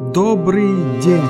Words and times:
Добрый 0.00 0.66
день, 1.02 1.20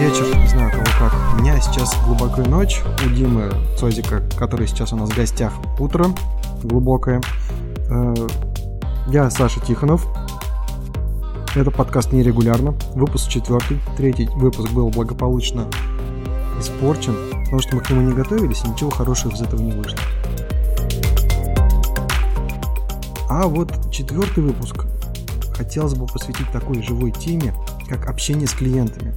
вечер, 0.00 0.34
не 0.38 0.48
знаю 0.48 0.70
кого 0.72 0.84
как. 0.98 1.12
У 1.34 1.42
меня 1.42 1.60
сейчас 1.60 1.94
глубокая 2.06 2.46
ночь, 2.46 2.80
у 3.04 3.10
Димы 3.10 3.52
Цозика, 3.78 4.22
который 4.38 4.66
сейчас 4.66 4.94
у 4.94 4.96
нас 4.96 5.10
в 5.10 5.14
гостях, 5.14 5.52
утро 5.78 6.06
глубокое. 6.62 7.20
Э, 7.90 8.14
я 9.08 9.28
Саша 9.28 9.60
Тихонов. 9.60 10.06
Это 11.54 11.70
подкаст 11.70 12.12
нерегулярно. 12.12 12.74
Выпуск 12.94 13.28
четвертый. 13.28 13.78
Третий 13.98 14.26
выпуск 14.36 14.70
был 14.70 14.88
благополучно 14.88 15.68
испорчен, 16.58 17.14
потому 17.44 17.60
что 17.60 17.76
мы 17.76 17.82
к 17.82 17.90
нему 17.90 18.00
не 18.08 18.14
готовились, 18.14 18.64
и 18.64 18.68
ничего 18.68 18.88
хорошего 18.88 19.34
из 19.34 19.42
этого 19.42 19.60
не 19.60 19.72
вышло. 19.72 19.98
А 23.28 23.46
вот 23.46 23.70
четвертый 23.92 24.44
выпуск 24.44 24.86
хотелось 25.54 25.94
бы 25.94 26.06
посвятить 26.06 26.50
такой 26.52 26.82
живой 26.82 27.10
теме, 27.10 27.52
как 27.88 28.08
общение 28.08 28.46
с 28.46 28.52
клиентами. 28.52 29.14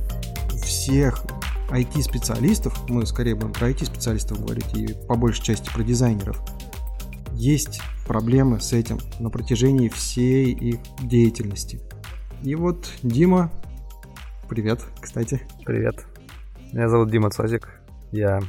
Всех 0.64 1.24
IT-специалистов, 1.70 2.90
мы 2.90 3.06
скорее 3.06 3.36
будем 3.36 3.54
про 3.54 3.70
IT-специалистов 3.70 4.42
говорить 4.42 4.74
и 4.74 4.94
по 5.08 5.16
большей 5.16 5.44
части 5.44 5.72
про 5.74 5.84
дизайнеров, 5.84 6.42
есть 7.34 7.82
проблемы 8.08 8.60
с 8.60 8.74
этим 8.74 9.00
на 9.20 9.30
протяжении 9.30 9.90
всей 9.90 10.52
их 10.54 10.80
деятельности. 11.02 11.80
И 12.44 12.56
вот 12.56 12.92
Дима, 13.04 13.52
привет, 14.48 14.84
кстати. 15.02 15.42
Привет. 15.66 16.06
Меня 16.72 16.90
зовут 16.90 17.12
Дима 17.12 17.30
Цозик. 17.30 17.70
Я 18.12 18.40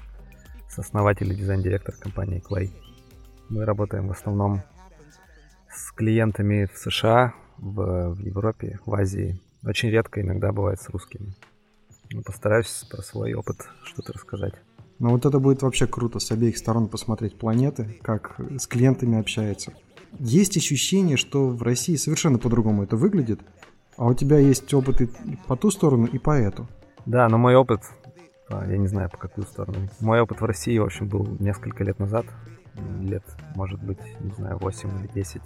сооснователь 0.69 1.32
и 1.32 1.36
дизайн-директор 1.36 1.94
компании 1.96 2.42
Clay. 2.42 2.70
Мы 3.48 3.64
работаем 3.64 4.08
в 4.08 4.12
основном 4.12 4.62
с 5.70 5.91
клиентами 5.92 6.69
в 6.72 6.78
США, 6.78 7.34
в, 7.56 8.14
в 8.14 8.20
Европе, 8.20 8.78
в 8.86 8.94
Азии. 8.94 9.41
Очень 9.64 9.91
редко 9.91 10.20
иногда 10.20 10.53
бывает 10.53 10.81
с 10.81 10.89
русскими. 10.89 11.34
Но 12.11 12.23
постараюсь 12.23 12.87
про 12.91 13.03
свой 13.03 13.34
опыт 13.34 13.69
что-то 13.84 14.12
рассказать. 14.12 14.55
Ну 14.98 15.11
вот 15.11 15.27
это 15.27 15.39
будет 15.39 15.62
вообще 15.62 15.87
круто 15.87 16.19
с 16.19 16.31
обеих 16.31 16.56
сторон 16.56 16.89
посмотреть 16.89 17.39
планеты, 17.39 17.98
как 18.03 18.41
с 18.59 18.67
клиентами 18.67 19.19
общается. 19.19 19.73
Есть 20.19 20.56
ощущение, 20.56 21.17
что 21.17 21.48
в 21.48 21.62
России 21.62 21.97
совершенно 21.97 22.39
по-другому 22.39 22.83
это 22.83 22.97
выглядит, 22.97 23.41
а 23.97 24.06
у 24.06 24.14
тебя 24.14 24.39
есть 24.39 24.73
опыт 24.73 25.01
и 25.01 25.09
по 25.47 25.56
ту 25.56 25.70
сторону, 25.70 26.06
и 26.06 26.19
по 26.19 26.31
эту. 26.31 26.67
Да, 27.05 27.29
но 27.29 27.39
мой 27.39 27.55
опыт, 27.55 27.83
а, 28.48 28.67
я 28.67 28.79
не 28.79 28.89
знаю 28.89 29.11
по 29.11 29.19
какую 29.19 29.47
сторону. 29.47 29.89
Мой 30.01 30.20
опыт 30.20 30.41
в 30.41 30.45
России, 30.45 30.79
в 30.79 30.84
общем, 30.84 31.09
был 31.09 31.27
несколько 31.39 31.84
лет 31.84 31.98
назад, 31.98 32.27
лет, 33.01 33.25
может 33.55 33.83
быть, 33.83 33.98
не 34.20 34.33
знаю, 34.33 34.59
8 34.59 34.89
или 35.01 35.11
10. 35.14 35.42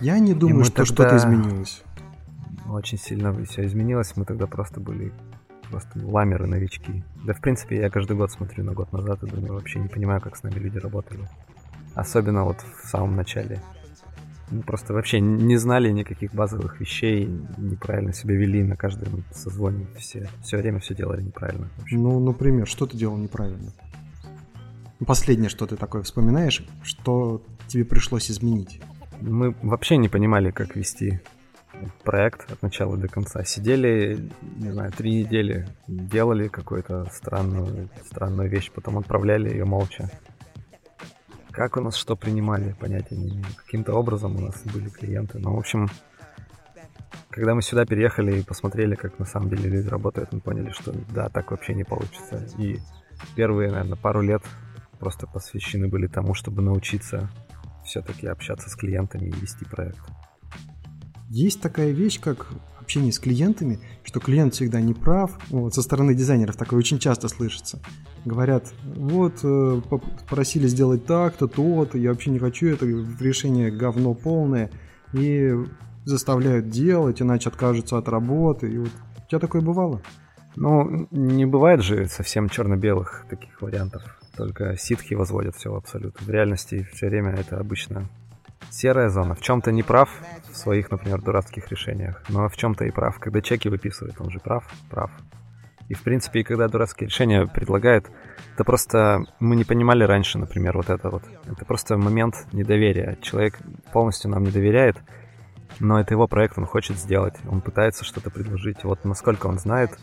Я 0.00 0.18
не 0.18 0.34
думаю, 0.34 0.64
что 0.64 0.84
что-то 0.84 1.16
изменилось. 1.16 1.82
Очень 2.68 2.98
сильно 2.98 3.32
все 3.44 3.64
изменилось. 3.64 4.14
Мы 4.16 4.24
тогда 4.24 4.46
просто 4.46 4.80
были 4.80 5.12
просто 5.70 5.98
ламеры, 6.06 6.46
новички. 6.46 7.02
Да, 7.24 7.32
в 7.34 7.40
принципе, 7.40 7.76
я 7.76 7.90
каждый 7.90 8.16
год 8.16 8.30
смотрю 8.30 8.64
на 8.64 8.72
год 8.72 8.92
назад 8.92 9.22
и 9.22 9.26
думаю, 9.26 9.54
вообще 9.54 9.78
не 9.78 9.88
понимаю, 9.88 10.20
как 10.20 10.36
с 10.36 10.42
нами 10.42 10.54
люди 10.54 10.78
работали. 10.78 11.28
Особенно 11.94 12.44
вот 12.44 12.58
в 12.82 12.88
самом 12.88 13.16
начале. 13.16 13.60
Мы 14.50 14.62
просто 14.62 14.94
вообще 14.94 15.20
не 15.20 15.56
знали 15.58 15.90
никаких 15.90 16.32
базовых 16.32 16.80
вещей, 16.80 17.26
неправильно 17.58 18.14
себя 18.14 18.34
вели 18.34 18.62
на 18.62 18.76
каждом 18.76 19.24
созвоне. 19.30 19.86
Все, 19.98 20.28
все 20.42 20.56
время 20.56 20.80
все 20.80 20.94
делали 20.94 21.22
неправильно. 21.22 21.68
Ну, 21.90 22.18
например, 22.18 22.66
что 22.66 22.86
ты 22.86 22.96
делал 22.96 23.18
неправильно? 23.18 23.72
Последнее, 25.06 25.50
что 25.50 25.66
ты 25.66 25.76
такое 25.76 26.02
вспоминаешь, 26.02 26.66
что 26.82 27.42
тебе 27.66 27.84
пришлось 27.84 28.30
изменить? 28.30 28.80
Мы 29.20 29.54
вообще 29.62 29.96
не 29.96 30.08
понимали, 30.08 30.50
как 30.50 30.76
вести 30.76 31.20
проект 32.04 32.50
от 32.50 32.62
начала 32.62 32.96
до 32.96 33.08
конца. 33.08 33.44
Сидели, 33.44 34.30
не 34.56 34.70
знаю, 34.70 34.92
три 34.92 35.22
недели, 35.22 35.68
делали 35.86 36.48
какую-то 36.48 37.06
странную, 37.12 37.88
странную 38.06 38.48
вещь, 38.48 38.70
потом 38.70 38.98
отправляли 38.98 39.50
ее 39.50 39.64
молча. 39.64 40.10
Как 41.50 41.76
у 41.76 41.80
нас 41.80 41.96
что 41.96 42.16
принимали, 42.16 42.74
понятия 42.78 43.16
не 43.16 43.30
имею. 43.30 43.46
Каким-то 43.56 43.94
образом 43.94 44.36
у 44.36 44.40
нас 44.40 44.62
были 44.64 44.88
клиенты. 44.88 45.38
Но, 45.38 45.54
в 45.54 45.58
общем, 45.58 45.88
когда 47.30 47.54
мы 47.54 47.62
сюда 47.62 47.84
переехали 47.84 48.38
и 48.38 48.44
посмотрели, 48.44 48.94
как 48.94 49.18
на 49.18 49.24
самом 49.24 49.50
деле 49.50 49.68
люди 49.68 49.88
работают, 49.88 50.32
мы 50.32 50.40
поняли, 50.40 50.70
что 50.70 50.92
да, 51.12 51.28
так 51.28 51.50
вообще 51.50 51.74
не 51.74 51.84
получится. 51.84 52.46
И 52.58 52.78
первые, 53.34 53.70
наверное, 53.70 53.96
пару 53.96 54.22
лет 54.22 54.42
просто 54.98 55.26
посвящены 55.26 55.88
были 55.88 56.06
тому, 56.06 56.34
чтобы 56.34 56.62
научиться 56.62 57.28
все-таки 57.84 58.26
общаться 58.26 58.68
с 58.68 58.74
клиентами 58.74 59.28
и 59.28 59.32
вести 59.32 59.64
проект. 59.64 60.00
Есть 61.28 61.60
такая 61.60 61.90
вещь, 61.90 62.20
как 62.20 62.46
общение 62.80 63.12
с 63.12 63.18
клиентами, 63.18 63.80
что 64.02 64.18
клиент 64.18 64.54
всегда 64.54 64.80
не 64.80 64.94
прав. 64.94 65.38
Вот, 65.50 65.74
со 65.74 65.82
стороны 65.82 66.14
дизайнеров 66.14 66.56
такое 66.56 66.78
очень 66.78 66.98
часто 66.98 67.28
слышится. 67.28 67.80
Говорят, 68.24 68.72
вот, 68.96 69.40
э, 69.42 69.80
попросили 69.90 70.66
сделать 70.68 71.04
так-то, 71.04 71.46
то-то, 71.46 71.98
я 71.98 72.10
вообще 72.10 72.30
не 72.30 72.38
хочу, 72.38 72.68
это 72.68 72.86
решение 72.86 73.70
говно 73.70 74.14
полное. 74.14 74.70
И 75.12 75.54
заставляют 76.06 76.70
делать, 76.70 77.20
иначе 77.20 77.50
откажутся 77.50 77.98
от 77.98 78.08
работы. 78.08 78.72
И 78.72 78.78
вот 78.78 78.90
у 79.18 79.28
тебя 79.28 79.38
такое 79.38 79.60
бывало? 79.60 80.00
Ну, 80.56 81.08
не 81.10 81.44
бывает 81.44 81.82
же 81.82 82.06
совсем 82.06 82.48
черно-белых 82.48 83.26
таких 83.28 83.60
вариантов. 83.60 84.02
Только 84.34 84.78
ситхи 84.78 85.12
возводят 85.12 85.56
все 85.56 85.70
в 85.70 85.76
абсолют. 85.76 86.20
В 86.20 86.30
реальности 86.30 86.88
все 86.94 87.08
время 87.08 87.32
это 87.32 87.58
обычно 87.58 88.08
серая 88.70 89.08
зона. 89.08 89.34
В 89.34 89.40
чем-то 89.40 89.72
не 89.72 89.82
прав 89.82 90.10
в 90.50 90.56
своих, 90.56 90.90
например, 90.90 91.22
дурацких 91.22 91.68
решениях, 91.68 92.22
но 92.28 92.48
в 92.48 92.56
чем-то 92.56 92.84
и 92.84 92.90
прав. 92.90 93.18
Когда 93.18 93.40
чеки 93.40 93.68
выписывает, 93.68 94.20
он 94.20 94.30
же 94.30 94.38
прав, 94.40 94.64
прав. 94.90 95.10
И, 95.88 95.94
в 95.94 96.02
принципе, 96.02 96.40
и 96.40 96.44
когда 96.44 96.68
дурацкие 96.68 97.08
решения 97.08 97.46
предлагает, 97.46 98.10
это 98.54 98.64
просто 98.64 99.24
мы 99.40 99.56
не 99.56 99.64
понимали 99.64 100.04
раньше, 100.04 100.38
например, 100.38 100.76
вот 100.76 100.90
это 100.90 101.08
вот. 101.08 101.22
Это 101.46 101.64
просто 101.64 101.96
момент 101.96 102.34
недоверия. 102.52 103.16
Человек 103.22 103.58
полностью 103.92 104.30
нам 104.30 104.44
не 104.44 104.50
доверяет, 104.50 104.96
но 105.80 105.98
это 105.98 106.12
его 106.12 106.26
проект, 106.26 106.58
он 106.58 106.66
хочет 106.66 106.98
сделать, 106.98 107.34
он 107.48 107.62
пытается 107.62 108.04
что-то 108.04 108.30
предложить. 108.30 108.84
Вот 108.84 109.04
насколько 109.04 109.46
он 109.46 109.58
знает, 109.58 109.98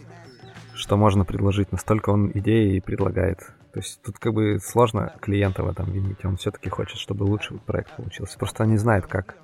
что 0.74 0.98
можно 0.98 1.24
предложить, 1.24 1.72
настолько 1.72 2.10
он 2.10 2.32
идеи 2.34 2.78
и 2.78 2.82
предлагает. 2.82 3.40
То 3.76 3.82
есть 3.82 4.02
тут 4.04 4.20
как 4.20 4.34
бы 4.34 4.58
сложно 4.64 5.14
клиента 5.20 5.62
в 5.62 5.68
этом 5.68 5.92
винить. 5.92 6.24
Он 6.24 6.38
все-таки 6.38 6.70
хочет, 6.70 6.98
чтобы 6.98 7.26
лучший 7.26 7.58
проект 7.58 7.94
получился. 7.98 8.38
Просто 8.38 8.64
он 8.64 8.70
не 8.70 8.78
знает 8.78 9.06
как. 9.06 9.36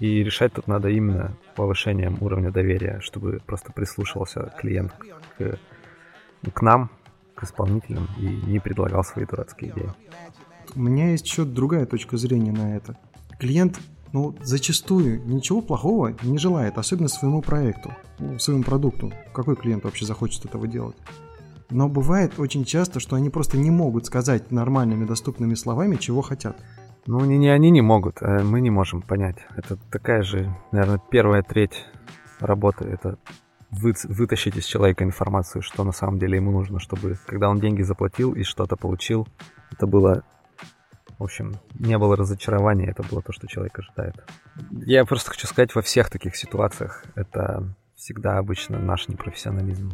И 0.00 0.24
решать 0.24 0.52
тут 0.52 0.66
надо 0.66 0.88
именно 0.88 1.36
повышением 1.54 2.18
уровня 2.20 2.50
доверия, 2.50 2.98
чтобы 3.00 3.40
просто 3.46 3.70
прислушивался 3.70 4.52
клиент 4.58 4.92
к, 5.38 5.60
к 6.52 6.62
нам, 6.62 6.90
к 7.36 7.44
исполнителям 7.44 8.08
и 8.18 8.26
не 8.26 8.58
предлагал 8.58 9.04
свои 9.04 9.26
дурацкие 9.26 9.70
идеи. 9.70 9.92
У 10.74 10.80
меня 10.80 11.12
есть 11.12 11.26
еще 11.26 11.44
другая 11.44 11.86
точка 11.86 12.16
зрения 12.16 12.50
на 12.50 12.74
это. 12.74 12.98
Клиент, 13.38 13.78
ну, 14.12 14.36
зачастую 14.42 15.24
ничего 15.24 15.62
плохого 15.62 16.16
не 16.24 16.38
желает, 16.38 16.78
особенно 16.78 17.06
своему 17.06 17.42
проекту, 17.42 17.94
ну, 18.18 18.40
своему 18.40 18.64
продукту. 18.64 19.12
Какой 19.32 19.54
клиент 19.54 19.84
вообще 19.84 20.04
захочет 20.04 20.46
этого 20.46 20.66
делать? 20.66 20.96
Но 21.70 21.88
бывает 21.88 22.38
очень 22.38 22.64
часто, 22.64 22.98
что 22.98 23.16
они 23.16 23.28
просто 23.28 23.58
не 23.58 23.70
могут 23.70 24.06
сказать 24.06 24.50
нормальными 24.50 25.04
доступными 25.04 25.54
словами, 25.54 25.96
чего 25.96 26.22
хотят. 26.22 26.56
Ну, 27.06 27.24
не, 27.24 27.38
не 27.38 27.48
они 27.48 27.70
не 27.70 27.82
могут, 27.82 28.22
а 28.22 28.42
мы 28.42 28.60
не 28.60 28.70
можем 28.70 29.02
понять. 29.02 29.36
Это 29.56 29.76
такая 29.90 30.22
же, 30.22 30.54
наверное, 30.72 31.00
первая 31.10 31.42
треть 31.42 31.84
работы. 32.40 32.84
Это 32.84 33.18
вы, 33.70 33.94
вытащить 34.04 34.56
из 34.56 34.64
человека 34.64 35.04
информацию, 35.04 35.62
что 35.62 35.84
на 35.84 35.92
самом 35.92 36.18
деле 36.18 36.36
ему 36.36 36.52
нужно, 36.52 36.80
чтобы, 36.80 37.18
когда 37.26 37.48
он 37.50 37.60
деньги 37.60 37.82
заплатил 37.82 38.32
и 38.32 38.42
что-то 38.42 38.76
получил, 38.76 39.28
это 39.70 39.86
было, 39.86 40.22
в 41.18 41.24
общем, 41.24 41.56
не 41.78 41.98
было 41.98 42.16
разочарования, 42.16 42.90
это 42.90 43.02
было 43.02 43.22
то, 43.22 43.32
что 43.32 43.46
человек 43.46 43.78
ожидает. 43.78 44.24
Я 44.70 45.04
просто 45.04 45.30
хочу 45.30 45.46
сказать, 45.46 45.74
во 45.74 45.82
всех 45.82 46.10
таких 46.10 46.34
ситуациях 46.36 47.04
это 47.14 47.74
всегда 47.94 48.38
обычно 48.38 48.78
наш 48.78 49.08
непрофессионализм. 49.08 49.92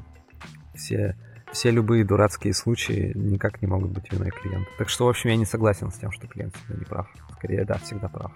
Все 0.75 1.17
все 1.55 1.71
любые 1.71 2.05
дурацкие 2.05 2.53
случаи 2.53 3.12
никак 3.15 3.62
не 3.62 3.69
могут 3.69 3.93
быть 3.93 4.12
виной 4.12 4.31
клиента. 4.31 4.69
Так 4.77 4.89
что, 4.89 5.06
в 5.06 5.09
общем, 5.09 5.31
я 5.31 5.37
не 5.37 5.47
согласен 5.47 5.91
с 5.91 5.95
тем, 5.95 6.11
что 6.11 6.27
клиент 6.27 6.55
всегда 6.56 6.75
не 6.75 6.85
прав. 6.85 7.09
Скорее, 7.39 7.65
да, 7.65 7.79
всегда 7.79 8.09
прав. 8.09 8.33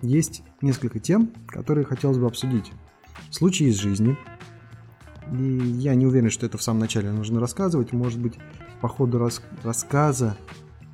Есть 0.00 0.42
несколько 0.62 1.00
тем, 1.00 1.32
которые 1.46 1.84
хотелось 1.84 2.16
бы 2.16 2.26
обсудить. 2.26 2.72
Случаи 3.30 3.66
из 3.66 3.76
жизни. 3.76 4.16
И 5.32 5.42
я 5.42 5.94
не 5.94 6.06
уверен, 6.06 6.30
что 6.30 6.46
это 6.46 6.56
в 6.56 6.62
самом 6.62 6.80
начале 6.80 7.10
нужно 7.10 7.40
рассказывать. 7.40 7.92
Может 7.92 8.18
быть, 8.20 8.38
по 8.80 8.88
ходу 8.88 9.18
рас 9.18 9.42
рассказа 9.62 10.36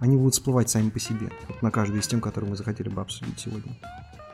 они 0.01 0.17
будут 0.17 0.35
всплывать 0.35 0.69
сами 0.69 0.91
по 0.91 0.99
себе. 0.99 1.31
Вот 1.49 1.63
на 1.63 1.71
каждую 1.71 2.01
из 2.01 2.09
тем, 2.09 2.21
которые 2.21 2.51
мы 2.51 2.57
захотели 2.57 2.89
бы 2.89 3.01
обсудить 3.01 3.39
сегодня. 3.39 3.79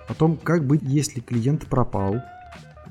Потом, 0.09 0.39
как 0.39 0.67
быть, 0.67 0.81
если 0.83 1.21
клиент 1.21 1.67
пропал, 1.67 2.23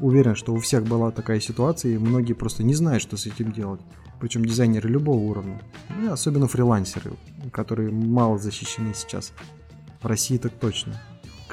Уверен, 0.01 0.35
что 0.35 0.53
у 0.53 0.59
всех 0.59 0.85
была 0.85 1.11
такая 1.11 1.39
ситуация, 1.39 1.93
и 1.93 1.97
многие 1.97 2.33
просто 2.33 2.63
не 2.63 2.73
знают, 2.73 3.03
что 3.03 3.17
с 3.17 3.25
этим 3.25 3.51
делать. 3.51 3.81
Причем 4.19 4.45
дизайнеры 4.45 4.89
любого 4.89 5.17
уровня. 5.17 5.61
И 5.89 5.93
ну, 6.01 6.13
особенно 6.13 6.47
фрилансеры, 6.47 7.11
которые 7.51 7.91
мало 7.91 8.37
защищены 8.37 8.93
сейчас. 8.93 9.33
В 10.01 10.05
России 10.05 10.37
так 10.37 10.53
точно. 10.53 10.99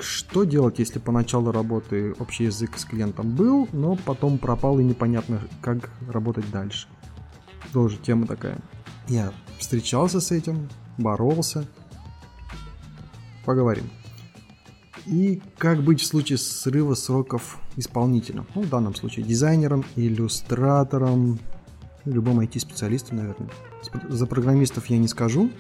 что 0.01 0.45
делать, 0.45 0.79
если 0.79 0.99
по 0.99 1.11
началу 1.11 1.53
работы 1.53 2.15
общий 2.19 2.45
язык 2.45 2.77
с 2.77 2.85
клиентом 2.85 3.35
был, 3.35 3.69
но 3.73 3.97
потом 3.97 4.39
пропал 4.39 4.79
и 4.79 4.85
непонятно, 4.85 5.41
как 5.61 5.91
работать 6.09 6.51
дальше? 6.51 6.87
Тоже 7.73 7.97
тема 7.97 8.27
такая. 8.27 8.59
Я 9.09 9.33
встречался 9.59 10.21
с 10.21 10.31
этим, 10.31 10.69
боролся. 10.99 11.67
Поговорим. 13.45 13.91
И 15.07 15.41
как 15.57 15.83
быть 15.83 16.01
в 16.01 16.07
случае 16.07 16.37
срыва 16.37 16.95
сроков 16.95 17.59
исполнителя? 17.77 18.45
Ну, 18.55 18.63
в 18.63 18.69
данном 18.69 18.95
случае 18.95 19.25
дизайнером, 19.25 19.85
иллюстратором, 19.95 21.39
любым 22.05 22.41
IT-специалистом, 22.41 23.19
наверное. 23.19 23.49
За 24.09 24.27
программистов 24.27 24.87
я 24.87 24.99
не 24.99 25.07
скажу. 25.07 25.51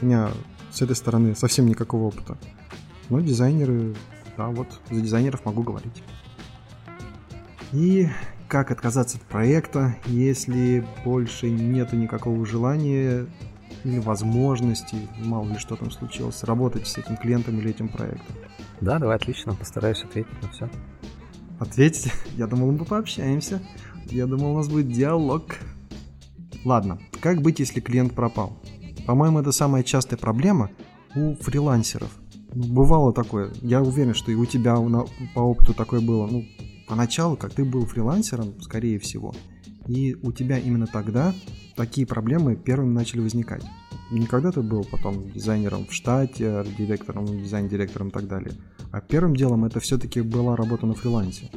У 0.00 0.04
меня 0.04 0.30
с 0.72 0.82
этой 0.82 0.96
стороны 0.96 1.36
совсем 1.36 1.66
никакого 1.66 2.04
опыта. 2.04 2.36
Но 3.08 3.20
дизайнеры, 3.20 3.94
да, 4.36 4.48
вот 4.48 4.68
за 4.90 5.00
дизайнеров 5.00 5.44
могу 5.44 5.62
говорить. 5.62 6.02
И 7.72 8.08
как 8.48 8.70
отказаться 8.70 9.18
от 9.18 9.22
проекта, 9.24 9.96
если 10.06 10.84
больше 11.04 11.50
нету 11.50 11.96
никакого 11.96 12.44
желания 12.46 13.26
или 13.88 13.98
возможности, 13.98 14.96
мало 15.18 15.48
ли 15.48 15.58
что 15.58 15.76
там 15.76 15.90
случилось, 15.90 16.44
работать 16.44 16.86
с 16.86 16.98
этим 16.98 17.16
клиентом 17.16 17.58
или 17.58 17.70
этим 17.70 17.88
проектом? 17.88 18.36
Да, 18.80 18.98
давай, 18.98 19.16
отлично, 19.16 19.54
постараюсь 19.54 20.02
ответить 20.04 20.42
на 20.42 20.50
все. 20.50 20.68
Ответить? 21.58 22.12
Я 22.36 22.46
думал, 22.46 22.70
мы 22.70 22.84
пообщаемся. 22.84 23.60
Я 24.06 24.26
думал, 24.26 24.52
у 24.52 24.56
нас 24.58 24.68
будет 24.68 24.92
диалог. 24.92 25.56
Ладно, 26.64 26.98
как 27.20 27.40
быть, 27.40 27.60
если 27.60 27.80
клиент 27.80 28.14
пропал? 28.14 28.62
По-моему, 29.06 29.40
это 29.40 29.52
самая 29.52 29.82
частая 29.82 30.18
проблема 30.18 30.70
у 31.14 31.34
фрилансеров. 31.36 32.10
Бывало 32.54 33.12
такое. 33.12 33.52
Я 33.62 33.82
уверен, 33.82 34.14
что 34.14 34.30
и 34.30 34.34
у 34.34 34.44
тебя 34.44 34.76
по 35.34 35.40
опыту 35.40 35.72
такое 35.74 36.00
было. 36.00 36.26
Ну, 36.26 36.44
поначалу, 36.86 37.36
как 37.36 37.54
ты 37.54 37.64
был 37.64 37.86
фрилансером, 37.86 38.60
скорее 38.60 38.98
всего, 38.98 39.34
и 39.88 40.16
у 40.22 40.32
тебя 40.32 40.58
именно 40.58 40.86
тогда 40.86 41.34
такие 41.74 42.06
проблемы 42.06 42.54
первыми 42.54 42.92
начали 42.92 43.20
возникать. 43.20 43.64
Не 44.10 44.26
когда 44.26 44.52
ты 44.52 44.62
был 44.62 44.84
потом 44.84 45.30
дизайнером 45.32 45.86
в 45.86 45.92
штате, 45.92 46.64
директором, 46.76 47.26
дизайн-директором 47.26 48.08
и 48.08 48.10
так 48.10 48.28
далее. 48.28 48.52
А 48.92 49.00
первым 49.00 49.34
делом 49.34 49.64
это 49.64 49.80
все-таки 49.80 50.20
была 50.20 50.56
работа 50.56 50.86
на 50.86 50.94
фрилансе. 50.94 51.50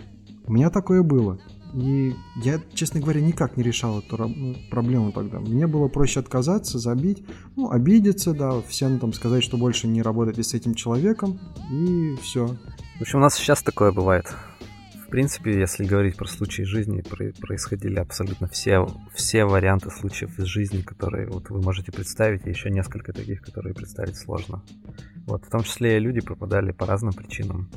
У 0.45 0.53
меня 0.53 0.69
такое 0.69 1.03
было. 1.03 1.39
И 1.73 2.13
я, 2.43 2.59
честно 2.73 2.99
говоря, 2.99 3.21
никак 3.21 3.55
не 3.55 3.63
решал 3.63 3.99
эту 3.99 4.17
ну, 4.17 4.55
проблему 4.69 5.11
тогда. 5.13 5.39
Мне 5.39 5.67
было 5.67 5.87
проще 5.87 6.19
отказаться, 6.19 6.79
забить, 6.79 7.23
ну, 7.55 7.71
обидеться, 7.71 8.33
да, 8.33 8.61
всем 8.67 8.99
там 8.99 9.13
сказать, 9.13 9.43
что 9.43 9.57
больше 9.57 9.87
не 9.87 10.01
работаете 10.01 10.43
с 10.43 10.53
этим 10.53 10.73
человеком, 10.73 11.39
и 11.71 12.17
все. 12.21 12.47
В 12.97 13.01
общем, 13.01 13.19
у 13.19 13.21
нас 13.21 13.35
сейчас 13.35 13.63
такое 13.63 13.93
бывает. 13.93 14.25
Принципе, 15.11 15.59
если 15.59 15.83
говорить 15.83 16.15
про 16.15 16.25
случаи 16.25 16.61
жизни, 16.63 17.03
происходили 17.41 17.99
абсолютно 17.99 18.47
все, 18.47 18.87
все 19.13 19.43
варианты 19.43 19.91
случаев 19.91 20.39
из 20.39 20.45
жизни, 20.45 20.81
которые 20.81 21.27
вот 21.27 21.49
вы 21.49 21.61
можете 21.61 21.91
представить, 21.91 22.47
и 22.47 22.49
еще 22.49 22.69
несколько 22.69 23.11
таких, 23.11 23.41
которые 23.41 23.75
представить 23.75 24.15
сложно. 24.15 24.63
Вот, 25.27 25.43
в 25.45 25.49
том 25.49 25.63
числе 25.63 25.97
и 25.97 25.99
люди 25.99 26.21
пропадали 26.21 26.71
по 26.71 26.85
разным 26.85 27.11
причинам 27.13 27.69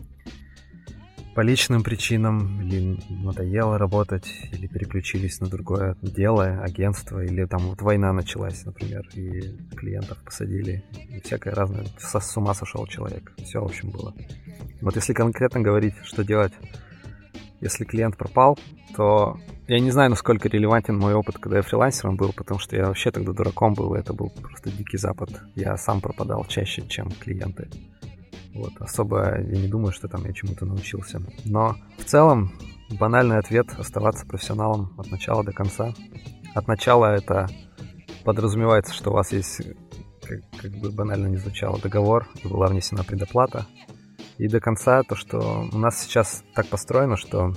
по 1.35 1.41
личным 1.41 1.83
причинам, 1.83 2.63
или 2.63 2.97
надоело 3.11 3.77
работать, 3.77 4.27
или 4.53 4.69
переключились 4.69 5.41
на 5.41 5.49
другое 5.49 5.97
дело, 6.01 6.61
агентство, 6.63 7.23
или 7.25 7.45
там 7.45 7.63
вот 7.63 7.83
война 7.83 8.13
началась, 8.13 8.65
например, 8.65 9.09
и 9.15 9.57
клиентов 9.75 10.19
посадили, 10.25 10.85
и 11.09 11.21
всякое 11.21 11.55
разное. 11.55 11.87
Со, 11.99 12.21
с 12.21 12.37
ума 12.37 12.55
сошел 12.55 12.87
человек. 12.87 13.33
Все, 13.39 13.61
в 13.61 13.65
общем, 13.65 13.91
было. 13.91 14.15
Вот 14.81 14.95
если 14.95 15.13
конкретно 15.13 15.61
говорить, 15.61 15.95
что 16.05 16.23
делать, 16.23 16.53
если 17.65 17.85
клиент 17.85 18.17
пропал, 18.17 18.59
то 18.95 19.39
я 19.67 19.81
не 19.81 19.91
знаю, 19.91 20.11
насколько 20.11 20.49
релевантен 20.49 20.99
мой 20.99 21.15
опыт, 21.15 21.39
когда 21.39 21.57
я 21.57 21.63
фрилансером 21.63 22.17
был, 22.17 22.33
потому 22.33 22.61
что 22.61 22.77
я 22.77 22.87
вообще 22.87 23.11
тогда 23.11 23.33
дураком 23.33 23.73
был, 23.73 23.95
и 23.95 23.99
это 23.99 24.13
был 24.13 24.29
просто 24.31 24.71
дикий 24.71 24.99
запад. 24.99 25.31
Я 25.55 25.77
сам 25.79 26.01
пропадал 26.03 26.45
чаще, 26.45 26.87
чем 26.87 27.11
клиенты. 27.11 27.69
Вот, 28.55 28.73
особо 28.79 29.41
я 29.41 29.59
не 29.59 29.67
думаю, 29.67 29.93
что 29.93 30.09
там 30.09 30.25
я 30.27 30.33
чему-то 30.33 30.67
научился. 30.67 31.23
Но 31.45 31.77
в 31.99 32.05
целом 32.05 32.53
банальный 33.01 33.39
ответ– 33.39 33.67
оставаться 33.79 34.27
профессионалом 34.27 34.93
от 34.99 35.11
начала 35.11 35.43
до 35.43 35.53
конца. 35.53 35.95
От 36.55 36.69
начала 36.69 37.07
это 37.07 37.49
подразумевается, 38.25 38.93
что 38.93 39.11
у 39.11 39.15
вас 39.15 39.33
есть, 39.33 39.63
как, 40.23 40.41
как 40.61 40.71
бы 40.73 40.91
банально 40.91 41.29
не 41.29 41.39
звучало, 41.39 41.81
договор, 41.81 42.29
и 42.45 42.47
была 42.47 42.67
внесена 42.67 43.03
предоплата. 43.03 43.67
И 44.39 44.49
до 44.49 44.61
конца 44.61 45.03
то, 45.03 45.15
что 45.15 45.69
у 45.73 45.79
нас 45.79 46.03
сейчас 46.03 46.43
так 46.55 46.67
построено, 46.67 47.17
что 47.17 47.55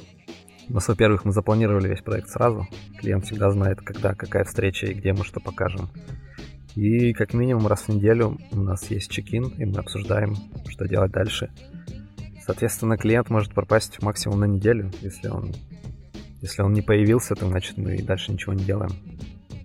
у 0.69 0.74
нас, 0.74 0.88
во-первых, 0.88 1.25
мы 1.25 1.31
запланировали 1.31 1.88
весь 1.88 2.01
проект 2.01 2.29
сразу. 2.29 2.68
Клиент 3.00 3.25
всегда 3.25 3.50
знает, 3.51 3.79
когда, 3.81 4.13
какая 4.13 4.44
встреча 4.44 4.88
и 4.88 4.94
где 4.94 5.13
мы 5.13 5.24
что 5.24 5.39
покажем. 5.39 5.89
И 6.75 7.13
как 7.13 7.33
минимум 7.33 7.68
раз 7.68 7.83
в 7.83 7.89
неделю 7.89 8.38
у 8.51 8.59
нас 8.59 8.91
есть 8.91 9.09
чекин, 9.09 9.47
и 9.57 9.65
мы 9.65 9.79
обсуждаем, 9.79 10.35
что 10.68 10.88
делать 10.88 11.12
дальше. 11.12 11.50
Соответственно, 12.45 12.97
клиент 12.97 13.30
может 13.30 13.53
пропасть 13.53 14.01
максимум 14.01 14.41
на 14.41 14.45
неделю, 14.45 14.91
если 15.01 15.30
он, 15.30 15.53
если 16.41 16.62
он 16.62 16.73
не 16.73 16.81
появился, 16.81 17.33
то 17.33 17.47
значит 17.47 17.77
мы 17.77 17.95
и 17.95 18.03
дальше 18.03 18.31
ничего 18.31 18.53
не 18.53 18.63
делаем. 18.63 18.91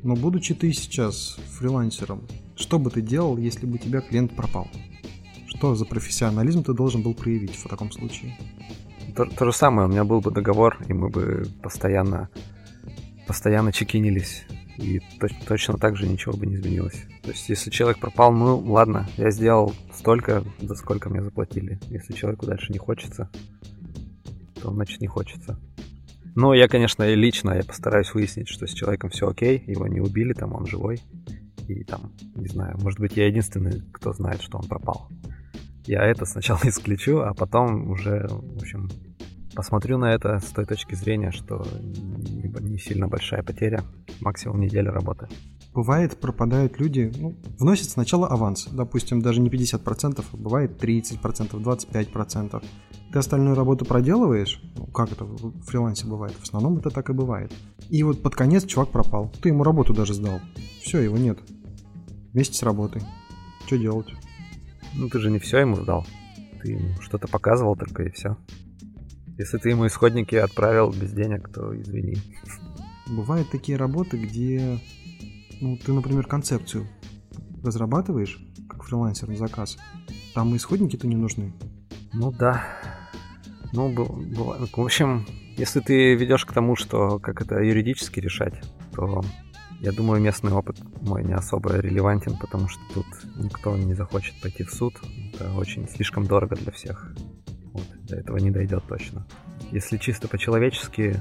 Но 0.02 0.14
будучи 0.14 0.54
ты 0.54 0.72
сейчас 0.72 1.36
фрилансером, 1.58 2.26
что 2.56 2.78
бы 2.78 2.90
ты 2.90 3.02
делал, 3.02 3.36
если 3.36 3.66
бы 3.66 3.74
у 3.74 3.78
тебя 3.78 4.00
клиент 4.00 4.34
пропал? 4.34 4.68
Что 5.54 5.74
за 5.74 5.84
профессионализм 5.84 6.64
ты 6.64 6.72
должен 6.72 7.02
был 7.02 7.14
проявить 7.14 7.56
в 7.56 7.68
таком 7.68 7.92
случае? 7.92 8.36
То, 9.14 9.26
то 9.26 9.44
же 9.44 9.52
самое, 9.52 9.86
у 9.86 9.90
меня 9.90 10.04
был 10.04 10.20
бы 10.20 10.30
договор, 10.30 10.78
и 10.88 10.94
мы 10.94 11.10
бы 11.10 11.44
постоянно, 11.62 12.30
постоянно 13.26 13.70
чекинились 13.72 14.44
и 14.78 15.00
точно 15.46 15.76
так 15.76 15.96
же 15.96 16.08
ничего 16.08 16.34
бы 16.34 16.46
не 16.46 16.54
изменилось. 16.54 17.04
То 17.22 17.30
есть, 17.30 17.48
если 17.50 17.68
человек 17.70 17.98
пропал, 17.98 18.32
ну 18.32 18.58
ладно, 18.58 19.06
я 19.18 19.30
сделал 19.30 19.74
столько, 19.92 20.42
за 20.60 20.74
сколько 20.74 21.10
мне 21.10 21.22
заплатили. 21.22 21.78
Если 21.88 22.14
человеку 22.14 22.46
дальше 22.46 22.72
не 22.72 22.78
хочется, 22.78 23.30
то 24.60 24.72
значит 24.72 25.00
не 25.02 25.06
хочется. 25.06 25.60
Но 26.34 26.54
я, 26.54 26.66
конечно, 26.66 27.12
лично 27.14 27.52
я 27.52 27.62
постараюсь 27.62 28.14
выяснить, 28.14 28.48
что 28.48 28.66
с 28.66 28.72
человеком 28.72 29.10
все 29.10 29.28
окей, 29.28 29.62
его 29.66 29.86
не 29.86 30.00
убили, 30.00 30.32
там 30.32 30.54
он 30.54 30.66
живой. 30.66 31.02
И 31.68 31.84
там, 31.84 32.10
не 32.34 32.48
знаю, 32.48 32.78
может 32.80 32.98
быть, 32.98 33.16
я 33.16 33.26
единственный, 33.26 33.82
кто 33.92 34.14
знает, 34.14 34.40
что 34.40 34.56
он 34.56 34.66
пропал. 34.66 35.08
Я 35.86 36.04
это 36.04 36.24
сначала 36.26 36.60
исключу, 36.64 37.20
а 37.20 37.34
потом 37.34 37.90
уже, 37.90 38.28
в 38.28 38.62
общем, 38.62 38.88
посмотрю 39.54 39.98
на 39.98 40.12
это 40.14 40.38
с 40.38 40.46
той 40.50 40.64
точки 40.64 40.94
зрения, 40.94 41.30
что 41.30 41.66
не 42.60 42.78
сильно 42.78 43.08
большая 43.08 43.42
потеря, 43.42 43.84
максимум 44.20 44.60
неделя 44.60 44.90
работы. 44.90 45.28
Бывает, 45.74 46.18
пропадают 46.18 46.78
люди, 46.78 47.10
ну, 47.16 47.34
вносят 47.58 47.88
сначала 47.88 48.28
аванс, 48.28 48.68
допустим, 48.70 49.22
даже 49.22 49.40
не 49.40 49.48
50%, 49.48 50.24
а 50.30 50.36
бывает 50.36 50.82
30%, 50.82 51.50
25%. 51.50 52.64
Ты 53.10 53.18
остальную 53.18 53.56
работу 53.56 53.84
проделываешь, 53.86 54.60
ну, 54.76 54.86
как 54.86 55.12
это 55.12 55.24
в 55.24 55.62
фрилансе 55.62 56.06
бывает, 56.06 56.34
в 56.34 56.42
основном 56.42 56.76
это 56.76 56.90
так 56.90 57.08
и 57.08 57.14
бывает. 57.14 57.52
И 57.88 58.02
вот 58.02 58.22
под 58.22 58.34
конец 58.34 58.66
чувак 58.66 58.90
пропал, 58.90 59.32
ты 59.40 59.48
ему 59.48 59.64
работу 59.64 59.94
даже 59.94 60.12
сдал, 60.12 60.40
все, 60.82 61.00
его 61.00 61.16
нет, 61.16 61.38
вместе 62.32 62.54
с 62.54 62.62
работой. 62.62 63.02
Что 63.66 63.78
делать? 63.78 64.08
Ну 64.94 65.08
ты 65.08 65.18
же 65.18 65.30
не 65.30 65.38
все 65.38 65.58
ему 65.58 65.76
сдал, 65.76 66.06
ты 66.60 66.72
ему 66.72 67.00
что-то 67.00 67.28
показывал 67.28 67.76
только 67.76 68.04
и 68.04 68.10
все. 68.10 68.36
Если 69.38 69.58
ты 69.58 69.70
ему 69.70 69.86
исходники 69.86 70.34
отправил 70.34 70.90
без 70.90 71.12
денег, 71.12 71.48
то 71.48 71.74
извини. 71.80 72.16
Бывают 73.08 73.50
такие 73.50 73.78
работы, 73.78 74.18
где 74.18 74.78
ну, 75.60 75.76
ты, 75.76 75.92
например, 75.92 76.26
концепцию 76.26 76.86
разрабатываешь, 77.62 78.38
как 78.68 78.84
фрилансер 78.84 79.28
на 79.28 79.36
заказ, 79.36 79.78
там 80.34 80.54
исходники-то 80.56 81.06
не 81.06 81.16
нужны. 81.16 81.54
Ну 82.12 82.32
да. 82.32 82.64
Ну, 83.72 83.90
бывает. 83.92 84.70
В 84.76 84.80
общем, 84.80 85.24
если 85.56 85.80
ты 85.80 86.14
ведешь 86.14 86.44
к 86.44 86.52
тому, 86.52 86.76
что 86.76 87.18
как 87.18 87.40
это 87.40 87.60
юридически 87.60 88.20
решать, 88.20 88.54
то 88.92 89.22
я 89.82 89.90
думаю, 89.90 90.22
местный 90.22 90.52
опыт 90.52 90.76
мой 91.00 91.24
не 91.24 91.32
особо 91.32 91.76
релевантен, 91.76 92.36
потому 92.38 92.68
что 92.68 92.80
тут 92.94 93.06
никто 93.34 93.76
не 93.76 93.94
захочет 93.94 94.40
пойти 94.40 94.62
в 94.62 94.72
суд. 94.72 94.94
Это 95.34 95.52
очень 95.54 95.88
слишком 95.88 96.24
дорого 96.24 96.54
для 96.54 96.70
всех. 96.70 97.12
Вот, 97.72 97.86
до 98.04 98.14
этого 98.14 98.36
не 98.36 98.52
дойдет 98.52 98.84
точно. 98.86 99.26
Если 99.72 99.96
чисто 99.96 100.28
по-человечески, 100.28 101.16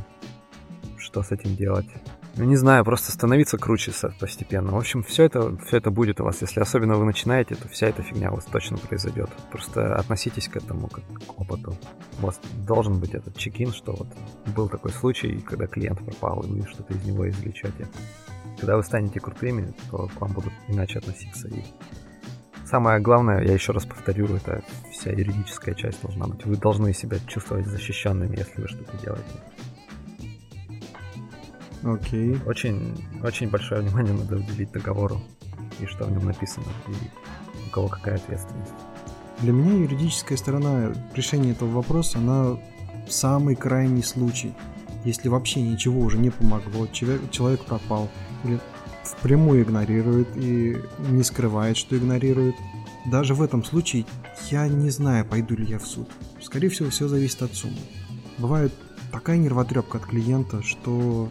что 0.99 1.23
с 1.23 1.31
этим 1.31 1.55
делать? 1.55 1.87
Ну, 2.35 2.43
не 2.43 2.55
знаю, 2.55 2.85
просто 2.85 3.11
становиться 3.11 3.57
круче 3.57 3.91
постепенно. 4.19 4.73
В 4.73 4.77
общем, 4.77 5.01
все 5.01 5.23
это, 5.23 5.57
все 5.65 5.77
это 5.77 5.89
будет 5.89 6.21
у 6.21 6.23
вас. 6.23 6.41
Если 6.41 6.59
особенно 6.59 6.97
вы 6.97 7.05
начинаете, 7.05 7.55
то 7.55 7.67
вся 7.67 7.87
эта 7.87 8.03
фигня 8.03 8.31
у 8.31 8.35
вас 8.35 8.45
точно 8.45 8.77
произойдет. 8.77 9.29
Просто 9.51 9.95
относитесь 9.95 10.47
к 10.47 10.55
этому 10.55 10.87
как 10.87 11.03
к 11.05 11.41
опыту. 11.41 11.75
У 12.21 12.27
вас 12.27 12.39
должен 12.67 12.99
быть 12.99 13.15
этот 13.15 13.35
чекин, 13.35 13.73
что 13.73 13.93
вот 13.93 14.07
был 14.55 14.69
такой 14.69 14.91
случай, 14.91 15.39
когда 15.39 15.65
клиент 15.65 15.97
пропал, 16.05 16.43
и 16.43 16.47
вы 16.47 16.67
что-то 16.67 16.93
из 16.93 17.03
него 17.03 17.27
извлечете. 17.27 17.87
Когда 18.61 18.77
вы 18.77 18.83
станете 18.83 19.19
крутыми, 19.19 19.73
то 19.89 20.07
к 20.07 20.21
вам 20.21 20.31
будут 20.31 20.53
иначе 20.69 20.99
относиться 20.99 21.49
и 21.49 21.63
самое 22.71 23.01
главное, 23.01 23.43
я 23.43 23.53
еще 23.53 23.73
раз 23.73 23.85
повторю, 23.85 24.27
это 24.27 24.63
вся 24.91 25.11
юридическая 25.11 25.75
часть 25.75 26.01
должна 26.01 26.27
быть. 26.27 26.45
Вы 26.45 26.55
должны 26.55 26.93
себя 26.93 27.17
чувствовать 27.27 27.67
защищенными, 27.67 28.37
если 28.37 28.61
вы 28.61 28.67
что-то 28.69 28.97
делаете. 29.03 29.25
Окей. 31.83 32.37
Очень, 32.45 32.95
очень 33.23 33.49
большое 33.49 33.81
внимание 33.81 34.13
надо 34.13 34.37
уделить 34.37 34.71
договору 34.71 35.19
и 35.79 35.85
что 35.85 36.05
в 36.05 36.11
нем 36.11 36.25
написано, 36.25 36.67
и 36.87 37.67
у 37.67 37.71
кого 37.71 37.89
какая 37.89 38.15
ответственность. 38.15 38.71
Для 39.39 39.51
меня 39.51 39.73
юридическая 39.73 40.37
сторона 40.37 40.93
решения 41.15 41.51
этого 41.51 41.71
вопроса, 41.71 42.19
она 42.19 42.57
самый 43.09 43.55
крайний 43.55 44.03
случай. 44.03 44.53
Если 45.03 45.29
вообще 45.29 45.61
ничего 45.61 45.99
уже 45.99 46.19
не 46.19 46.29
помогло, 46.29 46.85
человек, 46.87 47.31
человек 47.31 47.65
пропал, 47.65 48.07
впрямую 49.03 49.63
игнорирует 49.63 50.27
и 50.35 50.77
не 51.09 51.23
скрывает, 51.23 51.77
что 51.77 51.97
игнорирует. 51.97 52.55
Даже 53.05 53.33
в 53.33 53.41
этом 53.41 53.63
случае 53.63 54.05
я 54.49 54.67
не 54.67 54.89
знаю, 54.89 55.25
пойду 55.25 55.55
ли 55.55 55.65
я 55.65 55.79
в 55.79 55.85
суд. 55.85 56.09
Скорее 56.41 56.69
всего, 56.69 56.89
все 56.89 57.07
зависит 57.07 57.41
от 57.41 57.53
суммы. 57.53 57.77
Бывает 58.37 58.73
такая 59.11 59.37
нервотрепка 59.37 59.97
от 59.97 60.05
клиента, 60.05 60.63
что 60.63 61.29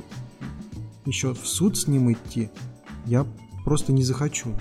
еще 1.06 1.34
в 1.34 1.46
суд 1.46 1.76
с 1.76 1.86
ним 1.86 2.12
идти 2.12 2.50
я 3.06 3.26
просто 3.64 3.92
не 3.92 4.02
захочу. 4.02 4.54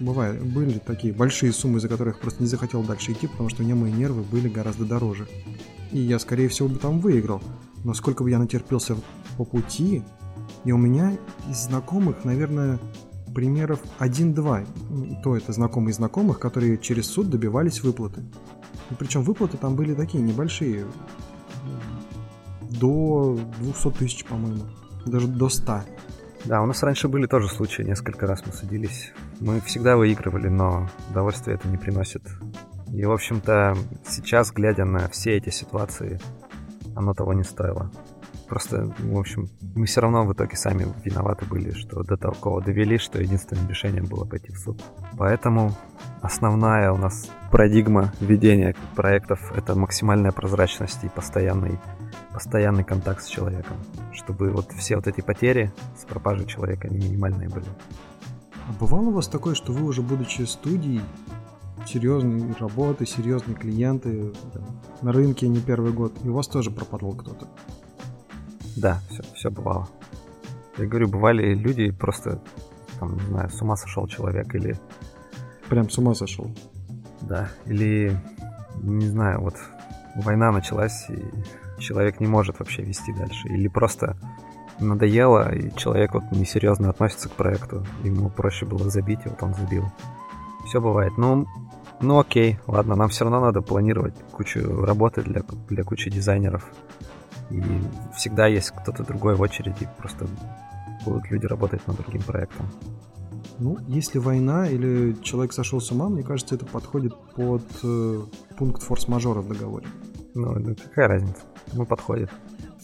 Бывает, 0.00 0.42
были 0.42 0.78
такие 0.78 1.12
большие 1.12 1.52
суммы, 1.52 1.80
за 1.80 1.88
которых 1.88 2.18
просто 2.18 2.42
не 2.42 2.48
захотел 2.48 2.82
дальше 2.82 3.12
идти, 3.12 3.26
потому 3.26 3.48
что 3.48 3.62
у 3.62 3.64
меня 3.64 3.74
мои 3.74 3.92
нервы 3.92 4.22
были 4.22 4.48
гораздо 4.48 4.84
дороже. 4.84 5.28
И 5.92 6.00
я, 6.00 6.18
скорее 6.18 6.48
всего, 6.48 6.68
бы 6.68 6.78
там 6.78 7.00
выиграл. 7.00 7.40
Но 7.84 7.94
сколько 7.94 8.24
бы 8.24 8.30
я 8.30 8.38
натерпелся 8.38 8.96
по 9.36 9.44
пути, 9.44 10.02
и 10.64 10.72
у 10.72 10.78
меня 10.78 11.12
из 11.48 11.64
знакомых, 11.64 12.24
наверное, 12.24 12.78
примеров 13.34 13.80
1-2. 13.98 15.22
То 15.22 15.36
это 15.36 15.52
знакомые 15.52 15.92
знакомых, 15.92 16.38
которые 16.38 16.78
через 16.78 17.06
суд 17.06 17.28
добивались 17.30 17.82
выплаты. 17.82 18.22
И 18.90 18.94
причем 18.94 19.22
выплаты 19.22 19.56
там 19.56 19.76
были 19.76 19.94
такие 19.94 20.22
небольшие. 20.22 20.86
До 22.62 23.38
200 23.60 23.90
тысяч, 23.98 24.24
по-моему 24.24 24.62
даже 25.06 25.28
до 25.28 25.48
100. 25.48 25.80
Да, 26.44 26.62
у 26.62 26.66
нас 26.66 26.82
раньше 26.82 27.08
были 27.08 27.26
тоже 27.26 27.48
случаи, 27.48 27.82
несколько 27.82 28.26
раз 28.26 28.44
мы 28.44 28.52
садились. 28.52 29.12
Мы 29.40 29.60
всегда 29.60 29.96
выигрывали, 29.96 30.48
но 30.48 30.88
удовольствие 31.10 31.56
это 31.56 31.68
не 31.68 31.78
приносит. 31.78 32.22
И, 32.92 33.04
в 33.04 33.12
общем-то, 33.12 33.76
сейчас, 34.06 34.52
глядя 34.52 34.84
на 34.84 35.08
все 35.08 35.36
эти 35.36 35.48
ситуации, 35.48 36.20
оно 36.94 37.14
того 37.14 37.32
не 37.32 37.44
стоило. 37.44 37.90
Просто, 38.48 38.92
в 38.98 39.18
общем, 39.18 39.48
мы 39.74 39.86
все 39.86 40.00
равно 40.00 40.24
в 40.24 40.32
итоге 40.32 40.56
сами 40.56 40.86
виноваты 41.04 41.46
были, 41.46 41.72
что 41.72 42.02
до 42.02 42.16
такого 42.16 42.62
довели, 42.62 42.98
что 42.98 43.20
единственным 43.20 43.68
решением 43.68 44.04
было 44.04 44.24
пойти 44.24 44.52
в 44.52 44.58
суд. 44.58 44.82
Поэтому 45.16 45.72
основная 46.20 46.92
у 46.92 46.96
нас 46.96 47.30
парадигма 47.50 48.12
ведения 48.20 48.74
проектов— 48.94 49.52
это 49.56 49.74
максимальная 49.74 50.32
прозрачность 50.32 51.04
и 51.04 51.08
постоянный 51.08 51.78
постоянный 52.32 52.82
контакт 52.82 53.22
с 53.22 53.28
человеком, 53.28 53.76
чтобы 54.12 54.50
вот 54.50 54.72
все 54.72 54.96
вот 54.96 55.06
эти 55.06 55.20
потери 55.20 55.72
с 55.96 56.04
пропажей 56.04 56.46
человека 56.46 56.88
они 56.88 56.98
минимальные 56.98 57.48
были. 57.48 57.66
А 58.68 58.72
бывало 58.80 59.04
у 59.04 59.12
вас 59.12 59.28
такое, 59.28 59.54
что 59.54 59.72
вы 59.72 59.84
уже 59.86 60.02
будучи 60.02 60.42
студией, 60.42 61.00
серьезные 61.86 62.52
работы, 62.58 63.06
серьезные 63.06 63.54
клиенты, 63.54 64.32
на 65.00 65.12
рынке 65.12 65.46
не 65.46 65.60
первый 65.60 65.92
год, 65.92 66.12
и 66.24 66.28
у 66.28 66.34
вас 66.34 66.48
тоже 66.48 66.72
пропадал 66.72 67.12
кто-то? 67.12 67.46
Да, 68.76 69.00
все, 69.10 69.22
все 69.34 69.50
бывало. 69.50 69.88
Я 70.78 70.86
говорю, 70.86 71.08
бывали 71.08 71.54
люди 71.54 71.90
просто, 71.90 72.40
там, 72.98 73.14
не 73.14 73.26
знаю, 73.26 73.50
с 73.50 73.60
ума 73.62 73.76
сошел 73.76 74.06
человек 74.06 74.54
или... 74.54 74.76
Прям 75.68 75.88
с 75.88 75.98
ума 75.98 76.14
сошел? 76.14 76.50
Да, 77.22 77.48
или, 77.66 78.16
не 78.82 79.06
знаю, 79.06 79.40
вот 79.40 79.54
война 80.16 80.50
началась, 80.52 81.08
и 81.08 81.80
человек 81.80 82.20
не 82.20 82.26
может 82.26 82.58
вообще 82.58 82.82
вести 82.82 83.12
дальше. 83.12 83.48
Или 83.48 83.68
просто 83.68 84.16
надоело, 84.80 85.54
и 85.54 85.74
человек 85.76 86.14
вот 86.14 86.24
несерьезно 86.32 86.90
относится 86.90 87.28
к 87.28 87.32
проекту. 87.32 87.86
Ему 88.02 88.28
проще 88.28 88.66
было 88.66 88.90
забить, 88.90 89.20
и 89.24 89.28
вот 89.28 89.42
он 89.42 89.54
забил. 89.54 89.84
Все 90.66 90.80
бывает. 90.80 91.16
Ну, 91.16 91.46
ну 92.00 92.18
окей, 92.18 92.58
ладно, 92.66 92.96
нам 92.96 93.08
все 93.08 93.24
равно 93.24 93.40
надо 93.40 93.60
планировать 93.62 94.14
кучу 94.32 94.84
работы 94.84 95.22
для, 95.22 95.42
для 95.68 95.84
кучи 95.84 96.10
дизайнеров. 96.10 96.68
И 97.50 97.62
всегда 98.16 98.46
есть 98.46 98.70
кто-то 98.70 99.04
другой 99.04 99.34
в 99.34 99.40
очереди, 99.40 99.88
просто 99.98 100.26
будут 101.04 101.30
люди 101.30 101.46
работать 101.46 101.86
над 101.86 101.96
другим 101.96 102.22
проектом. 102.22 102.66
Ну, 103.58 103.78
если 103.86 104.18
война 104.18 104.68
или 104.68 105.14
человек 105.22 105.52
сошел 105.52 105.80
с 105.80 105.90
ума, 105.92 106.08
мне 106.08 106.22
кажется, 106.22 106.54
это 106.56 106.66
подходит 106.66 107.14
под 107.36 107.62
э, 107.84 108.22
пункт 108.56 108.82
форс-мажора 108.82 109.40
в 109.42 109.48
договоре. 109.48 109.86
Ну, 110.34 110.74
какая 110.74 111.08
разница? 111.08 111.42
Ну, 111.72 111.86
подходит. 111.86 112.30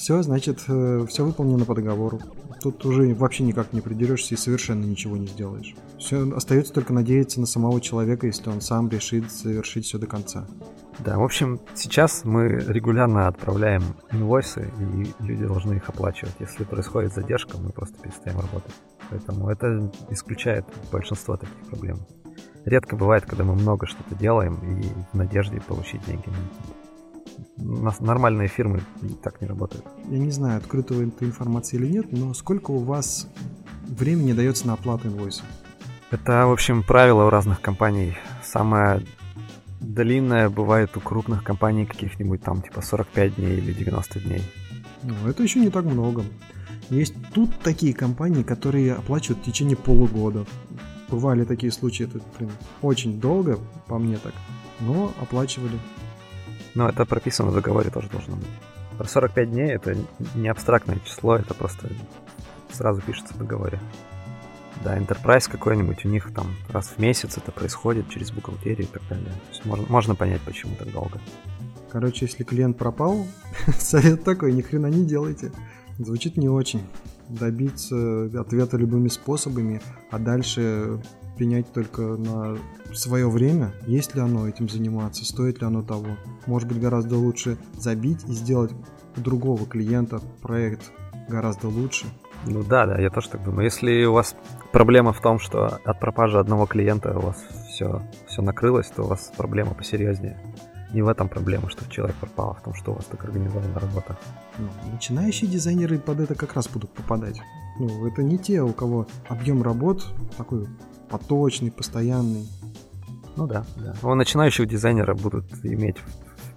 Все, 0.00 0.22
значит, 0.22 0.64
э, 0.66 1.04
все 1.10 1.26
выполнено 1.26 1.66
по 1.66 1.74
договору. 1.74 2.22
Тут 2.62 2.86
уже 2.86 3.14
вообще 3.14 3.44
никак 3.44 3.74
не 3.74 3.82
придерешься 3.82 4.32
и 4.32 4.38
совершенно 4.38 4.82
ничего 4.82 5.18
не 5.18 5.26
сделаешь. 5.26 5.74
Все, 5.98 6.26
остается 6.34 6.72
только 6.72 6.94
надеяться 6.94 7.38
на 7.38 7.44
самого 7.44 7.82
человека, 7.82 8.26
если 8.26 8.48
он 8.48 8.62
сам 8.62 8.88
решит 8.88 9.30
завершить 9.30 9.84
все 9.84 9.98
до 9.98 10.06
конца. 10.06 10.46
Да, 11.00 11.18
в 11.18 11.22
общем, 11.22 11.60
сейчас 11.74 12.24
мы 12.24 12.48
регулярно 12.48 13.28
отправляем 13.28 13.82
инвойсы, 14.10 14.72
и 14.80 15.22
люди 15.22 15.44
должны 15.44 15.74
их 15.74 15.86
оплачивать. 15.90 16.34
Если 16.40 16.64
происходит 16.64 17.12
задержка, 17.12 17.58
мы 17.58 17.68
просто 17.68 17.94
перестаем 18.02 18.40
работать. 18.40 18.74
Поэтому 19.10 19.50
это 19.50 19.92
исключает 20.08 20.64
большинство 20.90 21.36
таких 21.36 21.58
проблем. 21.68 21.98
Редко 22.64 22.96
бывает, 22.96 23.26
когда 23.26 23.44
мы 23.44 23.54
много 23.54 23.86
что-то 23.86 24.14
делаем 24.14 24.54
и 24.62 24.82
в 25.12 25.14
надежде 25.18 25.60
получить 25.60 26.02
деньги 26.06 26.30
нормальные 27.56 28.48
фирмы 28.48 28.82
так 29.22 29.40
не 29.40 29.46
работают. 29.46 29.84
Я 30.08 30.18
не 30.18 30.30
знаю, 30.30 30.58
открытого 30.58 31.02
этой 31.02 31.28
информации 31.28 31.76
или 31.76 31.86
нет, 31.86 32.12
но 32.12 32.34
сколько 32.34 32.70
у 32.70 32.78
вас 32.78 33.28
времени 33.86 34.32
дается 34.32 34.66
на 34.66 34.74
оплату 34.74 35.08
инвойса? 35.08 35.42
Это, 36.10 36.46
в 36.46 36.52
общем, 36.52 36.82
правило 36.82 37.26
у 37.26 37.30
разных 37.30 37.60
компаний. 37.60 38.16
Самое 38.42 39.02
длинное 39.80 40.48
бывает 40.48 40.96
у 40.96 41.00
крупных 41.00 41.44
компаний 41.44 41.86
каких-нибудь 41.86 42.42
там 42.42 42.62
типа 42.62 42.82
45 42.82 43.36
дней 43.36 43.58
или 43.58 43.72
90 43.72 44.20
дней. 44.20 44.42
Ну, 45.02 45.14
это 45.28 45.42
еще 45.42 45.60
не 45.60 45.70
так 45.70 45.84
много. 45.84 46.24
Есть 46.90 47.14
тут 47.32 47.56
такие 47.60 47.94
компании, 47.94 48.42
которые 48.42 48.94
оплачивают 48.94 49.42
в 49.42 49.44
течение 49.46 49.76
полугода. 49.76 50.44
Бывали 51.08 51.44
такие 51.44 51.72
случаи, 51.72 52.04
это 52.04 52.20
блин, 52.38 52.50
очень 52.82 53.20
долго, 53.20 53.58
по 53.86 53.98
мне 53.98 54.16
так, 54.18 54.34
но 54.80 55.12
оплачивали. 55.20 55.78
Но 56.74 56.88
это 56.88 57.04
прописано 57.04 57.50
в 57.50 57.54
договоре 57.54 57.90
тоже 57.90 58.08
должно 58.08 58.36
быть. 58.36 58.48
Про 58.98 59.08
45 59.08 59.50
дней 59.50 59.70
это 59.70 59.96
не 60.34 60.48
абстрактное 60.48 60.98
число, 61.04 61.36
это 61.36 61.54
просто 61.54 61.88
сразу 62.70 63.00
пишется 63.00 63.34
в 63.34 63.38
договоре. 63.38 63.80
Да, 64.84 64.96
Enterprise 64.96 65.50
какой-нибудь, 65.50 66.04
у 66.04 66.08
них 66.08 66.32
там 66.32 66.54
раз 66.70 66.94
в 66.96 66.98
месяц 66.98 67.36
это 67.36 67.52
происходит 67.52 68.08
через 68.08 68.30
бухгалтерию 68.30 68.86
и 68.86 68.90
так 68.90 69.02
далее. 69.08 69.32
Можно, 69.64 69.86
можно 69.88 70.14
понять, 70.14 70.40
почему 70.42 70.74
так 70.76 70.90
долго. 70.90 71.20
Короче, 71.90 72.26
если 72.26 72.44
клиент 72.44 72.78
пропал, 72.78 73.26
совет 73.78 74.24
такой, 74.24 74.52
ни 74.52 74.62
хрена 74.62 74.86
не 74.86 75.04
делайте. 75.04 75.52
Звучит 75.98 76.36
не 76.36 76.48
очень. 76.48 76.82
Добиться 77.28 78.30
ответа 78.40 78.76
любыми 78.76 79.08
способами, 79.08 79.82
а 80.10 80.18
дальше 80.18 81.00
пенять 81.40 81.72
только 81.72 82.02
на 82.02 82.58
свое 82.92 83.30
время, 83.30 83.72
есть 83.86 84.14
ли 84.14 84.20
оно 84.20 84.46
этим 84.46 84.68
заниматься, 84.68 85.24
стоит 85.24 85.62
ли 85.62 85.66
оно 85.66 85.82
того. 85.82 86.08
Может 86.46 86.68
быть 86.68 86.78
гораздо 86.78 87.16
лучше 87.16 87.56
забить 87.72 88.22
и 88.28 88.32
сделать 88.32 88.72
у 89.16 89.20
другого 89.22 89.64
клиента 89.64 90.20
проект 90.42 90.92
гораздо 91.30 91.68
лучше. 91.68 92.04
Ну 92.46 92.62
да, 92.62 92.84
да, 92.84 93.00
я 93.00 93.08
тоже 93.08 93.30
так 93.30 93.42
думаю. 93.42 93.64
Если 93.64 94.04
у 94.04 94.12
вас 94.12 94.36
проблема 94.70 95.14
в 95.14 95.22
том, 95.22 95.38
что 95.38 95.80
от 95.82 95.98
пропажи 95.98 96.38
одного 96.38 96.66
клиента 96.66 97.16
у 97.16 97.22
вас 97.22 97.42
все, 97.70 98.02
все 98.26 98.42
накрылось, 98.42 98.88
то 98.88 99.04
у 99.04 99.06
вас 99.06 99.32
проблема 99.34 99.72
посерьезнее. 99.72 100.38
Не 100.92 101.02
в 101.02 101.08
этом 101.08 101.28
проблема, 101.28 101.70
что 101.70 101.88
человек 101.90 102.16
пропал, 102.16 102.50
а 102.50 102.54
в 102.54 102.62
том, 102.62 102.74
что 102.74 102.92
у 102.92 102.94
вас 102.94 103.04
так 103.04 103.24
организована 103.24 103.78
работа. 103.78 104.18
Ну, 104.58 104.68
начинающие 104.92 105.48
дизайнеры 105.48 105.98
под 105.98 106.20
это 106.20 106.34
как 106.34 106.54
раз 106.54 106.68
будут 106.68 106.90
попадать. 106.90 107.40
Ну, 107.78 108.06
это 108.06 108.22
не 108.22 108.38
те, 108.38 108.60
у 108.62 108.72
кого 108.72 109.06
объем 109.28 109.62
работ 109.62 110.04
такой 110.36 110.66
поточный, 111.08 111.70
постоянный. 111.70 112.48
Ну 113.36 113.46
да, 113.46 113.64
да. 113.76 113.94
У 114.02 114.14
начинающего 114.14 114.66
дизайнера 114.66 115.14
будут 115.14 115.46
иметь 115.64 115.96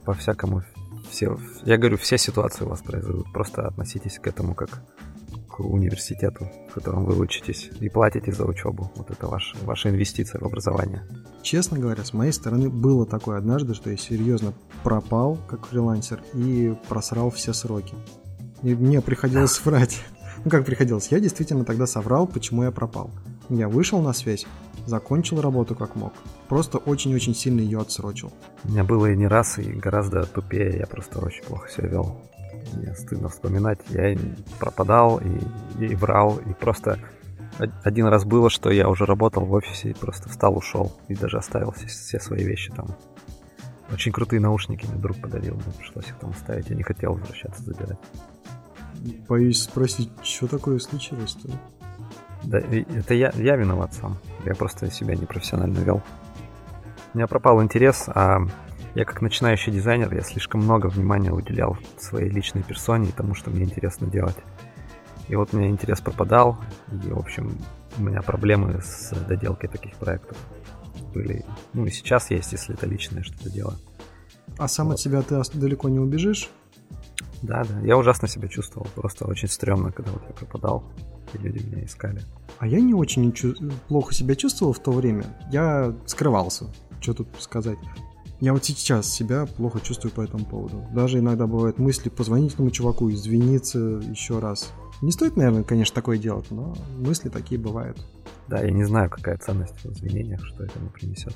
по-всякому 0.04 0.64
все, 1.10 1.38
я 1.64 1.78
говорю, 1.78 1.98
все 1.98 2.18
ситуации 2.18 2.66
у 2.66 2.70
вас 2.70 2.82
произойдут. 2.82 3.32
Просто 3.32 3.68
относитесь 3.68 4.18
к 4.18 4.28
этому 4.28 4.56
как 4.56 4.82
к 5.54 5.60
университету, 5.60 6.50
в 6.70 6.74
котором 6.74 7.06
вы 7.06 7.16
учитесь 7.20 7.70
и 7.80 7.88
платите 7.88 8.32
за 8.32 8.46
учебу. 8.46 8.92
Вот 8.96 9.12
это 9.12 9.28
ваш, 9.28 9.54
ваша 9.62 9.90
инвестиция 9.90 10.42
в 10.42 10.46
образование. 10.46 11.04
Честно 11.44 11.78
говоря, 11.78 12.04
с 12.04 12.12
моей 12.12 12.32
стороны 12.32 12.70
было 12.70 13.06
такое 13.06 13.38
однажды, 13.38 13.76
что 13.76 13.92
я 13.92 13.98
серьезно 13.98 14.54
пропал 14.84 15.38
как 15.48 15.68
фрилансер 15.68 16.24
и 16.34 16.74
просрал 16.90 17.30
все 17.30 17.54
сроки. 17.54 17.94
И 18.64 18.74
мне 18.74 19.00
приходилось 19.02 19.62
врать. 19.66 20.04
Ну 20.44 20.50
как 20.50 20.66
приходилось? 20.66 21.10
Я 21.12 21.20
действительно 21.20 21.66
тогда 21.66 21.86
соврал, 21.86 22.26
почему 22.26 22.64
я 22.64 22.72
пропал. 22.72 23.12
Я 23.50 23.70
вышел 23.70 24.02
на 24.02 24.14
связь, 24.14 24.48
закончил 24.88 25.40
работу 25.40 25.76
как 25.76 25.96
мог. 25.96 26.14
Просто 26.50 26.80
очень-очень 26.80 27.36
сильно 27.36 27.60
ее 27.60 27.80
отсрочил. 27.80 28.34
У 28.64 28.70
меня 28.70 28.84
было 28.84 29.12
и 29.12 29.16
не 29.16 29.28
раз, 29.28 29.60
и 29.60 29.64
гораздо 29.64 30.26
тупее. 30.26 30.78
Я 30.80 30.88
просто 30.88 31.20
очень 31.20 31.44
плохо 31.44 31.70
себя 31.70 31.90
вел. 31.90 32.22
Мне 32.74 32.94
стыдно 32.96 33.30
вспоминать. 33.30 33.80
Я 33.90 34.18
пропадал 34.60 35.20
и, 35.20 35.86
и 35.86 35.96
врал, 35.96 36.38
и 36.38 36.54
просто 36.54 37.00
один 37.84 38.08
раз 38.08 38.26
было, 38.26 38.50
что 38.50 38.72
я 38.72 38.90
уже 38.90 39.06
работал 39.06 39.46
в 39.46 39.52
офисе 39.54 39.92
и 39.92 39.94
просто 39.94 40.30
встал, 40.30 40.58
ушел. 40.58 40.92
И 41.08 41.16
даже 41.16 41.38
оставил 41.38 41.72
все, 41.72 41.88
все 41.88 42.20
свои 42.20 42.44
вещи 42.44 42.72
там. 42.76 42.88
Очень 43.92 44.12
крутые 44.12 44.40
наушники 44.40 44.86
мне 44.86 45.00
друг 45.00 45.18
подарил. 45.18 45.56
Мне 45.56 45.74
пришлось 45.78 46.08
их 46.08 46.18
там 46.18 46.32
оставить. 46.32 46.70
Я 46.70 46.76
не 46.76 46.84
хотел 46.84 47.14
возвращаться 47.14 47.64
забирать. 47.64 48.00
Боюсь 49.28 49.62
спросить, 49.62 50.10
что 50.24 50.48
такое 50.48 50.80
случилось-то? 50.80 51.50
Да, 52.44 52.60
это 52.60 53.14
я, 53.14 53.32
я 53.36 53.56
виноват 53.56 53.94
сам. 53.94 54.18
Я 54.46 54.56
просто 54.56 54.90
себя 54.90 55.16
непрофессионально 55.16 55.80
вел. 55.80 56.02
У 57.14 57.18
меня 57.18 57.28
пропал 57.28 57.62
интерес, 57.62 58.06
а 58.08 58.40
я 58.96 59.06
как 59.06 59.22
начинающий 59.22 59.72
дизайнер, 59.72 60.14
я 60.14 60.22
слишком 60.22 60.62
много 60.62 60.88
внимания 60.88 61.32
уделял 61.32 61.78
своей 61.98 62.30
личной 62.30 62.64
персоне 62.64 63.10
и 63.10 63.12
тому, 63.12 63.34
что 63.34 63.50
мне 63.50 63.64
интересно 63.64 64.08
делать. 64.08 64.38
И 65.30 65.36
вот 65.36 65.54
у 65.54 65.58
меня 65.58 65.70
интерес 65.70 66.02
пропадал, 66.02 66.58
и, 66.92 67.10
в 67.10 67.18
общем, 67.18 67.58
у 67.98 68.04
меня 68.04 68.22
проблемы 68.22 68.82
с 68.82 69.12
доделкой 69.28 69.70
таких 69.70 69.96
проектов 69.96 70.38
были. 71.14 71.46
Ну 71.74 71.86
и 71.86 71.90
сейчас 71.90 72.30
есть, 72.30 72.52
если 72.52 72.76
это 72.76 72.86
личное 72.86 73.24
что-то 73.24 73.50
дело. 73.50 73.76
А 74.58 74.68
сам 74.68 74.88
вот. 74.88 74.94
от 74.94 75.00
себя 75.00 75.22
ты 75.22 75.42
далеко 75.54 75.90
не 75.90 76.00
убежишь? 76.00 76.50
Да, 77.42 77.64
да. 77.64 77.80
Я 77.80 77.98
ужасно 77.98 78.28
себя 78.28 78.48
чувствовал. 78.48 78.88
Просто 78.96 79.26
очень 79.26 79.48
стрёмно, 79.48 79.92
когда 79.92 80.12
вот 80.12 80.24
я 80.28 80.34
пропадал, 80.34 80.84
и 81.34 81.38
люди 81.38 81.64
меня 81.64 81.86
искали. 81.86 82.22
А 82.60 82.68
я 82.68 82.80
не 82.80 82.94
очень 82.94 83.32
чу- 83.34 83.56
плохо 83.88 84.14
себя 84.14 84.36
чувствовал 84.36 84.74
в 84.74 84.80
то 84.80 84.92
время. 84.92 85.26
Я 85.52 85.94
скрывался. 86.06 86.68
Что 87.02 87.14
тут 87.14 87.28
сказать? 87.40 87.78
Я 88.40 88.54
вот 88.54 88.66
сейчас 88.66 89.10
себя 89.10 89.46
плохо 89.46 89.80
чувствую 89.80 90.12
по 90.12 90.22
этому 90.22 90.46
поводу. 90.46 90.86
Даже 90.94 91.20
иногда 91.20 91.48
бывают 91.48 91.80
мысли 91.80 92.10
позвонить 92.10 92.54
этому 92.54 92.72
чуваку, 92.72 93.10
извиниться 93.10 93.80
еще 93.80 94.40
раз. 94.40 94.72
Не 95.02 95.12
стоит, 95.12 95.38
наверное, 95.38 95.64
конечно, 95.64 95.96
такое 95.96 96.18
делать, 96.18 96.50
но 96.52 96.76
мысли 96.98 97.30
такие 97.30 97.60
бывают. 97.60 97.98
Да, 98.48 98.62
я 98.62 98.72
не 98.72 98.84
знаю, 98.84 99.10
какая 99.10 99.38
ценность 99.38 99.76
в 99.84 99.92
извинениях, 99.92 100.46
что 100.46 100.64
это 100.64 100.80
мне 100.80 100.90
принесет. 100.90 101.36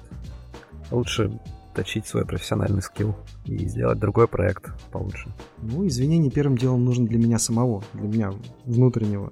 Лучше 0.91 1.39
точить 1.75 2.07
свой 2.07 2.25
профессиональный 2.25 2.81
скилл 2.81 3.15
и 3.45 3.67
сделать 3.67 3.99
другой 3.99 4.27
проект 4.27 4.71
получше. 4.91 5.31
Ну, 5.61 5.85
извинения 5.87 6.31
первым 6.31 6.57
делом 6.57 6.83
нужно 6.83 7.05
для 7.05 7.19
меня 7.19 7.39
самого, 7.39 7.83
для 7.93 8.07
меня 8.07 8.33
внутреннего. 8.65 9.31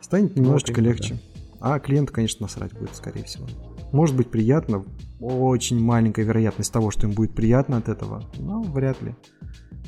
Станет 0.00 0.36
немножечко 0.36 0.80
вот 0.80 0.86
легче. 0.86 1.14
Да. 1.14 1.74
А 1.74 1.78
клиент, 1.80 2.10
конечно, 2.10 2.44
насрать 2.44 2.72
будет, 2.74 2.94
скорее 2.94 3.24
всего. 3.24 3.46
Может 3.92 4.16
быть 4.16 4.30
приятно, 4.30 4.84
очень 5.20 5.80
маленькая 5.80 6.24
вероятность 6.24 6.72
того, 6.72 6.90
что 6.90 7.06
им 7.06 7.12
будет 7.12 7.34
приятно 7.34 7.78
от 7.78 7.88
этого, 7.88 8.22
но 8.38 8.62
вряд 8.62 9.00
ли. 9.02 9.14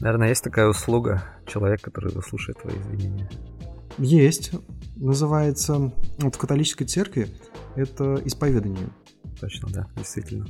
Наверное, 0.01 0.29
есть 0.29 0.45
такая 0.45 0.69
услуга, 0.69 1.25
человек, 1.47 1.81
который 1.81 2.13
выслушает 2.13 2.61
твои 2.61 2.77
извинения. 2.79 3.29
Есть. 3.99 4.53
Называется 4.97 5.93
вот 6.19 6.35
в 6.35 6.39
католической 6.39 6.85
церкви 6.85 7.29
это 7.75 8.21
исповедание. 8.25 8.89
Точно, 9.41 9.69
да, 9.71 9.89
действительно. 9.97 10.47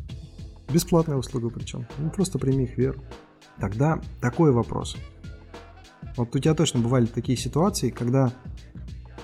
Бесплатная 0.72 1.16
услуга 1.16 1.50
причем. 1.50 1.86
Ну, 1.98 2.10
просто 2.10 2.38
прими 2.38 2.64
их 2.64 2.76
веру. 2.76 3.02
Тогда 3.58 4.00
такой 4.20 4.52
вопрос. 4.52 4.96
Вот 6.16 6.34
у 6.34 6.38
тебя 6.38 6.54
точно 6.54 6.80
бывали 6.80 7.06
такие 7.06 7.38
ситуации, 7.38 7.90
когда 7.90 8.32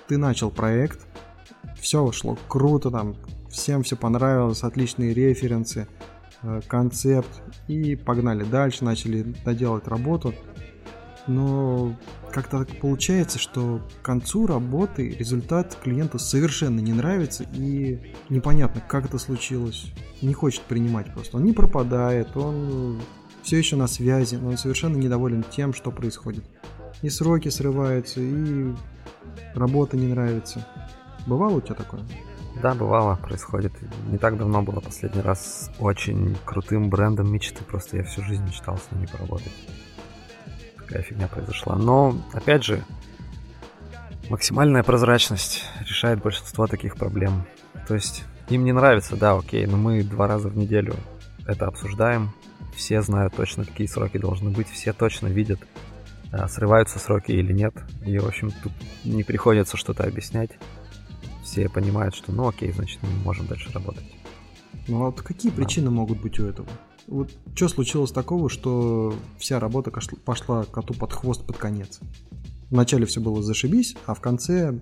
ты 0.09 0.17
начал 0.17 0.51
проект, 0.51 1.07
все 1.81 2.11
шло 2.13 2.39
круто, 2.49 2.91
там 2.91 3.17
всем 3.55 3.83
все 3.83 3.97
понравилось, 3.97 4.63
отличные 4.63 5.15
референсы, 5.15 5.87
э, 6.43 6.61
концепт, 6.69 7.43
и 7.69 7.97
погнали 7.97 8.45
дальше, 8.45 8.85
начали 8.85 9.23
доделать 9.45 9.89
работу– 9.89 10.35
но 11.27 11.97
как-то 12.33 12.65
так 12.65 12.79
получается, 12.81 13.39
что 13.39 13.81
к 14.01 14.05
концу 14.05 14.47
работы 14.47 15.11
результат 15.11 15.77
клиенту 15.83 16.19
совершенно 16.19 16.81
не 16.81 16.93
нравится 16.93 17.45
и 17.55 18.15
непонятно, 18.29 18.83
как 18.87 19.07
это 19.07 19.19
случилось. 19.19 19.87
Не 20.21 20.35
хочет 20.35 20.63
принимать 20.63 21.13
просто. 21.13 21.39
Он 21.39 21.45
не 21.45 21.53
пропадает, 21.53 22.37
он 22.37 23.01
все 23.43 23.59
еще 23.59 23.77
на 23.77 23.87
связи, 23.87 24.37
но 24.37 24.49
он 24.51 24.59
совершенно 24.59 24.97
недоволен 24.97 25.45
тем, 25.51 25.73
что 25.73 25.91
происходит. 25.91 26.45
И 27.03 27.09
сроки 27.09 27.49
срываются, 27.49 28.21
и 28.21 28.75
работа 29.55 29.97
не 29.97 30.07
нравится. 30.07 30.67
Бывало 31.27 31.57
у 31.57 31.61
тебя 31.61 31.75
такое? 31.75 32.03
Да, 32.63 32.75
бывало, 32.75 33.17
происходит. 33.17 33.73
Не 34.07 34.19
так 34.19 34.39
давно 34.39 34.63
было 34.63 34.81
последний 34.81 35.23
раз 35.23 35.65
с 35.67 35.81
очень 35.81 36.37
крутым 36.45 36.89
брендом 36.89 37.33
мечты, 37.33 37.63
просто 37.65 37.99
я 37.99 38.05
всю 38.05 38.23
жизнь 38.23 38.45
мечтал 38.45 38.79
с 38.79 38.93
ними 38.93 39.07
поработать 39.07 39.53
такая 40.85 41.03
фигня 41.03 41.29
произошла. 41.29 41.77
Но, 41.77 42.17
опять 42.33 42.65
же, 42.65 42.83
максимальная 44.31 44.83
прозрачность 44.83 45.65
решает 45.81 46.23
большинство 46.23 46.67
таких 46.67 46.97
проблем. 46.97 47.47
То 47.89 47.95
есть 47.95 48.25
им 48.49 48.65
не 48.65 48.73
нравится, 48.73 49.17
да, 49.17 49.37
окей, 49.37 49.67
но 49.67 49.77
мы 49.77 50.03
два 50.03 50.29
раза 50.29 50.49
в 50.49 50.57
неделю 50.57 50.95
это 51.47 51.67
обсуждаем. 51.67 52.31
Все 52.77 53.03
знают 53.03 53.35
точно, 53.35 53.65
какие 53.65 53.87
сроки 53.87 54.19
должны 54.19 54.51
быть, 54.51 54.69
все 54.69 54.93
точно 54.93 55.29
видят, 55.29 55.61
а, 56.33 56.49
срываются 56.49 56.99
сроки 56.99 57.33
или 57.33 57.53
нет. 57.53 57.75
И, 58.05 58.19
в 58.19 58.27
общем, 58.27 58.51
тут 58.63 58.73
не 59.05 59.23
приходится 59.23 59.77
что-то 59.77 60.05
объяснять. 60.05 60.51
Все 61.55 61.69
понимают, 61.69 62.17
что, 62.17 62.33
ну 62.33 62.49
окей, 62.49 62.73
значит, 62.73 62.99
мы 63.01 63.11
можем 63.23 63.47
дальше 63.47 63.71
работать. 63.73 64.03
Ну 64.89 65.05
а 65.05 65.07
вот 65.07 65.23
какие 65.23 65.53
да. 65.53 65.57
причины 65.57 65.89
могут 65.89 66.21
быть 66.21 66.41
у 66.41 66.47
этого? 66.47 66.69
Вот 67.07 67.31
что 67.55 67.69
случилось 67.69 68.11
такого, 68.11 68.51
что 68.51 69.15
вся 69.39 69.61
работа 69.61 69.93
пошла 70.25 70.65
коту 70.65 70.95
под 70.95 71.13
хвост 71.13 71.47
под 71.47 71.57
конец? 71.57 72.01
Вначале 72.71 73.07
все 73.07 73.21
было 73.21 73.41
зашибись, 73.41 73.97
а 74.07 74.15
в 74.15 74.21
конце... 74.21 74.81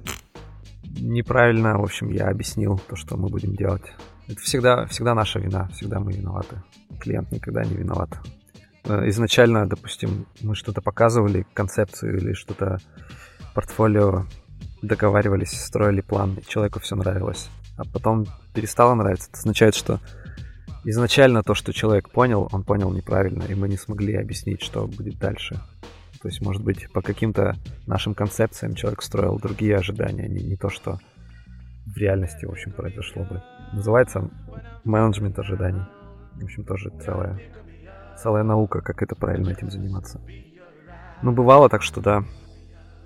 Неправильно, 0.98 1.76
в 1.76 1.82
общем, 1.82 2.08
я 2.08 2.30
объяснил 2.30 2.80
то, 2.88 2.96
что 2.96 3.18
мы 3.18 3.28
будем 3.28 3.54
делать. 3.54 3.84
Это 4.26 4.40
всегда, 4.40 4.86
всегда 4.86 5.14
наша 5.14 5.40
вина, 5.40 5.68
всегда 5.74 6.00
мы 6.00 6.14
виноваты. 6.14 6.62
Клиент 7.00 7.32
никогда 7.32 7.64
не 7.64 7.74
виноват. 7.74 8.18
Э, 8.84 9.06
изначально, 9.10 9.68
допустим, 9.68 10.26
мы 10.40 10.54
что-то 10.54 10.80
показывали, 10.80 11.46
концепцию 11.52 12.16
или 12.16 12.32
что-то 12.32 12.78
портфолио, 13.54 14.24
договаривались, 14.82 15.58
строили 15.58 16.00
план, 16.00 16.34
и 16.34 16.46
человеку 16.46 16.80
все 16.80 16.96
нравилось. 16.96 17.48
А 17.76 17.84
потом 17.84 18.26
перестало 18.52 18.94
нравиться. 18.94 19.28
Это 19.30 19.38
означает, 19.38 19.74
что 19.74 20.00
изначально 20.84 21.42
то, 21.42 21.54
что 21.54 21.72
человек 21.72 22.10
понял, 22.10 22.48
он 22.52 22.64
понял 22.64 22.92
неправильно, 22.92 23.44
и 23.44 23.54
мы 23.54 23.68
не 23.68 23.76
смогли 23.76 24.16
объяснить, 24.16 24.62
что 24.62 24.86
будет 24.86 25.18
дальше. 25.18 25.60
То 26.20 26.28
есть, 26.28 26.40
может 26.40 26.62
быть, 26.62 26.92
по 26.92 27.02
каким-то 27.02 27.56
нашим 27.86 28.14
концепциям 28.14 28.74
человек 28.74 29.02
строил 29.02 29.38
другие 29.38 29.76
ожидания, 29.76 30.28
не, 30.28 30.42
не 30.42 30.56
то, 30.56 30.68
что 30.68 30.98
в 31.86 31.96
реальности, 31.96 32.44
в 32.44 32.50
общем, 32.50 32.72
произошло 32.72 33.24
бы. 33.24 33.42
Называется 33.72 34.30
менеджмент 34.84 35.38
ожиданий. 35.38 35.82
В 36.34 36.44
общем, 36.44 36.64
тоже 36.64 36.90
целая, 37.04 37.40
целая 38.16 38.44
наука, 38.44 38.80
как 38.80 39.02
это 39.02 39.16
правильно 39.16 39.50
этим 39.50 39.70
заниматься. 39.70 40.20
Ну, 41.22 41.32
бывало 41.32 41.68
так, 41.68 41.82
что 41.82 42.00
да, 42.00 42.24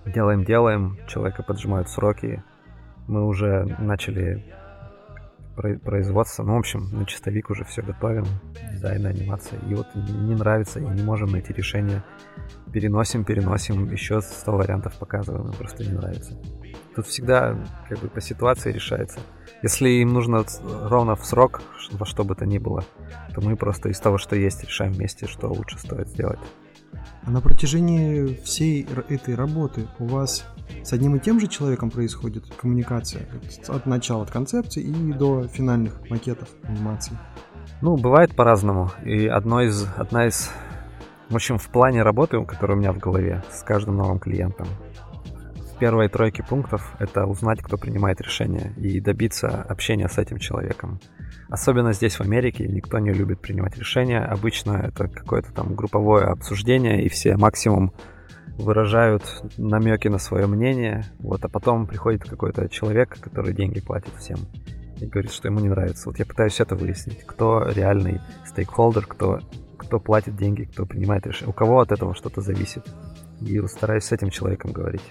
делаем-делаем, 0.06 0.98
человека 1.06 1.42
поджимают 1.42 1.88
сроки, 1.88 2.42
мы 3.06 3.26
уже 3.26 3.64
начали 3.78 4.44
производства. 5.56 6.42
Ну, 6.42 6.54
в 6.56 6.58
общем, 6.58 6.90
на 6.92 7.06
чистовик 7.06 7.50
уже 7.50 7.64
все 7.64 7.82
готовим, 7.82 8.26
дизайн, 8.72 9.06
анимация. 9.06 9.58
И 9.68 9.74
вот 9.74 9.86
не 9.94 10.34
нравится, 10.34 10.80
и 10.80 10.82
не 10.82 11.02
можем 11.02 11.30
найти 11.30 11.52
решение. 11.52 12.02
Переносим, 12.72 13.24
переносим, 13.24 13.90
еще 13.90 14.20
100 14.20 14.52
вариантов 14.52 14.94
показываем, 14.98 15.52
просто 15.54 15.84
не 15.84 15.92
нравится. 15.92 16.38
Тут 16.94 17.06
всегда 17.06 17.56
как 17.88 17.98
бы 18.00 18.08
по 18.08 18.20
ситуации 18.20 18.72
решается. 18.72 19.20
Если 19.62 19.88
им 19.88 20.12
нужно 20.12 20.44
ровно 20.82 21.16
в 21.16 21.24
срок, 21.24 21.62
во 21.92 22.04
что 22.04 22.24
бы 22.24 22.34
то 22.34 22.44
ни 22.44 22.58
было, 22.58 22.84
то 23.34 23.40
мы 23.40 23.56
просто 23.56 23.88
из 23.88 23.98
того, 23.98 24.18
что 24.18 24.36
есть, 24.36 24.62
решаем 24.64 24.92
вместе, 24.92 25.26
что 25.26 25.48
лучше 25.48 25.78
стоит 25.78 26.08
сделать. 26.08 26.40
А 27.24 27.30
на 27.30 27.40
протяжении 27.40 28.34
всей 28.44 28.86
этой 29.08 29.34
работы 29.34 29.86
у 29.98 30.06
вас 30.06 30.44
с 30.84 30.92
одним 30.92 31.16
и 31.16 31.20
тем 31.20 31.40
же 31.40 31.48
человеком 31.48 31.90
происходит 31.90 32.44
коммуникация 32.56 33.26
от 33.68 33.86
начала, 33.86 34.22
от 34.22 34.30
концепции 34.30 34.82
и 34.82 35.12
до 35.12 35.46
финальных 35.48 36.08
макетов 36.08 36.48
анимации? 36.62 37.18
Ну, 37.82 37.96
бывает 37.96 38.34
по-разному. 38.34 38.90
И 39.04 39.26
одно 39.26 39.62
из, 39.62 39.86
одна 39.96 40.26
из... 40.26 40.50
В 41.28 41.34
общем, 41.34 41.58
в 41.58 41.68
плане 41.68 42.02
работы, 42.02 42.42
которая 42.44 42.76
у 42.76 42.80
меня 42.80 42.92
в 42.92 42.98
голове, 42.98 43.42
с 43.50 43.62
каждым 43.62 43.96
новым 43.96 44.20
клиентом, 44.20 44.68
в 45.74 45.78
первой 45.78 46.08
тройке 46.08 46.42
пунктов 46.42 46.94
это 47.00 47.26
узнать, 47.26 47.60
кто 47.60 47.76
принимает 47.76 48.20
решение, 48.20 48.72
и 48.76 49.00
добиться 49.00 49.48
общения 49.48 50.08
с 50.08 50.16
этим 50.16 50.38
человеком. 50.38 51.00
Особенно 51.48 51.92
здесь, 51.92 52.16
в 52.16 52.20
Америке, 52.22 52.66
никто 52.66 52.98
не 52.98 53.12
любит 53.12 53.40
принимать 53.40 53.76
решения. 53.76 54.20
Обычно 54.20 54.72
это 54.72 55.08
какое-то 55.08 55.52
там 55.52 55.74
групповое 55.74 56.26
обсуждение, 56.26 57.04
и 57.04 57.08
все 57.08 57.36
максимум 57.36 57.92
выражают 58.58 59.22
намеки 59.58 60.08
на 60.08 60.18
свое 60.18 60.46
мнение, 60.46 61.04
вот, 61.18 61.44
а 61.44 61.48
потом 61.48 61.86
приходит 61.86 62.24
какой-то 62.24 62.68
человек, 62.68 63.18
который 63.20 63.54
деньги 63.54 63.80
платит 63.80 64.14
всем 64.18 64.38
и 65.00 65.06
говорит, 65.06 65.32
что 65.32 65.48
ему 65.48 65.60
не 65.60 65.68
нравится. 65.68 66.08
Вот 66.08 66.18
я 66.18 66.24
пытаюсь 66.24 66.60
это 66.60 66.74
выяснить. 66.74 67.24
Кто 67.26 67.68
реальный 67.68 68.20
стейкхолдер, 68.46 69.06
кто, 69.06 69.40
кто 69.76 70.00
платит 70.00 70.36
деньги, 70.36 70.64
кто 70.64 70.86
принимает 70.86 71.26
решение. 71.26 71.50
У 71.50 71.52
кого 71.52 71.80
от 71.80 71.92
этого 71.92 72.14
что-то 72.14 72.40
зависит. 72.40 72.86
И 73.40 73.60
стараюсь 73.66 74.04
с 74.04 74.12
этим 74.12 74.30
человеком 74.30 74.72
говорить. 74.72 75.02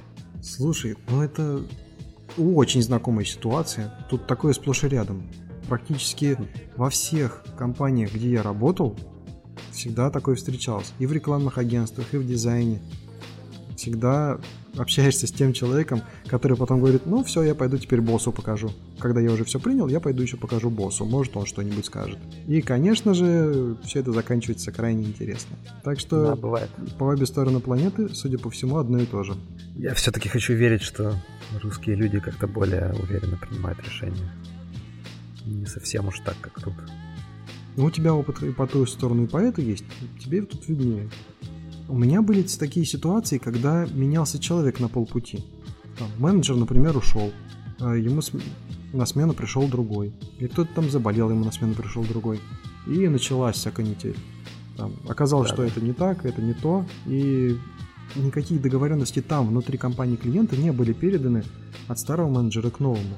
Слушай, 0.42 0.96
ну 1.10 1.22
это 1.22 1.62
очень 2.38 2.82
знакомая 2.82 3.26
ситуация. 3.26 3.94
Тут 4.10 4.28
такое 4.28 4.54
сплошь 4.54 4.84
и 4.84 4.88
рядом. 4.88 5.24
Практически 5.68 6.38
во 6.76 6.90
всех 6.90 7.44
компаниях, 7.58 8.14
где 8.14 8.32
я 8.32 8.44
работал, 8.44 8.98
всегда 9.72 10.10
такое 10.10 10.36
встречалось. 10.36 10.94
И 11.00 11.06
в 11.06 11.14
рекламных 11.14 11.58
агентствах, 11.58 12.14
и 12.14 12.18
в 12.18 12.26
дизайне. 12.26 12.82
Всегда 13.76 14.40
общаешься 14.78 15.28
с 15.28 15.32
тем 15.32 15.54
человеком, 15.54 16.02
который 16.28 16.58
потом 16.58 16.80
говорит, 16.80 17.06
ну 17.06 17.24
все, 17.24 17.44
я 17.44 17.56
пойду 17.56 17.78
теперь 17.78 18.02
боссу 18.02 18.32
покажу. 18.32 18.72
Когда 19.00 19.20
я 19.20 19.32
уже 19.32 19.44
все 19.44 19.60
принял, 19.60 19.88
я 19.88 20.00
пойду 20.00 20.22
еще 20.22 20.38
покажу 20.38 20.70
боссу, 20.70 21.06
может 21.06 21.36
он 21.38 21.46
что-нибудь 21.46 21.86
скажет. 21.86 22.18
И, 22.48 22.62
конечно 22.62 23.14
же, 23.14 23.76
все 23.84 24.00
это 24.00 24.12
заканчивается 24.12 24.72
крайне 24.72 25.06
интересно. 25.06 25.56
Так 25.84 26.00
что 26.00 26.28
да, 26.28 26.36
бывает. 26.36 26.70
по 26.98 27.06
обе 27.06 27.26
стороны 27.26 27.60
планеты, 27.60 28.10
судя 28.10 28.38
по 28.38 28.50
всему, 28.50 28.78
одно 28.78 29.00
и 29.00 29.06
то 29.06 29.24
же. 29.24 29.36
Я 29.76 29.94
все-таки 29.94 30.30
хочу 30.30 30.54
верить, 30.54 30.82
что 30.82 31.14
русские 31.62 31.96
люди 31.96 32.20
как-то 32.20 32.48
более 32.48 32.94
уверенно 32.94 33.38
принимают 33.38 33.80
решения. 33.80 34.32
Не 35.46 35.66
совсем 35.66 36.08
уж 36.08 36.20
так, 36.20 36.36
как 36.42 36.60
тут. 36.62 36.74
Ну, 37.78 37.86
у 37.86 37.92
тебя 37.92 38.14
опыт 38.14 38.42
и 38.42 38.52
по 38.52 38.68
ту 38.68 38.86
сторону, 38.86 39.24
и 39.24 39.28
по 39.28 39.38
эту 39.38 39.62
есть. 39.62 39.84
Тебе 40.24 40.42
тут 40.42 40.68
виднее. 40.68 41.10
У 41.88 41.98
меня 41.98 42.22
были 42.22 42.42
такие 42.44 42.86
ситуации, 42.86 43.38
когда 43.38 43.86
менялся 43.86 44.40
человек 44.40 44.80
на 44.80 44.88
полпути. 44.88 45.44
Там, 46.00 46.10
менеджер, 46.18 46.56
например, 46.56 46.98
ушел, 46.98 47.32
а 47.80 47.94
ему 47.94 48.22
на 48.94 49.06
смену 49.06 49.34
пришел 49.34 49.68
другой. 49.68 50.14
Или 50.40 50.48
кто-то 50.48 50.74
там 50.74 50.90
заболел, 50.90 51.30
ему 51.30 51.46
на 51.46 51.52
смену 51.52 51.74
пришел 51.74 52.04
другой. 52.04 52.40
И 52.88 53.08
началась 53.08 53.58
вся 53.58 53.72
канитель. 53.72 54.16
Там, 54.78 54.94
оказалось, 55.08 55.50
да, 55.50 55.56
что 55.56 55.64
это 55.64 55.82
не 55.82 55.94
так, 55.94 56.26
это 56.26 56.42
не 56.42 56.54
то, 56.54 56.86
и 57.06 57.58
никаких 58.16 58.62
договоренностей 58.62 59.22
там, 59.22 59.48
внутри 59.48 59.78
компании 59.78 60.16
клиента, 60.16 60.58
не 60.58 60.72
были 60.72 60.94
переданы 60.94 61.44
от 61.88 62.00
старого 62.00 62.30
менеджера 62.30 62.70
к 62.70 62.80
новому. 62.80 63.18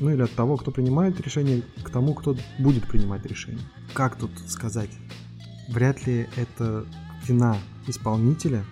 Ну 0.00 0.10
или 0.10 0.22
от 0.22 0.32
того, 0.32 0.56
кто 0.56 0.70
принимает 0.70 1.20
решение, 1.20 1.62
к 1.82 1.90
тому, 1.90 2.14
кто 2.14 2.36
будет 2.58 2.86
принимать 2.88 3.24
решение. 3.26 3.64
Как 3.92 4.16
тут 4.16 4.30
сказать? 4.48 4.90
Вряд 5.68 6.06
ли 6.06 6.28
это 6.36 6.84
вина 7.26 7.56
исполнителя, 7.86 8.64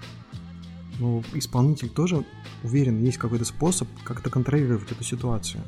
но 0.99 1.23
исполнитель 1.35 1.89
тоже 1.89 2.25
уверен, 2.63 3.03
есть 3.03 3.19
какой-то 3.19 3.45
способ 3.45 3.89
как-то 4.05 4.31
контролировать 4.31 4.91
эту 4.91 5.05
ситуацию. 5.05 5.63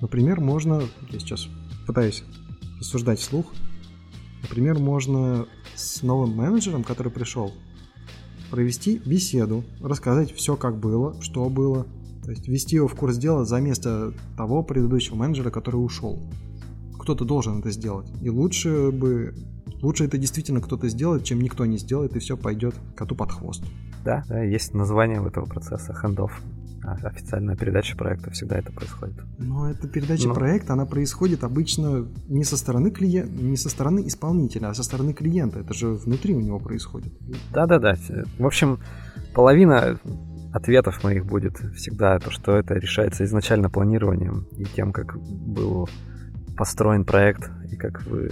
Например, 0.00 0.40
можно, 0.40 0.82
я 1.10 1.18
сейчас 1.18 1.48
пытаюсь 1.86 2.24
рассуждать 2.78 3.20
вслух, 3.20 3.46
например, 4.42 4.78
можно 4.78 5.46
с 5.74 6.02
новым 6.02 6.34
менеджером, 6.36 6.82
который 6.82 7.12
пришел, 7.12 7.52
провести 8.50 9.00
беседу, 9.04 9.64
рассказать 9.80 10.34
все, 10.34 10.56
как 10.56 10.78
было, 10.78 11.20
что 11.22 11.48
было, 11.48 11.86
то 12.22 12.30
есть 12.30 12.46
ввести 12.48 12.76
его 12.76 12.88
в 12.88 12.94
курс 12.94 13.16
дела 13.16 13.44
за 13.44 13.60
место 13.60 14.12
того 14.36 14.62
предыдущего 14.62 15.16
менеджера, 15.16 15.50
который 15.50 15.76
ушел. 15.76 16.22
Кто-то 16.98 17.24
должен 17.24 17.58
это 17.58 17.70
сделать. 17.70 18.10
И 18.22 18.30
лучше 18.30 18.90
бы 18.92 19.34
Лучше 19.82 20.04
это 20.04 20.16
действительно 20.16 20.60
кто-то 20.60 20.88
сделает, 20.88 21.24
чем 21.24 21.40
никто 21.40 21.66
не 21.66 21.76
сделает, 21.76 22.14
и 22.14 22.20
все 22.20 22.36
пойдет 22.36 22.76
коту 22.94 23.16
под 23.16 23.32
хвост. 23.32 23.64
Да, 24.04 24.22
да, 24.28 24.42
есть 24.42 24.74
название 24.74 25.20
у 25.20 25.26
этого 25.26 25.44
процесса 25.44 25.92
хендов. 25.92 26.40
А 26.84 26.94
официальная 26.94 27.56
передача 27.56 27.96
проекта 27.96 28.30
всегда 28.32 28.58
это 28.58 28.72
происходит. 28.72 29.14
Но 29.38 29.70
эта 29.70 29.86
передача 29.86 30.26
Но... 30.26 30.34
проекта, 30.34 30.72
она 30.72 30.84
происходит 30.84 31.44
обычно 31.44 32.08
не 32.28 32.42
со 32.42 32.56
стороны 32.56 32.90
клиента, 32.90 33.32
не 33.32 33.56
со 33.56 33.68
стороны 33.68 34.06
исполнителя, 34.06 34.68
а 34.68 34.74
со 34.74 34.82
стороны 34.82 35.12
клиента. 35.12 35.60
Это 35.60 35.74
же 35.74 35.94
внутри 35.94 36.34
у 36.34 36.40
него 36.40 36.58
происходит. 36.58 37.12
Да-да-да. 37.52 37.96
В 38.38 38.46
общем, 38.46 38.80
половина 39.32 39.98
ответов 40.52 41.02
моих 41.02 41.24
будет 41.26 41.58
всегда 41.74 42.18
то, 42.18 42.30
что 42.30 42.56
это 42.56 42.74
решается 42.74 43.24
изначально 43.24 43.70
планированием 43.70 44.46
и 44.56 44.64
тем, 44.64 44.92
как 44.92 45.18
был 45.18 45.88
построен 46.56 47.04
проект 47.04 47.50
и 47.70 47.76
как 47.76 48.02
вы 48.04 48.30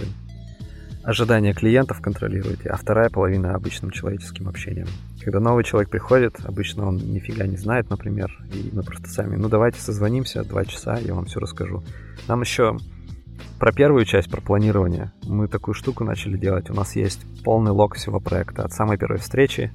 ожидания 1.03 1.53
клиентов 1.53 1.99
контролируете, 1.99 2.69
а 2.69 2.77
вторая 2.77 3.09
половина 3.09 3.55
обычным 3.55 3.89
человеческим 3.89 4.47
общением. 4.47 4.87
Когда 5.23 5.39
новый 5.39 5.63
человек 5.63 5.89
приходит, 5.89 6.35
обычно 6.43 6.87
он 6.87 6.97
нифига 6.97 7.47
не 7.47 7.57
знает, 7.57 7.89
например, 7.89 8.31
и 8.53 8.69
мы 8.71 8.83
просто 8.83 9.09
сами, 9.09 9.35
ну 9.35 9.49
давайте 9.49 9.79
созвонимся, 9.79 10.43
два 10.43 10.63
часа, 10.65 10.97
я 10.97 11.15
вам 11.15 11.25
все 11.25 11.39
расскажу. 11.39 11.83
Нам 12.27 12.41
еще 12.41 12.77
про 13.59 13.71
первую 13.71 14.05
часть, 14.05 14.29
про 14.29 14.41
планирование, 14.41 15.11
мы 15.23 15.47
такую 15.47 15.73
штуку 15.73 16.03
начали 16.03 16.37
делать. 16.37 16.69
У 16.69 16.73
нас 16.73 16.95
есть 16.95 17.21
полный 17.43 17.71
лог 17.71 17.95
всего 17.95 18.19
проекта 18.19 18.63
от 18.63 18.71
самой 18.71 18.97
первой 18.97 19.17
встречи, 19.17 19.71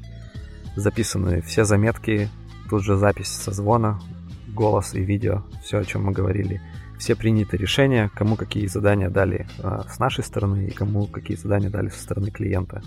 записаны 0.76 1.42
все 1.42 1.64
заметки, 1.64 2.28
тут 2.70 2.84
же 2.84 2.96
запись 2.96 3.28
созвона, 3.28 4.00
голос 4.48 4.94
и 4.94 5.00
видео, 5.00 5.42
все, 5.62 5.78
о 5.78 5.84
чем 5.84 6.04
мы 6.04 6.12
говорили– 6.12 6.60
все 6.98 7.14
приняты 7.14 7.56
решения, 7.56 8.10
кому 8.14 8.36
какие 8.36 8.66
задания 8.66 9.10
дали 9.10 9.46
э, 9.58 9.82
с 9.88 9.98
нашей 9.98 10.24
стороны 10.24 10.68
и 10.68 10.70
кому 10.70 11.06
какие 11.06 11.36
задания 11.36 11.70
дали 11.70 11.88
со 11.88 12.02
стороны 12.02 12.30
клиента. 12.30 12.82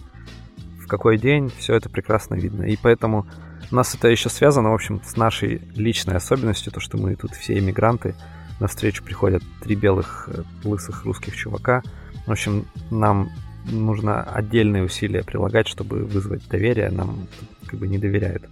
В 0.81 0.87
какой 0.87 1.17
день, 1.17 1.51
все 1.57 1.75
это 1.75 1.89
прекрасно 1.89 2.35
видно. 2.35 2.63
И 2.63 2.77
поэтому 2.81 3.27
у 3.71 3.75
нас 3.75 3.93
это 3.93 4.07
еще 4.07 4.29
связано, 4.29 4.71
в 4.71 4.73
общем, 4.73 5.01
с 5.05 5.15
нашей 5.15 5.61
личной 5.75 6.15
особенностью, 6.15 6.73
то, 6.73 6.79
что 6.79 6.97
мы 6.97 7.15
тут 7.15 7.31
все 7.33 7.59
иммигранты, 7.59 8.15
на 8.59 8.67
встречу 8.67 9.03
приходят 9.03 9.43
три 9.61 9.75
белых 9.75 10.29
э, 10.31 10.43
лысых 10.63 11.05
русских 11.05 11.35
чувака. 11.35 11.83
В 12.25 12.31
общем, 12.31 12.65
нам 12.89 13.29
нужно 13.69 14.23
отдельные 14.23 14.83
усилия 14.83 15.23
прилагать, 15.23 15.67
чтобы 15.67 16.05
вызвать 16.05 16.47
доверие, 16.47 16.89
нам 16.89 17.27
как 17.65 17.79
бы 17.79 17.87
не 17.87 17.97
доверяют. 17.97 18.43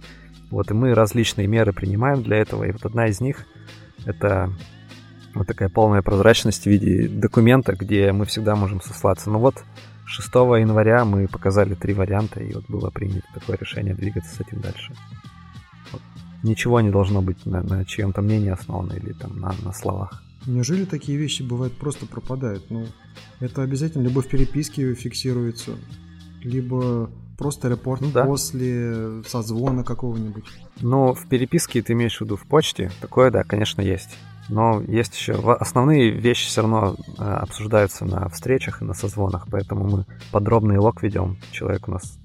Вот, 0.50 0.70
и 0.70 0.74
мы 0.74 0.94
различные 0.94 1.46
меры 1.46 1.72
принимаем 1.72 2.22
для 2.22 2.38
этого, 2.38 2.64
и 2.64 2.72
вот 2.72 2.84
одна 2.84 3.08
из 3.08 3.20
них— 3.20 3.44
это 4.06 4.50
вот 5.34 5.46
такая 5.46 5.68
полная 5.68 6.02
прозрачность 6.02 6.64
в 6.64 6.66
виде 6.66 7.08
документа, 7.08 7.74
где 7.74 8.12
мы 8.12 8.24
всегда 8.24 8.56
можем 8.56 8.80
сослаться. 8.80 9.30
Ну 9.30 9.38
вот 9.38 9.62
6 10.06 10.28
января 10.34 11.04
мы 11.04 11.28
показали 11.28 11.74
три 11.74 11.92
варианта, 11.92 12.40
и 12.40 12.52
вот 12.54 12.64
было 12.68 12.90
принято 12.90 13.26
такое 13.34 13.58
решение 13.58 13.94
двигаться 13.94 14.34
с 14.34 14.40
этим 14.40 14.60
дальше. 14.60 14.94
Вот. 15.92 16.00
Ничего 16.42 16.80
не 16.80 16.90
должно 16.90 17.20
быть 17.20 17.44
на, 17.44 17.62
на 17.62 17.84
чьем-то 17.84 18.22
мнении 18.22 18.50
основано 18.50 18.94
или 18.94 19.12
там 19.12 19.38
на, 19.38 19.54
на 19.62 19.72
словах. 19.72 20.22
Неужели 20.48 20.86
такие 20.86 21.18
вещи 21.18 21.42
бывают 21.42 21.74
просто 21.74 22.06
пропадают? 22.06 22.70
Ну, 22.70 22.86
это 23.38 23.62
обязательно 23.62 24.02
либо 24.02 24.22
в 24.22 24.28
переписке 24.28 24.94
фиксируется, 24.94 25.72
либо 26.42 27.10
просто 27.36 27.68
репорт 27.68 28.00
ну, 28.00 28.10
да. 28.10 28.24
после 28.24 29.22
созвона 29.26 29.84
какого-нибудь. 29.84 30.44
Ну, 30.80 31.12
в 31.12 31.28
переписке 31.28 31.82
ты 31.82 31.92
имеешь 31.92 32.16
в 32.16 32.22
виду 32.22 32.36
в 32.36 32.46
почте? 32.46 32.90
Такое, 33.02 33.30
да, 33.30 33.44
конечно, 33.44 33.82
есть. 33.82 34.16
Но 34.48 34.80
есть 34.80 35.14
еще... 35.14 35.34
Основные 35.34 36.10
вещи 36.10 36.46
все 36.46 36.62
равно 36.62 36.96
э, 37.18 37.22
обсуждаются 37.22 38.06
на 38.06 38.30
встречах 38.30 38.80
и 38.80 38.86
на 38.86 38.94
созвонах, 38.94 39.48
поэтому 39.50 39.84
мы 39.84 40.06
подробный 40.32 40.78
лог 40.78 41.02
ведем. 41.02 41.36
Человек 41.52 41.88
у 41.88 41.90
нас, 41.90 42.18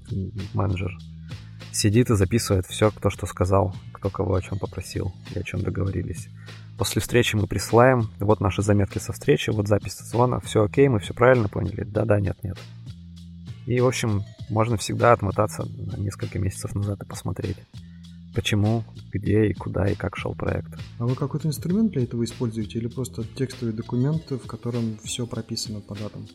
менеджер, 0.54 0.98
сидит 1.74 2.10
и 2.10 2.16
записывает 2.16 2.66
все, 2.68 2.90
кто 2.90 3.10
что 3.10 3.26
сказал, 3.26 3.76
кто 3.92 4.10
кого 4.10 4.36
о 4.36 4.42
чем 4.42 4.60
попросил 4.60 5.14
и 5.36 5.40
о 5.40 5.44
чем 5.44 5.62
договорились. 5.62 6.30
После 6.78 7.02
встречи 7.02 7.36
мы 7.36 7.48
присылаем, 7.48 8.10
вот 8.20 8.40
наши 8.40 8.62
заметки 8.62 8.98
со 8.98 9.14
встречи, 9.14 9.50
вот 9.52 9.68
запись 9.68 9.94
созвона, 9.94 10.40
все 10.40 10.64
окей, 10.64 10.88
мы 10.88 11.00
все 11.00 11.14
правильно 11.14 11.48
поняли, 11.48 11.84
да-да, 11.84 12.20
нет-нет. 12.20 12.58
И, 13.66 13.80
в 13.80 13.88
общем, 13.88 14.24
можно 14.50 14.78
всегда 14.78 15.14
отмотаться 15.14 15.64
на 15.66 15.98
несколько 15.98 16.40
месяцев 16.40 16.76
назад 16.76 17.02
и 17.02 17.06
посмотреть 17.06 17.58
почему, 18.34 18.84
где 19.12 19.48
и 19.48 19.54
куда 19.54 19.88
и 19.88 19.96
как 19.96 20.18
шел 20.18 20.34
проект. 20.34 20.74
А 21.00 21.06
вы 21.06 21.16
какой-то 21.16 21.48
инструмент 21.48 21.92
для 21.92 22.04
этого 22.04 22.24
используете 22.24 22.80
или 22.80 22.88
просто 22.88 23.24
текстовый 23.24 23.74
документ, 23.74 24.30
в 24.30 24.48
котором 24.48 24.98
все 25.04 25.26
прописано 25.26 25.80
по 25.82 25.96
датам? 25.96 26.28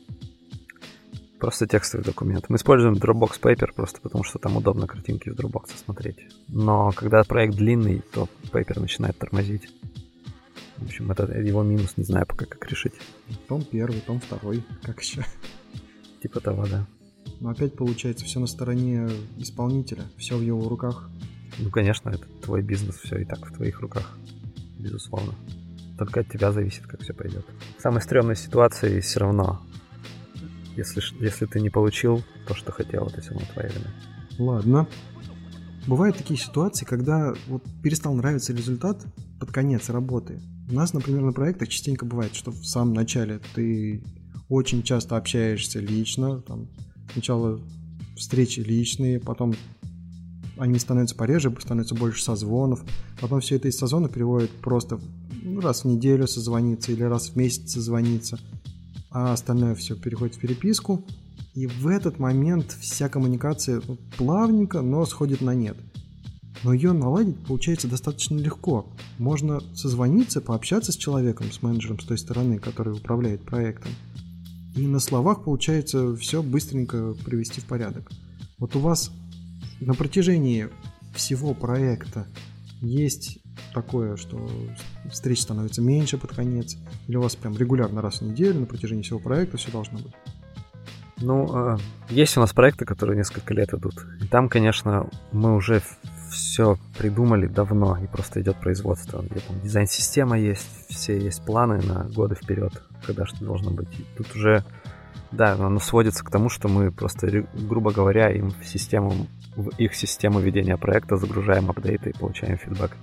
Просто 1.38 1.66
текстовый 1.66 2.05
документ. 2.05 2.46
Мы 2.48 2.57
используем 2.57 2.94
Dropbox 2.94 3.40
Paper 3.40 3.72
просто 3.74 4.01
потому, 4.01 4.24
что 4.24 4.38
там 4.38 4.57
удобно 4.57 4.87
картинки 4.87 5.29
в 5.29 5.35
Dropbox 5.35 5.70
смотреть. 5.85 6.18
Но 6.48 6.90
когда 6.92 7.22
проект 7.22 7.55
длинный, 7.55 8.03
то 8.12 8.29
Paper 8.53 8.81
начинает 8.81 9.16
тормозить. 9.18 9.68
В 10.79 10.85
общем, 10.85 11.11
это 11.11 11.25
его 11.41 11.62
минус, 11.62 11.97
не 11.97 12.05
знаю 12.05 12.27
пока 12.27 12.47
как 12.47 12.69
решить. 12.71 12.95
Том 13.49 13.64
первый, 13.64 14.01
том 14.01 14.21
второй, 14.21 14.64
как 14.83 15.03
еще? 15.03 15.25
Типа 16.23 16.41
того, 16.41 16.67
да. 16.67 16.87
Но 17.41 17.51
опять 17.51 17.75
получается 17.75 18.25
все 18.25 18.41
на 18.41 18.47
стороне 18.47 19.09
исполнителя, 19.37 20.05
все 20.17 20.37
в 20.37 20.43
его 20.43 20.69
руках. 20.69 21.11
Ну, 21.59 21.71
конечно, 21.71 22.11
это 22.11 22.27
твой 22.43 22.62
бизнес, 22.62 22.97
все 22.97 23.19
и 23.19 23.25
так 23.25 23.45
в 23.45 23.53
твоих 23.53 23.81
руках, 23.81 24.17
безусловно. 24.79 25.35
Только 25.99 26.21
от 26.21 26.29
тебя 26.29 26.53
зависит, 26.53 26.87
как 26.87 27.03
все 27.03 27.12
пойдет. 27.12 27.45
В 27.77 27.83
самой 27.83 28.01
стрёмной 28.01 28.37
ситуации 28.37 29.01
все 29.01 29.21
равно, 29.21 29.61
если, 30.77 31.03
если 31.21 31.47
ты 31.47 31.61
не 31.61 31.71
получил 31.71 32.23
то, 32.47 32.55
что 32.55 32.71
хотел, 32.71 33.07
это 33.09 33.21
все 33.21 33.33
равно 33.33 33.47
твоя 33.53 33.69
вина. 33.69 33.91
Ладно. 34.38 34.88
Бывают 35.88 36.17
такие 36.17 36.38
ситуации, 36.38 36.85
когда 36.85 37.35
вот 37.49 37.64
перестал 37.83 38.14
нравиться 38.14 38.53
результат 38.53 39.05
под 39.41 39.51
конец 39.51 39.88
работы. 39.88 40.41
У 40.70 40.74
нас, 40.74 40.92
например, 40.92 41.22
на 41.22 41.33
проектах 41.33 41.68
частенько 41.68 42.04
бывает, 42.04 42.35
что 42.35 42.50
в 42.50 42.66
самом 42.66 42.92
начале 42.92 43.40
ты 43.54 44.02
очень 44.48 44.83
часто 44.83 45.16
общаешься 45.16 45.81
лично, 45.81 46.42
там, 46.42 46.68
сначала 47.12 47.61
встречи 48.16 48.61
личные, 48.61 49.18
потом 49.18 49.54
они 50.59 50.78
становятся 50.78 51.14
пореже, 51.14 51.54
становится 51.59 51.94
больше 51.94 52.22
созвонов, 52.22 52.83
потом 53.20 53.40
все 53.40 53.57
это 53.57 53.68
из 53.68 53.78
созвонов 53.78 54.12
переводит 54.12 54.50
просто 54.50 55.00
ну, 55.42 55.61
раз 55.61 55.85
в 55.85 55.87
неделю 55.87 56.26
созвониться 56.26 56.92
или 56.92 57.02
раз 57.02 57.31
в 57.31 57.37
месяц 57.37 57.72
созвониться, 57.72 58.38
а 59.11 59.33
остальное 59.33 59.74
все 59.74 59.94
переходит 59.96 60.35
в 60.35 60.40
переписку, 60.40 61.04
и 61.54 61.66
в 61.66 61.87
этот 61.87 62.18
момент 62.18 62.76
вся 62.78 63.09
коммуникация 63.09 63.81
плавненько, 64.16 64.83
но 64.83 65.07
сходит 65.07 65.40
на 65.40 65.54
нет. 65.54 65.76
Но 66.64 66.73
ее 66.73 66.92
наладить 66.92 67.38
получается 67.47 67.88
достаточно 67.88 68.37
легко. 68.37 68.87
Можно 69.18 69.61
созвониться, 69.75 70.40
пообщаться 70.40 70.92
с 70.92 70.97
человеком, 70.97 71.53
с 71.53 71.62
менеджером 71.62 72.01
с 72.01 72.05
той 72.05 72.18
стороны, 72.18 72.59
который 72.59 72.92
управляет 72.92 73.42
проектом. 73.42 73.92
И 74.75 74.87
на 74.87 74.99
словах 74.99 75.44
получается 75.44 76.16
все 76.16 76.42
быстренько 76.42 77.14
привести 77.25 77.61
в 77.61 77.64
порядок. 77.64 78.11
Вот 78.59 78.75
у 78.77 78.81
вас 78.81 79.12
на 79.81 79.94
протяжении 79.94 80.68
всего 81.14 81.55
проекта 81.55 82.27
есть 82.81 83.38
такое, 83.73 84.16
что 84.16 84.49
встреч 85.11 85.42
становится 85.42 85.83
меньше 85.83 86.18
под 86.18 86.35
конец? 86.35 86.77
Или 87.07 87.16
у 87.16 87.23
вас 87.23 87.37
прям 87.37 87.57
регулярно 87.57 88.03
раз 88.03 88.21
в 88.21 88.23
неделю 88.23 88.61
на 88.61 88.66
протяжении 88.66 89.03
всего 89.03 89.18
проекта 89.18 89.57
все 89.57 89.71
должно 89.71 89.99
быть? 89.99 90.14
Ну, 91.21 91.49
а, 91.53 91.79
есть 92.09 92.37
у 92.37 92.40
нас 92.40 92.53
проекты, 92.53 92.85
которые 92.85 93.16
несколько 93.16 93.53
лет 93.55 93.75
идут. 93.75 94.07
И 94.21 94.27
там, 94.27 94.49
конечно, 94.49 95.09
мы 95.33 95.57
уже 95.57 95.83
все 96.31 96.79
придумали 96.99 97.47
давно, 97.47 97.99
и 97.99 98.07
просто 98.07 98.41
идет 98.41 98.57
производство. 98.57 99.23
Где 99.23 99.41
там 99.41 99.61
дизайн-система 99.61 100.38
есть, 100.38 100.67
все 100.88 101.19
есть 101.19 101.45
планы 101.45 101.81
на 101.83 102.05
годы 102.05 102.35
вперед, 102.35 102.73
когда 103.05 103.27
что 103.27 103.45
должно 103.45 103.71
быть. 103.71 103.88
И 103.99 104.05
тут 104.17 104.35
уже, 104.35 104.64
да, 105.33 105.53
оно 105.53 105.81
сводится 105.81 106.25
к 106.25 106.31
тому, 106.31 106.49
что 106.49 106.69
мы 106.69 106.91
просто, 106.93 107.47
грубо 107.55 107.93
говоря, 107.93 108.31
им 108.31 108.51
в 108.51 108.64
систему, 108.67 109.27
в 109.57 109.69
их 109.79 109.95
систему 109.95 110.41
ведения 110.41 110.77
проекта 110.77 111.17
загружаем 111.17 111.71
апдейты 111.71 112.11
и 112.11 112.19
получаем 112.19 112.57
фидбэк. 112.57 112.97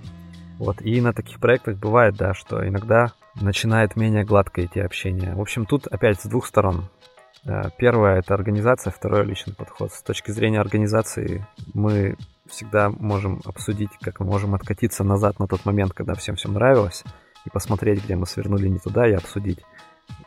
Вот, 0.58 0.80
и 0.80 1.00
на 1.00 1.12
таких 1.12 1.38
проектах 1.38 1.76
бывает, 1.76 2.16
да, 2.16 2.32
что 2.32 2.66
иногда 2.66 3.12
начинает 3.40 3.96
менее 3.96 4.24
гладко 4.24 4.64
идти 4.64 4.80
общение. 4.80 5.34
В 5.34 5.40
общем, 5.40 5.66
тут 5.66 5.86
опять 5.86 6.20
с 6.20 6.26
двух 6.26 6.46
сторон. 6.46 6.88
Э, 7.44 7.70
первое— 7.76 8.18
это 8.18 8.34
организация, 8.34 8.90
второе— 8.90 9.22
личный 9.24 9.54
подход. 9.54 9.92
С 9.92 10.02
точки 10.02 10.30
зрения 10.30 10.60
организации 10.60 11.46
мы 11.74 12.16
всегда 12.48 12.90
можем 12.90 13.40
обсудить, 13.44 13.90
как 14.00 14.20
мы 14.20 14.26
можем 14.26 14.54
откатиться 14.54 15.04
назад 15.04 15.38
на 15.38 15.46
тот 15.46 15.64
момент, 15.64 15.92
когда 15.92 16.14
всем 16.14 16.36
все 16.36 16.48
нравилось, 16.48 17.04
и 17.44 17.50
посмотреть, 17.50 18.04
где 18.04 18.16
мы 18.16 18.26
свернули 18.26 18.68
не 18.68 18.78
туда, 18.78 19.08
и 19.08 19.12
обсудить 19.12 19.60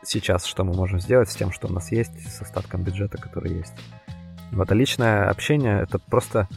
сейчас, 0.03 0.45
что 0.45 0.63
мы 0.63 0.73
можем 0.73 0.99
сделать 0.99 1.29
с 1.29 1.35
тем, 1.35 1.51
что 1.51 1.67
у 1.67 1.71
нас 1.71 1.91
есть, 1.91 2.29
с 2.29 2.41
остатком 2.41 2.83
бюджета, 2.83 3.17
который 3.17 3.53
есть. 3.53 3.73
Вот, 4.51 4.71
а 4.71 4.75
личное 4.75 5.29
общение— 5.29 5.81
это 5.83 5.99
просто 5.99 6.47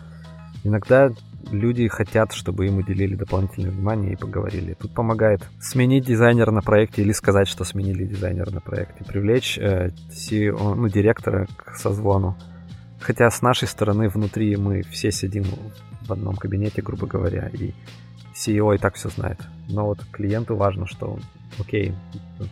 иногда 0.65 1.11
люди 1.51 1.89
хотят, 1.89 2.33
чтобы 2.33 2.67
им 2.67 2.79
уделили 2.79 3.17
дополнительное 3.17 3.71
внимание 3.71 4.13
и 4.13 4.17
поговорили. 4.17 4.75
Тут 4.75 4.95
помогает 4.95 5.43
сменить 5.61 6.07
дизайнера 6.07 6.51
на 6.51 6.63
проекте 6.63 7.03
или 7.03 7.13
сказать, 7.13 7.49
что 7.49 7.65
сменили 7.65 8.05
дизайнера 8.05 8.51
на 8.51 8.61
проекте, 8.61 9.05
привлечь 9.05 9.59
э, 9.59 9.91
CEO, 10.11 10.75
ну, 10.75 10.89
директора 10.89 11.47
к 11.57 11.77
созвону. 11.77 12.39
Хотя 13.03 13.29
с 13.31 13.43
нашей 13.43 13.67
стороны 13.67 14.09
внутри 14.09 14.57
мы 14.57 14.83
все 14.83 15.11
сидим 15.11 15.45
в 16.03 16.13
одном 16.13 16.37
кабинете, 16.37 16.83
грубо 16.83 17.07
говоря, 17.07 17.49
и 17.49 17.73
CEO 18.35 18.75
и 18.75 18.79
так 18.79 18.95
все 18.95 19.09
знает. 19.09 19.41
Но 19.69 19.87
вот 19.87 20.05
клиенту 20.13 20.55
важно, 20.55 20.87
что 20.87 21.19
окей, 21.59 21.95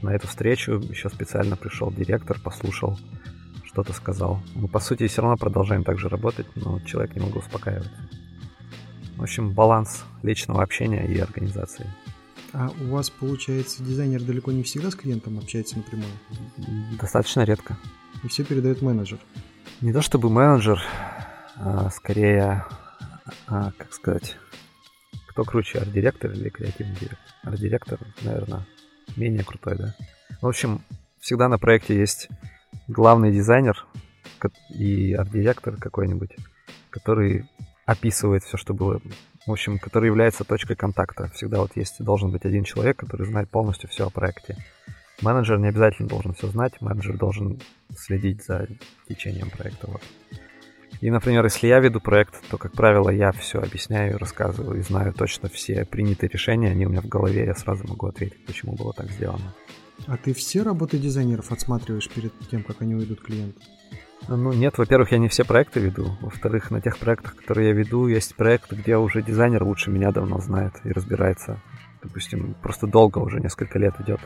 на 0.03 0.11
эту 0.11 0.27
встречу 0.27 0.73
еще 0.73 1.09
специально 1.09 1.57
пришел 1.57 1.93
директор, 1.93 2.39
послушал, 2.41 2.99
что-то 3.65 3.93
сказал. 3.93 4.43
Мы, 4.57 4.67
по 4.67 4.81
сути, 4.81 5.07
все 5.07 5.23
равно 5.23 5.37
продолжаем 5.37 5.85
так 5.85 5.99
же 5.99 6.09
работать, 6.09 6.47
но 6.57 6.81
человек 6.81 7.15
не 7.15 7.23
могу 7.23 7.39
успокаивать. 7.39 7.91
В 9.17 9.23
общем, 9.23 9.53
баланс 9.53 10.05
личного 10.23 10.63
общения 10.63 11.07
и 11.07 11.19
организации. 11.19 11.87
А 12.53 12.73
у 12.81 12.87
вас, 12.87 13.09
получается, 13.09 13.85
дизайнер 13.85 14.23
далеко 14.23 14.51
не 14.51 14.65
всегда 14.65 14.91
с 14.91 14.97
клиентом 14.97 15.39
общается 15.39 15.77
напрямую? 15.77 16.11
Достаточно 17.01 17.43
редко. 17.43 17.77
И 18.25 18.29
все 18.29 18.43
передает 18.43 18.83
менеджер? 18.83 19.21
Не 19.81 19.95
то 19.95 20.03
чтобы 20.03 20.29
менеджер, 20.29 20.83
а 21.57 21.89
скорее, 21.89 22.67
а, 23.47 23.73
как 23.79 23.95
сказать, 23.95 24.37
кто 25.27 25.43
круче, 25.43 25.79
арт-директор 25.79 26.31
или 26.33 26.51
креативный 26.51 26.97
директор? 26.97 27.19
Арт-директор, 27.45 27.99
наверное, 28.21 28.67
менее 29.17 29.43
крутой, 29.43 29.77
да? 29.79 29.95
В 30.43 30.47
общем, 30.47 30.83
всегда 31.19 31.49
на 31.49 31.59
проекте 31.59 31.99
есть 31.99 32.29
главный 32.89 33.33
дизайнер 33.33 33.87
и 34.69 35.15
арт-директор 35.15 35.77
какой-нибудь, 35.77 36.37
который 36.91 37.49
описывает 37.87 38.45
все, 38.45 38.59
что 38.59 38.75
было. 38.75 39.01
В 39.47 39.53
общем, 39.53 39.79
который 39.79 40.09
является 40.09 40.45
точкой 40.45 40.77
контакта. 40.77 41.31
Всегда 41.31 41.61
вот 41.61 41.75
есть, 41.77 42.05
должен 42.05 42.31
быть 42.31 42.45
один 42.45 42.65
человек, 42.65 42.99
который 42.99 43.27
знает 43.27 43.49
полностью 43.49 43.89
все 43.89 44.07
о 44.07 44.11
проекте. 44.11 44.59
Менеджер 45.23 45.59
не 45.59 45.69
обязательно 45.69 46.09
должен 46.09 46.33
все 46.35 46.49
знать, 46.49 46.81
менеджер 46.81 47.19
должен 47.19 47.61
следить 47.97 48.45
за 48.45 48.69
течением 49.09 49.51
проекта. 49.51 49.87
Вот. 49.89 50.03
И, 51.01 51.11
например, 51.11 51.45
если 51.45 51.67
я 51.67 51.81
веду 51.81 52.01
проект, 52.01 52.35
то, 52.51 52.59
как 52.59 52.73
правило, 52.73 53.11
я 53.11 53.33
все 53.33 53.61
объясняю, 53.61 54.19
рассказываю 54.19 54.79
и 54.79 54.83
знаю 54.83 55.13
точно 55.13 55.49
все 55.49 55.85
принятые 55.85 56.29
решения, 56.29 56.71
они 56.71 56.87
у 56.87 56.91
меня 56.91 57.01
в 57.01 57.09
голове, 57.09 57.47
я 57.47 57.55
сразу 57.55 57.87
могу 57.87 58.07
ответить, 58.07 58.45
почему 58.45 58.75
было 58.75 58.93
так 58.93 59.11
сделано. 59.11 59.55
А 60.07 60.17
ты 60.17 60.35
все 60.35 60.63
работы 60.63 60.99
дизайнеров 60.99 61.53
отсматриваешь 61.53 62.09
перед 62.09 62.33
тем, 62.51 62.63
как 62.63 62.83
они 62.83 62.95
уйдут 62.95 63.21
клиенту? 63.21 63.61
Ну, 64.29 64.53
нет, 64.53 64.77
во-первых, 64.77 65.13
я 65.13 65.19
не 65.19 65.29
все 65.29 65.45
проекты 65.45 65.81
веду. 65.81 66.17
Во-вторых, 66.21 66.71
на 66.71 66.81
тех 66.81 66.99
проектах, 66.99 67.37
которые 67.37 67.69
я 67.69 67.75
веду, 67.75 68.07
есть 68.07 68.35
проект, 68.37 68.73
где 68.73 68.97
уже 68.97 69.23
дизайнер 69.23 69.65
лучше 69.65 69.91
меня 69.91 70.13
давно 70.13 70.39
знает 70.41 70.75
и 70.85 70.93
разбирается. 70.93 71.61
Допустим, 72.03 72.55
просто 72.63 72.87
долго 72.87 73.19
уже, 73.19 73.41
несколько 73.41 73.79
лет 73.79 73.95
идет. 74.01 74.21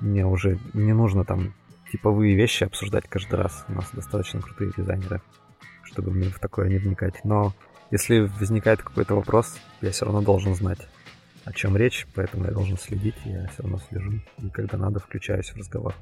Мне 0.00 0.26
уже 0.26 0.58
не 0.74 0.92
нужно 0.92 1.24
там 1.24 1.54
типовые 1.90 2.34
вещи 2.34 2.64
обсуждать 2.64 3.08
каждый 3.08 3.36
раз. 3.36 3.64
У 3.68 3.72
нас 3.72 3.90
достаточно 3.92 4.40
крутые 4.40 4.72
дизайнеры, 4.76 5.22
чтобы 5.82 6.10
мне 6.10 6.28
в 6.28 6.38
такое 6.38 6.68
не 6.68 6.78
вникать. 6.78 7.24
Но 7.24 7.54
если 7.90 8.20
возникает 8.20 8.82
какой-то 8.82 9.14
вопрос, 9.14 9.56
я 9.80 9.90
все 9.90 10.04
равно 10.04 10.22
должен 10.22 10.54
знать, 10.54 10.86
о 11.44 11.52
чем 11.52 11.76
речь, 11.76 12.06
поэтому 12.14 12.44
я 12.44 12.52
должен 12.52 12.76
следить, 12.76 13.16
я 13.24 13.48
все 13.48 13.62
равно 13.62 13.78
слежу. 13.88 14.20
И 14.38 14.50
когда 14.50 14.76
надо, 14.76 15.00
включаюсь 15.00 15.50
в 15.50 15.56
разговор. 15.56 15.94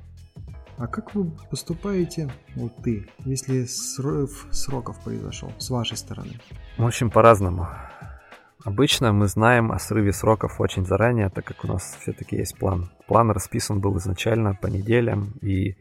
А 0.78 0.86
как 0.86 1.14
вы 1.14 1.30
поступаете, 1.50 2.30
вот 2.54 2.76
ты, 2.82 3.08
если 3.24 3.64
срыв 3.64 4.46
сроков 4.50 5.02
произошел 5.02 5.50
с 5.58 5.70
вашей 5.70 5.96
стороны? 5.96 6.38
В 6.76 6.84
общем, 6.84 7.10
по-разному. 7.10 7.68
Обычно 8.66 9.12
мы 9.12 9.28
знаем 9.28 9.70
о 9.70 9.78
срыве 9.78 10.12
сроков 10.12 10.60
очень 10.60 10.84
заранее, 10.84 11.30
так 11.30 11.44
как 11.44 11.64
у 11.64 11.68
нас 11.68 11.96
все-таки 12.00 12.34
есть 12.34 12.58
план. 12.58 12.90
План 13.06 13.30
расписан 13.30 13.80
был 13.80 13.96
изначально 13.98 14.56
по 14.56 14.66
неделям, 14.66 15.34
и 15.40 15.76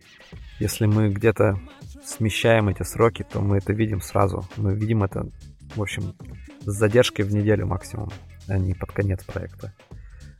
если 0.59 0.85
мы 0.85 1.09
где-то 1.09 1.59
смещаем 2.05 2.69
эти 2.69 2.83
сроки, 2.83 3.23
то 3.23 3.41
мы 3.41 3.57
это 3.57 3.73
видим 3.73 4.01
сразу. 4.01 4.47
Мы 4.57 4.75
видим 4.75 5.01
это, 5.01 5.27
в 5.75 5.81
общем, 5.81 6.13
с 6.59 6.73
задержкой 6.73 7.25
в 7.25 7.33
неделю 7.33 7.65
максимум, 7.65 8.11
а 8.47 8.59
не 8.59 8.75
под 8.75 8.91
конец 8.91 9.23
проекта. 9.23 9.73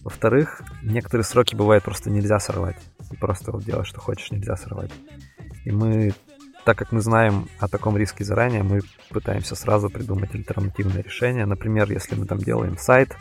Во-вторых, 0.02 0.62
некоторые 0.84 1.26
сроки 1.26 1.56
бывает 1.56 1.82
просто 1.82 2.12
нельзя 2.12 2.38
сорвать. 2.38 2.78
И 3.12 3.16
просто 3.16 3.54
вот 3.54 3.64
делать, 3.64 3.88
что 3.88 4.00
хочешь, 4.00 4.30
нельзя 4.30 4.56
сорвать. 4.56 4.92
И 5.64 5.72
мы, 5.72 6.14
так 6.66 6.78
как 6.80 6.92
мы 6.92 7.00
знаем 7.00 7.48
о 7.60 7.68
таком 7.68 7.96
риске 7.96 8.26
заранее, 8.26 8.64
мы 8.64 8.82
пытаемся 9.10 9.56
сразу 9.56 9.90
придумать 9.90 10.34
альтернативное 10.34 11.04
решение. 11.04 11.46
Например, 11.46 11.90
если 11.92 12.16
мы 12.16 12.26
там 12.26 12.40
делаем 12.40 12.76
сайт, 12.78 13.16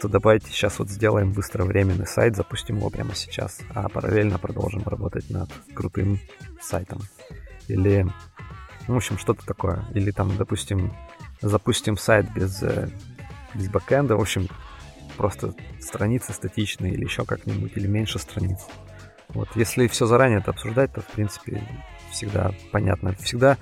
то 0.00 0.08
давайте 0.08 0.50
сейчас 0.50 0.78
вот 0.78 0.88
сделаем 0.88 1.32
быстро 1.32 1.64
временный 1.64 2.06
сайт, 2.06 2.36
запустим 2.36 2.76
его 2.76 2.88
прямо 2.88 3.14
сейчас, 3.14 3.58
а 3.74 3.88
параллельно 3.88 4.38
продолжим 4.38 4.84
работать 4.84 5.28
над 5.30 5.50
крутым 5.74 6.20
сайтом. 6.60 7.00
Или, 7.66 8.06
ну, 8.86 8.94
в 8.94 8.96
общем, 8.98 9.18
что-то 9.18 9.44
такое. 9.44 9.84
Или 9.92 10.12
там, 10.12 10.36
допустим, 10.36 10.94
запустим 11.40 11.96
сайт 11.96 12.32
без, 12.34 12.62
э, 12.62 12.88
без 13.54 13.68
бэкэнда. 13.68 14.16
В 14.16 14.20
общем, 14.20 14.48
просто 15.16 15.54
страницы 15.80 16.32
статичные 16.32 16.92
или 16.92 17.02
еще 17.02 17.24
как-нибудь, 17.24 17.72
или 17.74 17.88
меньше 17.88 18.20
страниц. 18.20 18.60
Вот, 19.28 19.48
если 19.56 19.88
все 19.88 20.06
заранее 20.06 20.38
это 20.38 20.52
обсуждать, 20.52 20.92
то, 20.92 21.00
в 21.00 21.06
принципе, 21.06 21.66
всегда 22.16 22.52
понятно. 22.72 23.14
Всегда 23.20 23.58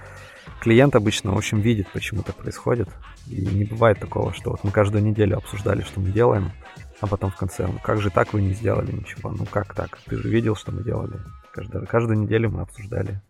клиент 0.61 0.95
обычно, 0.97 1.33
в 1.33 1.37
общем, 1.37 1.61
видит, 1.61 1.89
почему 1.93 2.23
так 2.23 2.37
происходит. 2.37 2.89
И 3.27 3.45
не 3.45 3.65
бывает 3.65 3.99
такого, 3.99 4.33
что 4.33 4.51
вот 4.51 4.65
мы 4.65 4.71
каждую 4.71 5.03
неделю 5.03 5.39
обсуждали, 5.39 5.83
что 5.83 6.01
мы 6.01 6.11
делаем, 6.11 6.53
а 7.01 7.07
потом 7.07 7.31
в 7.31 7.37
конце, 7.37 7.67
ну 7.67 7.79
как 7.83 8.01
же 8.01 8.11
так 8.11 8.33
вы 8.33 8.43
не 8.43 8.53
сделали 8.53 8.93
ничего? 8.93 9.31
Ну 9.31 9.47
как 9.47 9.75
так? 9.75 9.99
Ты 10.07 10.17
же 10.17 10.29
видел, 10.29 10.57
что 10.57 10.73
мы 10.73 10.83
делали. 10.83 11.19
Каждую, 11.53 11.87
каждую 11.87 12.19
неделю 12.19 12.51
мы 12.51 12.63
обсуждали. 12.63 13.21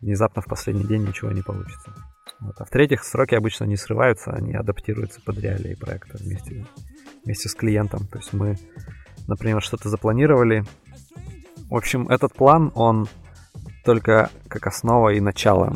Внезапно 0.00 0.42
в 0.42 0.46
последний 0.46 0.84
день 0.84 1.06
ничего 1.06 1.30
не 1.30 1.42
получится. 1.42 1.94
Вот. 2.40 2.54
А 2.58 2.64
в-третьих, 2.64 3.04
сроки 3.04 3.34
обычно 3.34 3.64
не 3.64 3.76
срываются, 3.76 4.32
они 4.32 4.54
адаптируются 4.54 5.20
под 5.22 5.38
реалии 5.38 5.74
проекта 5.74 6.18
вместе 6.18 6.66
вместе 7.24 7.48
с 7.48 7.54
клиентом. 7.54 8.06
То 8.08 8.18
есть 8.18 8.34
мы 8.34 8.56
например, 9.26 9.62
что-то 9.62 9.88
запланировали. 9.88 10.64
В 11.70 11.76
общем, 11.76 12.08
этот 12.08 12.34
план, 12.34 12.70
он 12.74 13.08
только 13.84 14.30
как 14.48 14.66
основа 14.66 15.10
и 15.10 15.20
начало. 15.20 15.72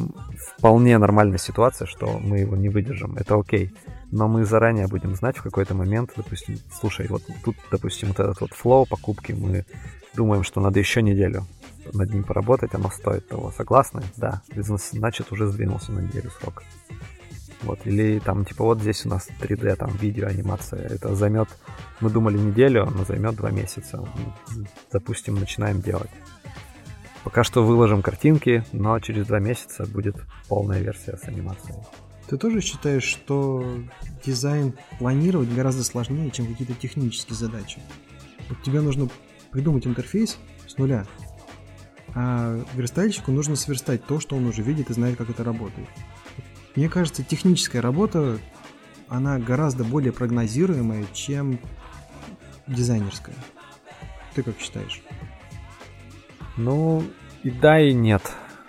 Вполне 0.56 0.98
нормальная 0.98 1.38
ситуация, 1.38 1.86
что 1.86 2.18
мы 2.18 2.38
его 2.38 2.56
не 2.56 2.68
выдержим. 2.68 3.16
Это 3.16 3.38
окей. 3.38 3.72
Но 4.10 4.26
мы 4.26 4.44
заранее 4.44 4.86
будем 4.86 5.14
знать 5.14 5.36
в 5.36 5.42
какой-то 5.42 5.74
момент, 5.74 6.12
допустим, 6.16 6.58
слушай, 6.80 7.06
вот 7.08 7.22
тут, 7.44 7.56
допустим, 7.70 8.08
вот 8.08 8.20
этот 8.20 8.40
вот 8.40 8.52
флоу 8.52 8.86
покупки, 8.86 9.32
мы 9.32 9.66
думаем, 10.14 10.42
что 10.42 10.60
надо 10.60 10.78
еще 10.78 11.02
неделю 11.02 11.46
над 11.92 12.12
ним 12.12 12.24
поработать, 12.24 12.74
оно 12.74 12.90
стоит 12.90 13.28
того. 13.28 13.52
Согласны? 13.56 14.02
Да. 14.16 14.42
Значит, 14.54 15.30
уже 15.30 15.46
сдвинулся 15.46 15.92
на 15.92 16.00
неделю 16.00 16.30
срок. 16.30 16.62
Вот, 17.62 17.80
или 17.86 18.20
там, 18.20 18.44
типа, 18.44 18.64
вот 18.64 18.80
здесь 18.80 19.04
у 19.04 19.08
нас 19.08 19.28
3D, 19.40 19.76
там, 19.76 19.90
видео, 19.96 20.28
анимация. 20.28 20.80
Это 20.80 21.14
займет, 21.14 21.48
мы 22.00 22.08
думали 22.08 22.38
неделю, 22.38 22.86
но 22.86 23.04
займет 23.04 23.34
два 23.34 23.50
месяца. 23.50 24.02
Допустим, 24.92 25.34
начинаем 25.34 25.80
делать. 25.80 26.10
Пока 27.24 27.44
что 27.44 27.64
выложим 27.64 28.02
картинки, 28.02 28.64
но 28.72 28.98
через 29.00 29.26
два 29.26 29.38
месяца 29.38 29.86
будет 29.86 30.16
полная 30.48 30.80
версия 30.80 31.16
с 31.16 31.24
анимацией. 31.24 31.78
Ты 32.28 32.36
тоже 32.36 32.60
считаешь, 32.60 33.04
что 33.04 33.80
дизайн 34.24 34.74
планировать 34.98 35.52
гораздо 35.52 35.82
сложнее, 35.82 36.30
чем 36.30 36.46
какие-то 36.46 36.74
технические 36.74 37.36
задачи? 37.36 37.80
Вот 38.48 38.62
тебе 38.62 38.80
нужно 38.80 39.08
придумать 39.50 39.86
интерфейс 39.86 40.38
с 40.66 40.76
нуля, 40.76 41.06
а 42.14 42.62
верстальщику 42.74 43.32
нужно 43.32 43.56
сверстать 43.56 44.04
то, 44.04 44.20
что 44.20 44.36
он 44.36 44.46
уже 44.46 44.62
видит 44.62 44.90
и 44.90 44.92
знает, 44.92 45.16
как 45.16 45.30
это 45.30 45.44
работает. 45.44 45.88
Мне 46.76 46.88
кажется, 46.88 47.24
техническая 47.24 47.82
работа, 47.82 48.38
она 49.08 49.38
гораздо 49.38 49.84
более 49.84 50.12
прогнозируемая, 50.12 51.06
чем 51.12 51.58
дизайнерская. 52.66 53.36
Ты 54.34 54.42
как 54.42 54.58
считаешь? 54.60 55.02
Ну, 56.58 57.02
и 57.42 57.50
да, 57.50 57.80
и 57.80 57.94
нет. 57.94 58.22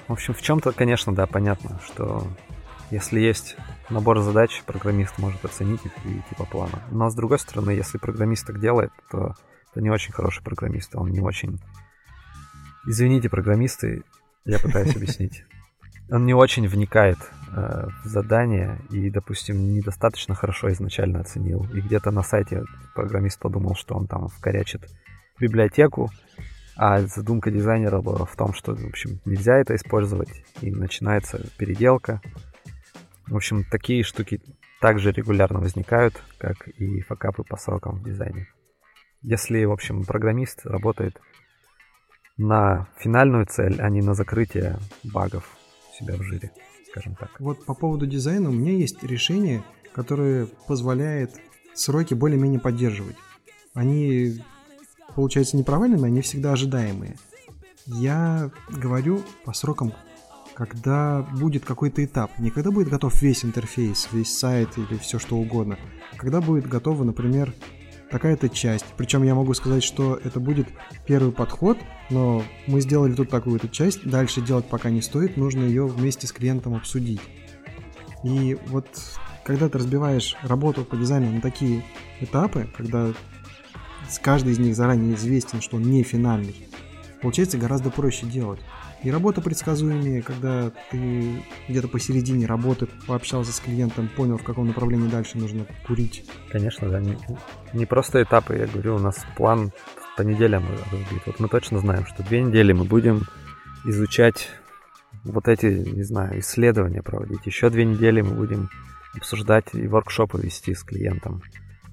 В 0.08 0.14
общем, 0.14 0.34
в 0.34 0.42
чем-то, 0.42 0.72
конечно, 0.72 1.14
да, 1.14 1.28
понятно, 1.28 1.82
что 1.86 2.26
если 2.92 3.20
есть 3.20 3.58
набор 3.90 4.20
задач, 4.22 4.64
программист 4.66 5.18
может 5.18 5.44
оценить 5.44 5.86
их 5.86 5.92
и 6.06 6.20
идти 6.20 6.36
по 6.38 6.46
плану. 6.46 6.80
Но 6.92 7.10
с 7.10 7.16
другой 7.16 7.40
стороны, 7.40 7.72
если 7.72 7.98
программист 7.98 8.48
так 8.48 8.62
делает, 8.62 8.92
то 9.12 9.34
это 9.72 9.82
не 9.82 9.90
очень 9.90 10.14
хороший 10.14 10.44
программист, 10.44 10.96
он 10.96 11.10
не 11.10 11.20
очень... 11.20 11.60
Извините, 12.88 13.30
программисты, 13.30 14.04
я 14.46 14.58
пытаюсь 14.60 14.96
объяснить 14.96 15.44
он 16.12 16.26
не 16.26 16.34
очень 16.34 16.68
вникает 16.68 17.18
э, 17.56 17.88
в 18.04 18.08
задание 18.08 18.80
и, 18.90 19.10
допустим, 19.10 19.74
недостаточно 19.74 20.34
хорошо 20.34 20.72
изначально 20.72 21.20
оценил. 21.20 21.66
И 21.74 21.82
где-то 21.82 22.12
на 22.12 22.24
сайте 22.24 22.64
программист 22.96 23.40
подумал, 23.40 23.76
что 23.76 23.96
он 23.96 24.08
там 24.08 24.28
вкорячит 24.28 24.90
библиотеку, 25.40 26.10
а 26.82 27.02
задумка 27.02 27.52
дизайнера 27.52 28.00
была 28.00 28.24
в 28.24 28.38
том, 28.38 28.54
что, 28.54 28.74
в 28.74 28.86
общем, 28.86 29.20
нельзя 29.26 29.58
это 29.58 29.76
использовать, 29.76 30.30
и 30.62 30.72
начинается 30.72 31.46
переделка. 31.58 32.22
В 33.28 33.36
общем, 33.36 33.66
такие 33.70 34.02
штуки 34.02 34.42
также 34.80 35.12
регулярно 35.12 35.60
возникают, 35.60 36.24
как 36.38 36.70
и 36.70 37.02
факапы 37.02 37.44
по 37.44 37.58
срокам 37.58 37.98
в 38.00 38.06
дизайне. 38.06 38.48
Если, 39.22 39.66
в 39.66 39.74
общем, 39.74 40.06
программист 40.06 40.66
работает 40.66 41.20
на 42.38 42.88
финальную 42.98 43.46
цель, 43.46 43.82
а 43.82 43.90
не 43.90 44.02
на 44.02 44.14
закрытие 44.14 44.78
багов, 45.04 45.58
себя 46.00 46.16
в 46.16 46.24
жире, 46.24 46.50
скажем 46.92 47.16
так. 47.16 47.32
Вот 47.42 47.66
по 47.66 47.74
поводу 47.74 48.08
дизайна 48.08 48.48
у 48.48 48.54
меня 48.54 48.72
есть 48.72 49.04
решение, 49.04 49.66
которое 49.92 50.48
позволяет 50.66 51.32
сроки 51.74 52.14
более-менее 52.14 52.62
поддерживать. 52.62 53.18
Они, 53.74 54.42
получаются 55.16 55.58
не 55.58 55.64
провальными, 55.64 56.06
они 56.06 56.22
всегда 56.22 56.54
ожидаемые. 56.54 57.18
Я 57.86 58.52
говорю 58.70 59.22
по 59.46 59.54
срокам, 59.54 59.94
когда 60.54 61.26
будет 61.40 61.66
какой-то 61.66 62.04
этап. 62.04 62.38
Не 62.38 62.52
когда 62.52 62.72
будет 62.72 62.90
готов 62.90 63.20
весь 63.22 63.46
интерфейс, 63.46 64.10
весь 64.12 64.38
сайт 64.38 64.78
или 64.78 64.98
все 64.98 65.18
что 65.18 65.38
угодно. 65.38 65.78
А 66.14 66.18
когда 66.18 66.42
будет 66.42 66.68
готова, 66.68 67.04
например, 67.04 67.54
такая-то 68.10 68.50
часть. 68.50 68.86
Причем 68.98 69.24
я 69.24 69.36
могу 69.36 69.54
сказать, 69.54 69.84
что 69.84 70.20
это 70.24 70.40
будет 70.40 70.68
первый 71.06 71.32
подход, 71.32 71.78
но 72.10 72.44
мы 72.68 72.82
сделали 72.82 73.14
тут 73.14 73.30
такую-то 73.30 73.70
часть, 73.70 74.08
дальше 74.08 74.42
делать 74.42 74.66
пока 74.66 74.90
не 74.90 75.02
стоит, 75.02 75.38
нужно 75.38 75.64
ее 75.64 75.88
вместе 75.88 76.28
с 76.28 76.32
клиентом 76.32 76.76
обсудить. 76.76 77.22
И 78.24 78.58
вот 78.68 78.88
когда 79.44 79.70
ты 79.70 79.78
разбиваешь 79.78 80.36
работу 80.44 80.84
по 80.84 80.98
дизайну 80.98 81.32
на 81.32 81.42
такие 81.42 81.84
этапы, 82.20 82.68
когда 82.76 83.14
с 84.10 84.20
каждой 84.20 84.54
из 84.54 84.60
них 84.60 84.76
заранее 84.76 85.16
известен, 85.16 85.62
что 85.62 85.78
он 85.78 85.84
не 85.84 86.04
финальный, 86.04 86.56
получается 87.22 87.58
гораздо 87.58 87.90
проще 87.90 88.26
делать. 88.26 88.60
И 89.02 89.12
работа 89.12 89.40
предсказуемее, 89.40 90.22
когда 90.22 90.72
ты 90.92 91.42
где-то 91.70 91.88
посередине 91.88 92.46
работы 92.46 92.90
пообщался 93.08 93.54
с 93.54 93.60
клиентом, 93.62 94.10
понял, 94.10 94.38
в 94.38 94.44
каком 94.44 94.68
направлении 94.68 95.08
дальше 95.08 95.38
нужно 95.38 95.66
курить. 95.88 96.26
Конечно, 96.52 96.90
да. 96.90 97.00
Не, 97.00 97.18
не 97.72 97.86
просто 97.86 98.22
этапы, 98.22 98.58
я 98.58 98.68
говорю, 98.68 98.96
у 98.96 99.00
нас 99.00 99.26
план 99.38 99.72
по 100.18 100.22
неделям 100.22 100.66
разбит. 100.92 101.22
Вот 101.26 101.40
мы 101.40 101.48
точно 101.48 101.80
знаем, 101.80 102.06
что 102.06 102.24
две 102.24 102.42
недели 102.42 102.74
мы 102.74 102.84
будем 102.84 103.22
изучать 103.86 104.50
вот 105.24 105.48
эти, 105.48 105.66
не 105.66 106.04
знаю, 106.04 106.40
исследования 106.42 107.02
проводить. 107.02 107.46
Еще 107.46 107.70
две 107.70 107.86
недели 107.86 108.20
мы 108.20 108.36
будем 108.36 108.70
обсуждать 109.16 109.74
и 109.74 109.88
воркшопы 109.88 110.40
вести 110.42 110.74
с 110.74 110.84
клиентом. 110.84 111.42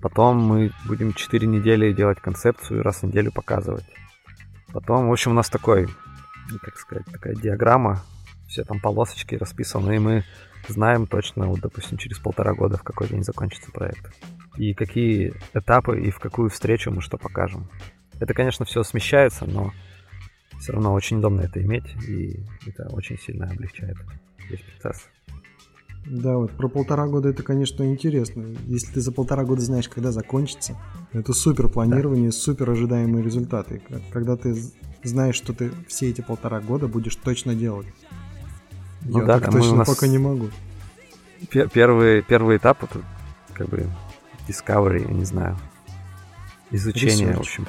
Потом 0.00 0.38
мы 0.38 0.72
будем 0.86 1.14
четыре 1.14 1.46
недели 1.46 1.92
делать 1.92 2.20
концепцию 2.20 2.82
раз 2.82 3.00
в 3.00 3.02
неделю 3.04 3.32
показывать. 3.32 3.84
Потом, 4.72 5.08
в 5.08 5.12
общем, 5.12 5.32
у 5.32 5.34
нас 5.34 5.48
такой 5.48 5.88
как 6.62 6.76
сказать, 6.76 7.06
такая 7.06 7.34
диаграмма, 7.34 8.02
все 8.46 8.64
там 8.64 8.80
полосочки 8.80 9.34
расписаны, 9.34 9.96
и 9.96 9.98
мы 9.98 10.24
знаем 10.68 11.06
точно, 11.06 11.46
вот, 11.46 11.60
допустим, 11.60 11.98
через 11.98 12.18
полтора 12.18 12.54
года, 12.54 12.76
в 12.76 12.82
какой 12.82 13.08
день 13.08 13.24
закончится 13.24 13.70
проект. 13.72 14.12
И 14.56 14.74
какие 14.74 15.34
этапы 15.54 16.00
и 16.00 16.10
в 16.10 16.18
какую 16.18 16.50
встречу 16.50 16.90
мы 16.90 17.02
что 17.02 17.18
покажем. 17.18 17.68
Это, 18.20 18.32
конечно, 18.32 18.64
все 18.64 18.82
смещается, 18.82 19.44
но 19.44 19.72
все 20.58 20.72
равно 20.72 20.92
очень 20.94 21.18
удобно 21.18 21.42
это 21.42 21.62
иметь, 21.62 21.94
и 22.08 22.44
это 22.66 22.88
очень 22.88 23.18
сильно 23.18 23.46
облегчает 23.46 23.96
весь 24.48 24.62
процесс. 24.62 25.08
Да, 26.08 26.36
вот 26.36 26.52
про 26.52 26.68
полтора 26.68 27.08
года 27.08 27.28
это, 27.28 27.42
конечно, 27.42 27.82
интересно. 27.82 28.44
Если 28.66 28.92
ты 28.92 29.00
за 29.00 29.10
полтора 29.10 29.44
года 29.44 29.60
знаешь, 29.60 29.88
когда 29.88 30.12
закончится, 30.12 30.76
это 31.12 31.32
супер 31.32 31.68
планирование, 31.68 32.30
да. 32.30 32.36
супер 32.36 32.70
ожидаемые 32.70 33.24
результаты. 33.24 33.82
Когда 34.12 34.36
ты 34.36 34.56
знаешь, 35.02 35.34
что 35.34 35.52
ты 35.52 35.72
все 35.88 36.10
эти 36.10 36.20
полтора 36.20 36.60
года 36.60 36.86
будешь 36.86 37.16
точно 37.16 37.54
делать. 37.54 37.86
Ну, 39.02 39.20
Я 39.20 39.26
да, 39.26 39.40
так 39.40 39.52
точно 39.52 39.76
нас... 39.76 39.88
пока 39.88 40.06
не 40.06 40.18
могу. 40.18 40.50
Первый, 41.50 42.22
первый 42.22 42.56
этап 42.56 42.82
это 42.84 43.00
как 43.52 43.68
бы 43.68 43.86
discovery, 44.48 45.06
я 45.08 45.14
не 45.14 45.24
знаю. 45.24 45.56
Изучение, 46.70 47.28
Research. 47.28 47.36
в 47.36 47.40
общем. 47.40 47.66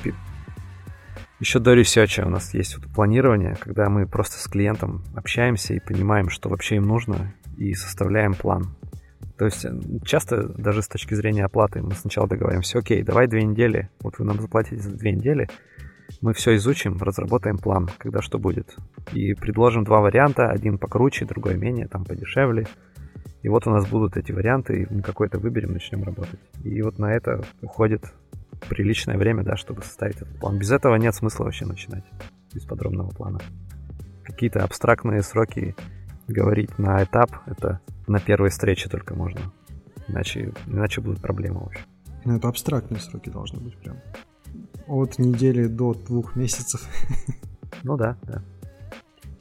Еще 1.39 1.59
до 1.59 1.73
research 1.73 2.20
а 2.20 2.25
у 2.25 2.29
нас 2.29 2.53
есть 2.53 2.77
вот 2.77 2.87
планирование, 2.91 3.55
когда 3.59 3.89
мы 3.89 4.07
просто 4.07 4.39
с 4.39 4.47
клиентом 4.47 5.03
общаемся 5.15 5.75
и 5.75 5.79
понимаем, 5.79 6.29
что 6.29 6.49
вообще 6.49 6.77
им 6.77 6.87
нужно, 6.87 7.33
и 7.57 7.73
составляем 7.73 8.33
план. 8.33 8.75
То 9.37 9.45
есть 9.45 9.65
э, 9.65 9.71
часто 10.03 10.47
даже 10.47 10.81
с 10.81 10.87
точки 10.87 11.13
зрения 11.13 11.45
оплаты 11.45 11.81
мы 11.81 11.93
сначала 11.93 12.27
договариваемся, 12.27 12.79
окей, 12.79 13.03
давай 13.03 13.27
две 13.27 13.43
недели, 13.43 13.89
вот 14.01 14.17
вы 14.17 14.25
нам 14.25 14.39
заплатите 14.39 14.77
за 14.77 14.91
две 14.91 15.11
недели, 15.11 15.49
мы 16.21 16.33
все 16.33 16.55
изучим, 16.55 16.97
разработаем 16.97 17.57
план, 17.57 17.89
когда 17.97 18.21
что 18.21 18.39
будет. 18.39 18.75
И 19.13 19.33
предложим 19.33 19.83
два 19.83 20.01
варианта, 20.01 20.49
один 20.49 20.77
покруче, 20.77 21.25
другой 21.25 21.57
менее, 21.57 21.87
там 21.87 22.05
подешевле. 22.05 22.65
И 23.43 23.49
вот 23.49 23.67
у 23.67 23.71
нас 23.71 23.87
будут 23.87 24.17
эти 24.17 24.31
варианты, 24.31 24.81
и 24.81 24.93
мы 24.93 25.01
какой-то 25.01 25.37
выберем, 25.37 25.73
начнем 25.73 26.03
работать. 26.03 26.39
И 26.63 26.81
вот 26.81 26.97
на 26.97 27.13
это 27.13 27.43
уходит 27.61 28.03
приличное 28.69 29.17
время, 29.17 29.43
да, 29.43 29.55
чтобы 29.55 29.83
составить 29.83 30.15
этот 30.15 30.39
план. 30.39 30.57
Без 30.57 30.71
этого 30.71 30.95
нет 30.95 31.13
смысла 31.13 31.43
вообще 31.43 31.65
начинать, 31.65 32.03
без 32.53 32.63
подробного 32.65 33.09
плана. 33.09 33.39
Какие-то 34.23 34.63
абстрактные 34.63 35.21
сроки 35.21 35.75
говорить 36.27 36.77
на 36.77 37.03
этап, 37.03 37.31
это 37.45 37.79
на 38.07 38.19
первой 38.19 38.49
встрече 38.49 38.89
только 38.89 39.15
можно. 39.15 39.39
Иначе, 40.07 40.53
иначе 40.67 41.01
будут 41.01 41.21
проблемы 41.21 41.61
вообще. 41.61 41.81
Ну, 42.25 42.37
это 42.37 42.47
абстрактные 42.47 42.99
сроки 42.99 43.29
должны 43.29 43.59
быть 43.59 43.77
прям 43.77 43.97
от 44.87 45.19
недели 45.19 45.67
до 45.67 45.93
двух 45.93 46.35
месяцев. 46.35 46.81
Ну 47.83 47.95
да, 47.95 48.17
да. 48.23 48.41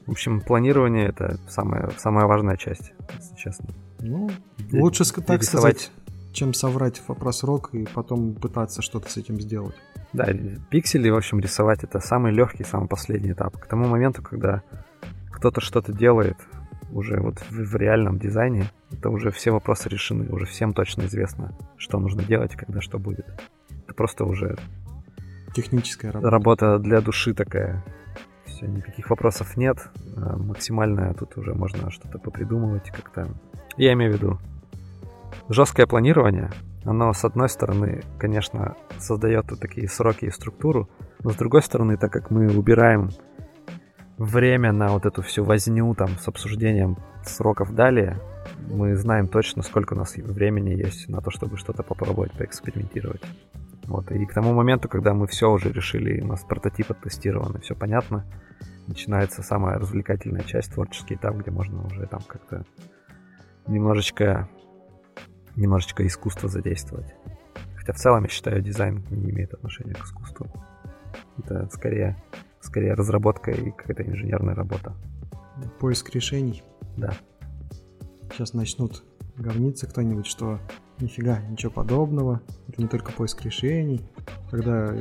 В 0.06 0.10
общем, 0.10 0.40
планирование 0.40 1.08
это 1.08 1.38
самая, 1.48 1.90
самая 1.96 2.26
важная 2.26 2.56
часть, 2.56 2.92
если 3.14 3.34
честно. 3.34 3.68
Ну, 4.00 4.30
Д- 4.58 4.80
лучше 4.80 5.04
так 5.22 5.42
сказать, 5.42 5.90
чем 6.32 6.52
соврать 6.52 7.00
про 7.00 7.32
срок 7.32 7.70
и 7.72 7.86
потом 7.86 8.34
пытаться 8.34 8.82
что-то 8.82 9.10
с 9.10 9.16
этим 9.16 9.40
сделать. 9.40 9.74
Да, 10.12 10.26
пиксели, 10.70 11.08
в 11.08 11.16
общем, 11.16 11.40
рисовать 11.40 11.82
это 11.82 11.98
самый 11.98 12.32
легкий, 12.32 12.62
самый 12.62 12.88
последний 12.88 13.32
этап. 13.32 13.56
К 13.58 13.66
тому 13.66 13.88
моменту, 13.88 14.22
когда 14.22 14.62
кто-то 15.30 15.60
что-то 15.60 15.92
делает 15.92 16.36
уже 16.90 17.20
вот 17.20 17.38
в, 17.50 17.52
в 17.52 17.76
реальном 17.76 18.18
дизайне, 18.18 18.70
это 18.92 19.10
уже 19.10 19.30
все 19.30 19.50
вопросы 19.50 19.88
решены, 19.88 20.28
уже 20.30 20.46
всем 20.46 20.72
точно 20.72 21.02
известно, 21.02 21.56
что 21.76 21.98
нужно 21.98 22.22
делать, 22.22 22.54
когда 22.54 22.80
что 22.80 22.98
будет. 22.98 23.26
Это 23.84 23.94
просто 23.94 24.24
уже 24.24 24.56
Техническая 25.56 26.12
работа. 26.12 26.30
Работа 26.30 26.78
для 26.78 27.00
души 27.00 27.32
такая. 27.32 27.82
Все, 28.44 28.66
никаких 28.66 29.08
вопросов 29.08 29.56
нет. 29.56 29.88
А, 30.14 30.36
максимально 30.36 31.14
тут 31.14 31.38
уже 31.38 31.54
можно 31.54 31.90
что-то 31.90 32.18
попридумывать 32.18 32.90
как-то. 32.90 33.26
Я 33.78 33.94
имею 33.94 34.12
в 34.12 34.16
виду 34.16 34.38
жесткое 35.48 35.86
планирование. 35.86 36.50
Оно, 36.84 37.10
с 37.14 37.24
одной 37.24 37.48
стороны, 37.48 38.02
конечно, 38.18 38.76
создает 38.98 39.50
вот 39.50 39.58
такие 39.58 39.88
сроки 39.88 40.26
и 40.26 40.30
структуру, 40.30 40.90
но 41.24 41.30
с 41.30 41.36
другой 41.36 41.62
стороны, 41.62 41.96
так 41.96 42.12
как 42.12 42.30
мы 42.30 42.54
убираем 42.54 43.08
время 44.18 44.72
на 44.72 44.88
вот 44.88 45.06
эту 45.06 45.22
всю 45.22 45.44
возню 45.44 45.94
там 45.94 46.08
с 46.18 46.28
обсуждением 46.28 46.96
сроков 47.24 47.74
далее, 47.74 48.18
мы 48.68 48.96
знаем 48.96 49.28
точно, 49.28 49.62
сколько 49.62 49.94
у 49.94 49.96
нас 49.96 50.16
времени 50.16 50.70
есть 50.70 51.08
на 51.08 51.20
то, 51.20 51.30
чтобы 51.30 51.56
что-то 51.56 51.82
попробовать, 51.82 52.32
поэкспериментировать. 52.32 53.22
Вот, 53.84 54.10
и 54.10 54.24
к 54.26 54.32
тому 54.32 54.52
моменту, 54.52 54.88
когда 54.88 55.14
мы 55.14 55.26
все 55.26 55.50
уже 55.50 55.70
решили, 55.70 56.20
у 56.20 56.26
нас 56.26 56.44
прототип 56.44 56.90
оттестирован, 56.90 57.56
и 57.56 57.60
все 57.60 57.74
понятно, 57.74 58.24
начинается 58.86 59.42
самая 59.42 59.78
развлекательная 59.78 60.42
часть, 60.42 60.72
творческий 60.72 61.14
этап, 61.14 61.36
где 61.36 61.50
можно 61.50 61.86
уже 61.86 62.06
там 62.06 62.20
как-то 62.26 62.64
немножечко, 63.68 64.48
немножечко 65.54 66.06
искусство 66.06 66.48
задействовать. 66.48 67.14
Хотя 67.76 67.92
в 67.92 67.96
целом 67.96 68.24
я 68.24 68.28
считаю, 68.28 68.60
дизайн 68.60 69.04
не 69.10 69.30
имеет 69.30 69.54
отношения 69.54 69.94
к 69.94 70.04
искусству. 70.04 70.48
Это 71.38 71.68
скорее, 71.72 72.16
скорее 72.66 72.94
разработка 72.94 73.50
и 73.50 73.70
какая-то 73.70 74.02
инженерная 74.02 74.54
работа. 74.54 74.94
Поиск 75.80 76.10
решений. 76.10 76.62
Да. 76.96 77.14
Сейчас 78.30 78.52
начнут 78.52 79.02
говниться 79.36 79.86
кто-нибудь, 79.86 80.26
что 80.26 80.58
нифига, 81.00 81.40
ничего 81.48 81.72
подобного. 81.72 82.42
Это 82.68 82.82
не 82.82 82.88
только 82.88 83.12
поиск 83.12 83.42
решений. 83.42 84.02
Когда 84.50 84.94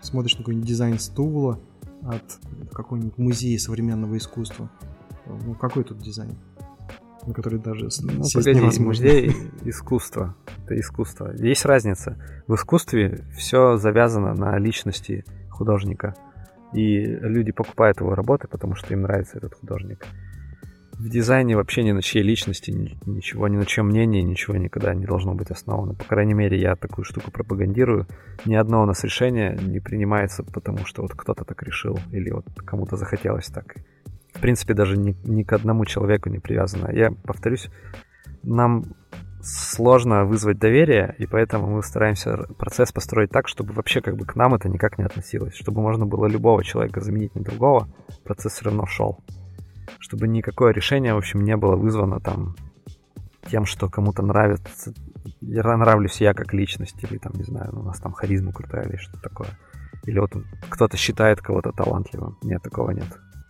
смотришь 0.00 0.34
на 0.34 0.38
какой-нибудь 0.38 0.68
дизайн 0.68 0.98
стула 0.98 1.60
от 2.02 2.38
какого-нибудь 2.72 3.18
музея 3.18 3.58
современного 3.58 4.16
искусства, 4.16 4.70
ну 5.26 5.54
какой 5.54 5.84
тут 5.84 5.98
дизайн? 5.98 6.36
На 7.24 7.32
который 7.34 7.60
даже 7.60 7.88
ну, 8.02 8.24
погоди, 8.34 8.80
музей 8.80 9.32
искусства. 9.64 10.34
Это 10.64 10.78
искусство. 10.78 11.32
Есть 11.36 11.64
разница. 11.64 12.18
В 12.48 12.56
искусстве 12.56 13.24
все 13.36 13.76
завязано 13.76 14.34
на 14.34 14.58
личности 14.58 15.24
художника. 15.48 16.16
И 16.74 17.04
люди 17.04 17.52
покупают 17.52 18.00
его 18.00 18.14
работы, 18.14 18.48
потому 18.48 18.74
что 18.74 18.92
им 18.92 19.02
нравится 19.02 19.38
этот 19.38 19.54
художник 19.54 20.06
в 21.02 21.08
дизайне 21.08 21.56
вообще 21.56 21.82
ни 21.82 21.90
на 21.90 22.00
чьей 22.00 22.22
личности, 22.22 22.70
ничего, 22.70 23.48
ни 23.48 23.56
на 23.56 23.66
чьем 23.66 23.86
мнении, 23.86 24.22
ничего 24.22 24.56
никогда 24.56 24.94
не 24.94 25.04
должно 25.04 25.34
быть 25.34 25.50
основано. 25.50 25.94
По 25.94 26.04
крайней 26.04 26.34
мере, 26.34 26.60
я 26.60 26.76
такую 26.76 27.04
штуку 27.04 27.32
пропагандирую. 27.32 28.06
Ни 28.44 28.54
одно 28.54 28.82
у 28.82 28.86
нас 28.86 29.02
решение 29.02 29.58
не 29.60 29.80
принимается, 29.80 30.44
потому 30.44 30.86
что 30.86 31.02
вот 31.02 31.12
кто-то 31.14 31.44
так 31.44 31.60
решил 31.64 31.98
или 32.12 32.30
вот 32.30 32.44
кому-то 32.64 32.96
захотелось 32.96 33.48
так. 33.48 33.74
В 34.32 34.40
принципе, 34.40 34.74
даже 34.74 34.96
ни, 34.96 35.16
ни 35.24 35.42
к 35.42 35.52
одному 35.52 35.84
человеку 35.86 36.28
не 36.28 36.38
привязано. 36.38 36.92
Я 36.92 37.10
повторюсь, 37.10 37.68
нам 38.44 38.84
сложно 39.42 40.24
вызвать 40.24 40.58
доверие, 40.58 41.14
и 41.18 41.26
поэтому 41.26 41.66
мы 41.66 41.82
стараемся 41.82 42.46
процесс 42.58 42.92
построить 42.92 43.30
так, 43.30 43.48
чтобы 43.48 43.72
вообще 43.74 44.00
как 44.00 44.16
бы 44.16 44.24
к 44.24 44.36
нам 44.36 44.54
это 44.54 44.68
никак 44.68 44.98
не 44.98 45.04
относилось, 45.04 45.54
чтобы 45.54 45.82
можно 45.82 46.06
было 46.06 46.26
любого 46.26 46.62
человека 46.64 47.00
заменить 47.00 47.34
на 47.34 47.42
другого, 47.42 47.88
процесс 48.24 48.52
все 48.52 48.66
равно 48.66 48.86
шел 48.86 49.22
чтобы 49.98 50.28
никакое 50.28 50.72
решение, 50.72 51.14
в 51.14 51.18
общем, 51.18 51.42
не 51.44 51.56
было 51.56 51.76
вызвано 51.76 52.20
там 52.20 52.56
тем, 53.46 53.66
что 53.66 53.88
кому-то 53.88 54.22
нравится, 54.22 54.92
я 55.40 55.62
нравлюсь 55.62 56.20
я 56.20 56.34
как 56.34 56.52
личность, 56.52 57.02
или 57.02 57.18
там, 57.18 57.32
не 57.34 57.44
знаю, 57.44 57.70
у 57.72 57.82
нас 57.82 57.98
там 58.00 58.12
харизма 58.12 58.52
крутая 58.52 58.88
или 58.88 58.96
что-то 58.96 59.20
такое. 59.20 59.48
Или 60.04 60.18
вот 60.18 60.32
кто-то 60.68 60.96
считает 60.96 61.40
кого-то 61.40 61.70
талантливым. 61.72 62.36
Нет, 62.42 62.62
такого 62.62 62.90
нет. 62.90 63.06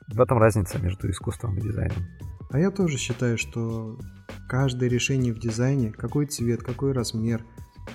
В 0.08 0.20
этом 0.20 0.38
разница 0.38 0.78
между 0.82 1.10
искусством 1.10 1.56
и 1.56 1.62
дизайном. 1.62 2.06
А 2.52 2.58
я 2.58 2.70
тоже 2.70 2.98
считаю, 2.98 3.38
что 3.38 3.98
каждое 4.46 4.88
решение 4.88 5.32
в 5.32 5.38
дизайне, 5.38 5.90
какой 5.90 6.26
цвет, 6.26 6.62
какой 6.62 6.92
размер, 6.92 7.44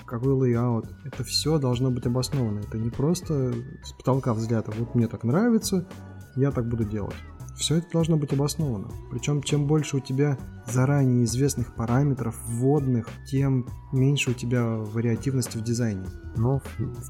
какой 0.04 0.32
layout, 0.32 0.86
это 1.04 1.22
все 1.22 1.58
должно 1.58 1.92
быть 1.92 2.06
обосновано. 2.06 2.60
Это 2.60 2.76
не 2.76 2.90
просто 2.90 3.54
с 3.84 3.92
потолка 3.92 4.34
взгляда. 4.34 4.72
Вот 4.76 4.96
мне 4.96 5.06
так 5.06 5.22
нравится, 5.22 5.88
я 6.34 6.50
так 6.50 6.68
буду 6.68 6.84
делать. 6.84 7.14
Все 7.56 7.76
это 7.76 7.88
должно 7.92 8.16
быть 8.16 8.32
обосновано. 8.32 8.88
Причем, 9.10 9.42
чем 9.42 9.66
больше 9.66 9.96
у 9.98 10.00
тебя 10.00 10.36
заранее 10.66 11.24
известных 11.24 11.74
параметров, 11.74 12.36
вводных, 12.44 13.08
тем 13.26 13.66
меньше 13.92 14.30
у 14.30 14.34
тебя 14.34 14.64
вариативности 14.64 15.56
в 15.56 15.62
дизайне. 15.62 16.06
Ну, 16.36 16.60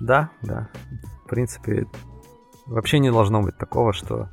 да, 0.00 0.30
да. 0.42 0.68
В 1.24 1.28
принципе, 1.28 1.86
вообще 2.66 2.98
не 2.98 3.10
должно 3.10 3.42
быть 3.42 3.56
такого, 3.56 3.92
что 3.92 4.30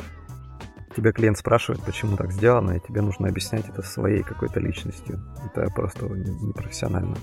тебя 0.96 1.12
клиент 1.12 1.38
спрашивает, 1.38 1.84
почему 1.84 2.18
так 2.18 2.32
сделано, 2.32 2.72
и 2.72 2.80
тебе 2.80 3.02
нужно 3.02 3.28
объяснять 3.28 3.68
это 3.68 3.82
своей 3.82 4.24
какой-то 4.24 4.60
личностью. 4.60 5.22
Это 5.46 5.70
просто 5.74 6.06
непрофессионально. 6.08 7.16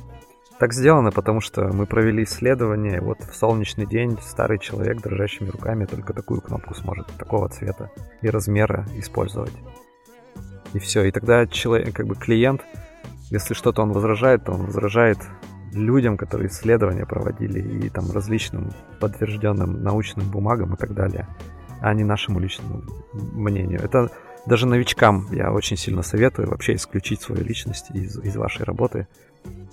Так 0.59 0.75
сделано, 0.75 1.11
потому 1.11 1.41
что 1.41 1.73
мы 1.73 1.87
провели 1.87 2.23
исследование, 2.23 3.01
вот 3.01 3.21
в 3.21 3.35
солнечный 3.35 3.87
день 3.87 4.17
старый 4.23 4.59
человек 4.59 5.01
дрожащими 5.01 5.49
руками 5.49 5.87
только 5.87 6.13
такую 6.13 6.41
кнопку 6.41 6.75
сможет 6.75 7.09
такого 7.19 7.49
цвета 7.49 7.91
и 8.21 8.31
размера 8.31 8.87
использовать. 8.97 9.55
И 10.73 10.79
все. 10.79 11.03
И 11.05 11.11
тогда 11.11 11.47
человек, 11.47 11.95
как 11.95 12.07
бы 12.07 12.15
клиент, 12.15 12.63
если 13.31 13.55
что-то 13.55 13.83
он 13.83 13.93
возражает, 13.93 14.45
то 14.45 14.53
он 14.53 14.67
возражает 14.67 15.19
людям, 15.73 16.17
которые 16.17 16.49
исследования 16.49 17.07
проводили, 17.07 17.61
и 17.61 17.89
там 17.89 18.11
различным 18.13 18.71
подтвержденным 19.01 19.83
научным 19.83 20.31
бумагам 20.31 20.75
и 20.75 20.77
так 20.77 20.95
далее, 20.95 21.27
а 21.83 21.93
не 21.95 22.05
нашему 22.05 22.39
личному 22.39 22.83
мнению. 23.13 23.81
Это 23.83 24.11
даже 24.47 24.67
новичкам 24.67 25.27
я 25.33 25.53
очень 25.53 25.77
сильно 25.77 26.03
советую 26.03 26.49
вообще 26.49 26.75
исключить 26.75 27.21
свою 27.21 27.45
личность 27.45 27.91
из, 27.91 28.19
из 28.19 28.37
вашей 28.37 28.65
работы, 28.65 29.07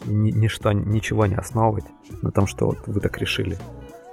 ни, 0.05 0.31
ничто, 0.31 0.71
ничего 0.71 1.25
не 1.27 1.35
основывать 1.35 1.85
на 2.21 2.31
том, 2.31 2.47
что 2.47 2.67
вот 2.67 2.79
вы 2.87 2.99
так 2.99 3.17
решили. 3.19 3.57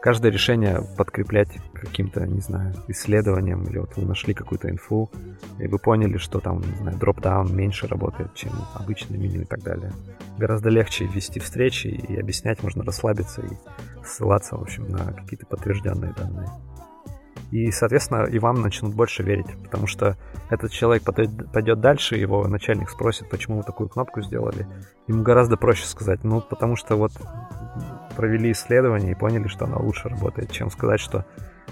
Каждое 0.00 0.30
решение 0.30 0.82
подкреплять 0.96 1.48
каким-то, 1.74 2.26
не 2.26 2.40
знаю, 2.40 2.74
исследованием, 2.86 3.64
или 3.64 3.78
вот 3.78 3.96
вы 3.96 4.04
нашли 4.04 4.34
какую-то 4.34 4.70
инфу, 4.70 5.10
и 5.58 5.66
вы 5.66 5.78
поняли, 5.78 6.16
что 6.18 6.38
там, 6.38 6.60
не 6.60 6.76
знаю, 6.76 6.96
дроп-даун 6.96 7.54
меньше 7.56 7.88
работает, 7.88 8.32
чем 8.34 8.52
обычный 8.74 9.18
меню 9.18 9.42
и 9.42 9.46
так 9.46 9.62
далее. 9.62 9.92
Гораздо 10.38 10.68
легче 10.68 11.06
вести 11.06 11.40
встречи 11.40 11.88
и 11.88 12.20
объяснять, 12.20 12.62
можно 12.62 12.84
расслабиться 12.84 13.42
и 13.42 13.48
ссылаться, 14.04 14.56
в 14.56 14.62
общем, 14.62 14.88
на 14.88 15.12
какие-то 15.12 15.46
подтвержденные 15.46 16.12
данные. 16.12 16.48
И, 17.50 17.70
соответственно, 17.70 18.24
и 18.24 18.38
вам 18.38 18.60
начнут 18.60 18.94
больше 18.94 19.22
верить, 19.22 19.46
потому 19.62 19.86
что 19.86 20.16
этот 20.50 20.72
человек 20.72 21.04
пойдет 21.04 21.80
дальше, 21.80 22.16
его 22.16 22.46
начальник 22.48 22.90
спросит, 22.90 23.30
почему 23.30 23.58
вы 23.58 23.62
такую 23.62 23.88
кнопку 23.88 24.20
сделали. 24.20 24.66
Ему 25.06 25.22
гораздо 25.22 25.56
проще 25.56 25.86
сказать, 25.86 26.24
ну, 26.24 26.40
потому 26.40 26.76
что 26.76 26.96
вот 26.96 27.12
провели 28.16 28.50
исследование 28.50 29.12
и 29.12 29.14
поняли, 29.14 29.46
что 29.46 29.66
она 29.66 29.76
лучше 29.76 30.08
работает, 30.08 30.50
чем 30.50 30.70
сказать, 30.70 31.00
что, 31.00 31.24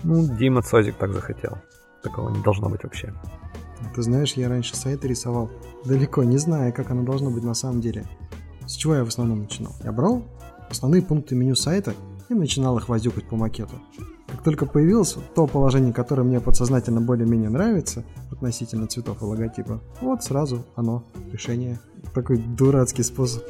ну, 0.04 0.26
Дима 0.36 0.62
Цозик 0.62 0.96
так 0.96 1.12
захотел. 1.12 1.58
Такого 2.02 2.30
не 2.30 2.42
должно 2.42 2.68
быть 2.68 2.84
вообще. 2.84 3.12
Ты 3.94 4.02
знаешь, 4.02 4.34
я 4.34 4.48
раньше 4.48 4.76
сайты 4.76 5.08
рисовал 5.08 5.50
далеко, 5.84 6.22
не 6.22 6.38
зная, 6.38 6.70
как 6.70 6.90
оно 6.90 7.02
должно 7.02 7.30
быть 7.30 7.42
на 7.42 7.54
самом 7.54 7.80
деле. 7.80 8.04
С 8.66 8.72
чего 8.72 8.94
я 8.94 9.04
в 9.04 9.08
основном 9.08 9.40
начинал? 9.40 9.72
Я 9.82 9.92
брал 9.92 10.22
основные 10.70 11.02
пункты 11.02 11.34
меню 11.34 11.54
сайта 11.54 11.94
и 12.28 12.34
начинал 12.34 12.78
их 12.78 12.88
возюкать 12.88 13.28
по 13.28 13.36
макету. 13.36 13.74
Как 14.34 14.42
только 14.42 14.66
появилось 14.66 15.16
то 15.36 15.46
положение, 15.46 15.92
которое 15.92 16.24
мне 16.24 16.40
подсознательно 16.40 17.00
более-менее 17.00 17.50
нравится 17.50 18.02
относительно 18.32 18.88
цветов 18.88 19.22
и 19.22 19.24
логотипа, 19.24 19.80
вот 20.00 20.24
сразу 20.24 20.66
оно, 20.74 21.04
решение. 21.32 21.78
Такой 22.14 22.38
дурацкий 22.38 23.04
способ. 23.04 23.44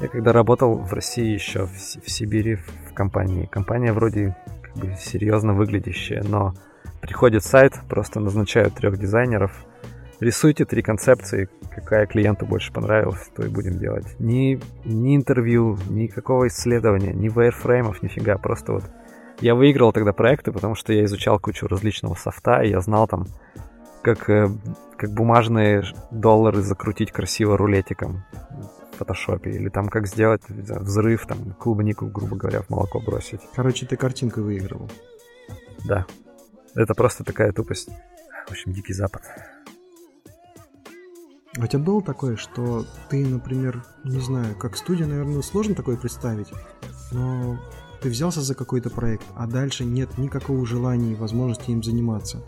Я 0.00 0.08
когда 0.08 0.32
работал 0.32 0.76
в 0.76 0.94
России 0.94 1.26
еще, 1.26 1.66
в, 1.66 1.72
в 1.74 2.10
Сибири, 2.10 2.54
в 2.54 2.94
компании, 2.94 3.44
компания 3.44 3.92
вроде 3.92 4.34
как 4.62 4.76
бы 4.76 4.96
серьезно 4.98 5.52
выглядящая, 5.52 6.24
но 6.26 6.54
приходит 7.02 7.44
сайт, 7.44 7.74
просто 7.86 8.18
назначают 8.18 8.74
трех 8.74 8.98
дизайнеров, 8.98 9.66
рисуйте 10.20 10.64
три 10.64 10.80
концепции, 10.80 11.50
какая 11.70 12.06
клиенту 12.06 12.46
больше 12.46 12.72
понравилась, 12.72 13.30
то 13.36 13.44
и 13.44 13.50
будем 13.50 13.78
делать. 13.78 14.06
Ни, 14.18 14.58
ни 14.86 15.16
интервью, 15.16 15.76
никакого 15.90 16.48
исследования, 16.48 17.12
ни 17.12 17.28
вайрфреймов, 17.28 18.02
нифига, 18.02 18.38
просто 18.38 18.72
вот 18.72 18.84
я 19.40 19.54
выиграл 19.54 19.92
тогда 19.92 20.12
проекты, 20.12 20.52
потому 20.52 20.74
что 20.74 20.92
я 20.92 21.04
изучал 21.04 21.38
кучу 21.38 21.66
различного 21.66 22.14
софта, 22.14 22.62
и 22.62 22.70
я 22.70 22.80
знал 22.80 23.06
там, 23.06 23.26
как, 24.02 24.28
э, 24.28 24.48
как 24.96 25.10
бумажные 25.10 25.84
доллары 26.10 26.60
закрутить 26.62 27.12
красиво 27.12 27.56
рулетиком 27.56 28.24
в 28.92 28.98
фотошопе, 28.98 29.50
или 29.50 29.68
там 29.68 29.88
как 29.88 30.06
сделать 30.06 30.42
знаю, 30.48 30.82
взрыв, 30.82 31.26
там 31.26 31.52
клубнику, 31.58 32.06
грубо 32.06 32.36
говоря, 32.36 32.62
в 32.62 32.70
молоко 32.70 33.00
бросить. 33.00 33.40
Короче, 33.54 33.86
ты 33.86 33.96
картинкой 33.96 34.42
выигрывал. 34.42 34.90
Да. 35.84 36.06
Это 36.74 36.94
просто 36.94 37.24
такая 37.24 37.52
тупость. 37.52 37.88
В 38.46 38.50
общем, 38.50 38.72
дикий 38.72 38.92
запад. 38.92 39.22
А 41.58 41.64
у 41.64 41.66
тебя 41.66 41.82
было 41.82 42.00
такое, 42.00 42.36
что 42.36 42.84
ты, 43.08 43.26
например, 43.26 43.82
не 44.04 44.20
знаю, 44.20 44.54
как 44.54 44.76
студия, 44.76 45.06
наверное, 45.06 45.42
сложно 45.42 45.74
такое 45.74 45.96
представить, 45.96 46.52
но 47.10 47.58
ты 48.00 48.08
взялся 48.08 48.40
за 48.40 48.54
какой-то 48.54 48.90
проект, 48.90 49.24
а 49.36 49.46
дальше 49.46 49.84
нет 49.84 50.18
никакого 50.18 50.64
желания 50.66 51.12
и 51.12 51.16
возможности 51.16 51.70
им 51.70 51.82
заниматься. 51.82 52.42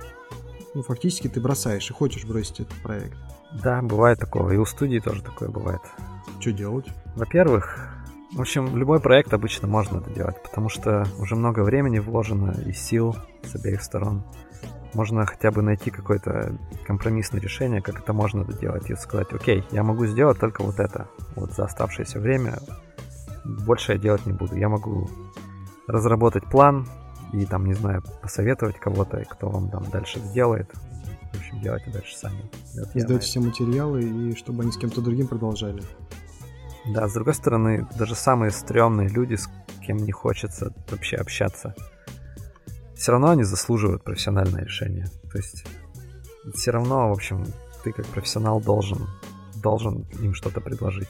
Ну, 0.74 0.82
фактически 0.82 1.28
ты 1.28 1.40
бросаешь 1.40 1.90
и 1.90 1.92
хочешь 1.92 2.24
бросить 2.24 2.60
этот 2.60 2.74
проект. 2.82 3.16
Да, 3.62 3.82
бывает 3.82 4.18
такое. 4.18 4.54
И 4.54 4.56
у 4.56 4.64
студии 4.64 4.98
тоже 4.98 5.22
такое 5.22 5.50
бывает. 5.50 5.82
Что 6.40 6.52
делать? 6.52 6.86
Во-первых, 7.14 7.92
в 8.32 8.40
общем, 8.40 8.74
любой 8.76 8.98
проект 8.98 9.34
обычно 9.34 9.68
можно 9.68 9.98
это 9.98 10.10
делать, 10.10 10.42
потому 10.42 10.70
что 10.70 11.06
уже 11.18 11.36
много 11.36 11.60
времени 11.60 11.98
вложено 11.98 12.54
и 12.66 12.72
сил 12.72 13.14
с 13.44 13.54
обеих 13.54 13.82
сторон. 13.82 14.24
Можно 14.94 15.26
хотя 15.26 15.50
бы 15.50 15.60
найти 15.60 15.90
какое-то 15.90 16.56
компромиссное 16.86 17.40
решение, 17.40 17.82
как 17.82 18.00
это 18.00 18.14
можно 18.14 18.44
делать, 18.44 18.88
и 18.90 18.94
сказать, 18.94 19.32
окей, 19.32 19.64
я 19.70 19.82
могу 19.82 20.06
сделать 20.06 20.38
только 20.38 20.62
вот 20.62 20.80
это, 20.80 21.08
вот 21.34 21.52
за 21.52 21.64
оставшееся 21.64 22.20
время, 22.20 22.58
больше 23.44 23.92
я 23.92 23.98
делать 23.98 24.26
не 24.26 24.32
буду. 24.32 24.56
Я 24.56 24.68
могу 24.68 25.08
разработать 25.86 26.44
план 26.44 26.86
и 27.32 27.46
там, 27.46 27.66
не 27.66 27.74
знаю, 27.74 28.02
посоветовать 28.20 28.78
кого-то, 28.78 29.24
кто 29.28 29.48
вам 29.48 29.70
там 29.70 29.84
дальше 29.90 30.18
сделает. 30.20 30.70
В 31.32 31.38
общем, 31.38 31.60
делайте 31.60 31.90
дальше 31.90 32.16
сами. 32.16 32.50
Вот 32.76 32.94
Издать 32.94 33.22
все 33.22 33.40
материалы 33.40 34.02
и 34.02 34.36
чтобы 34.36 34.62
они 34.62 34.72
с 34.72 34.76
кем-то 34.76 35.00
другим 35.00 35.28
продолжали. 35.28 35.82
Да, 36.86 37.08
с 37.08 37.12
другой 37.12 37.34
стороны, 37.34 37.86
даже 37.96 38.14
самые 38.14 38.50
стрёмные 38.50 39.08
люди, 39.08 39.36
с 39.36 39.48
кем 39.86 39.98
не 39.98 40.12
хочется 40.12 40.74
вообще 40.90 41.16
общаться, 41.16 41.74
все 42.96 43.12
равно 43.12 43.30
они 43.30 43.44
заслуживают 43.44 44.04
профессиональное 44.04 44.64
решение. 44.64 45.06
То 45.30 45.38
есть 45.38 45.64
все 46.54 46.72
равно, 46.72 47.08
в 47.08 47.12
общем, 47.12 47.44
ты 47.84 47.92
как 47.92 48.06
профессионал 48.06 48.60
должен, 48.60 49.08
должен 49.56 50.06
им 50.20 50.34
что-то 50.34 50.60
предложить. 50.60 51.08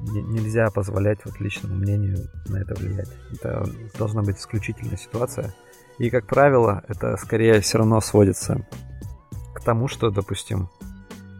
Нельзя 0.00 0.70
позволять 0.70 1.24
вот 1.24 1.40
личному 1.40 1.74
мнению 1.74 2.28
на 2.46 2.58
это 2.58 2.74
влиять. 2.74 3.08
Это 3.32 3.68
должна 3.98 4.22
быть 4.22 4.38
исключительная 4.38 4.96
ситуация. 4.96 5.52
И, 5.98 6.10
как 6.10 6.26
правило, 6.26 6.84
это 6.86 7.16
скорее 7.16 7.60
все 7.60 7.78
равно 7.78 8.00
сводится 8.00 8.64
к 9.54 9.60
тому, 9.60 9.88
что, 9.88 10.10
допустим, 10.10 10.68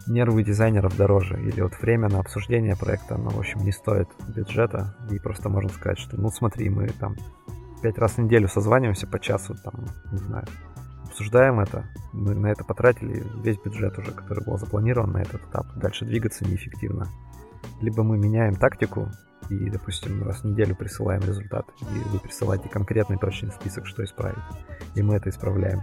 нервы 0.09 0.43
дизайнеров 0.43 0.97
дороже, 0.97 1.41
или 1.41 1.61
вот 1.61 1.79
время 1.81 2.09
на 2.09 2.19
обсуждение 2.19 2.77
проекта, 2.77 3.15
оно, 3.15 3.31
в 3.31 3.39
общем, 3.39 3.63
не 3.65 3.73
стоит 3.73 4.09
бюджета, 4.27 4.97
и 5.11 5.19
просто 5.19 5.49
можно 5.49 5.71
сказать, 5.71 5.99
что, 5.99 6.17
ну, 6.17 6.31
смотри, 6.31 6.69
мы 6.71 6.89
там 6.89 7.15
пять 7.83 7.99
раз 7.99 8.13
в 8.13 8.19
неделю 8.19 8.49
созваниваемся 8.49 9.07
по 9.07 9.21
часу, 9.21 9.55
там, 9.63 9.75
не 10.11 10.19
знаю, 10.19 10.47
обсуждаем 11.05 11.61
это, 11.61 11.85
мы 12.13 12.35
на 12.35 12.49
это 12.49 12.65
потратили 12.65 13.25
весь 13.43 13.59
бюджет 13.59 13.99
уже, 13.99 14.13
который 14.13 14.45
был 14.45 14.59
запланирован 14.59 15.13
на 15.13 15.19
этот 15.19 15.43
этап, 15.43 15.67
дальше 15.77 16.05
двигаться 16.05 16.45
неэффективно. 16.45 17.09
Либо 17.81 18.03
мы 18.03 18.19
меняем 18.19 18.57
тактику, 18.57 19.11
и, 19.51 19.71
допустим, 19.71 20.23
раз 20.25 20.41
в 20.41 20.45
неделю 20.45 20.77
присылаем 20.77 21.23
результат, 21.23 21.67
и 21.81 22.09
вы 22.11 22.19
присылаете 22.19 22.69
конкретный 22.69 23.19
точный 23.19 23.51
список, 23.53 23.87
что 23.87 24.05
исправить, 24.05 24.39
и 24.95 25.03
мы 25.03 25.15
это 25.15 25.31
исправляем. 25.31 25.83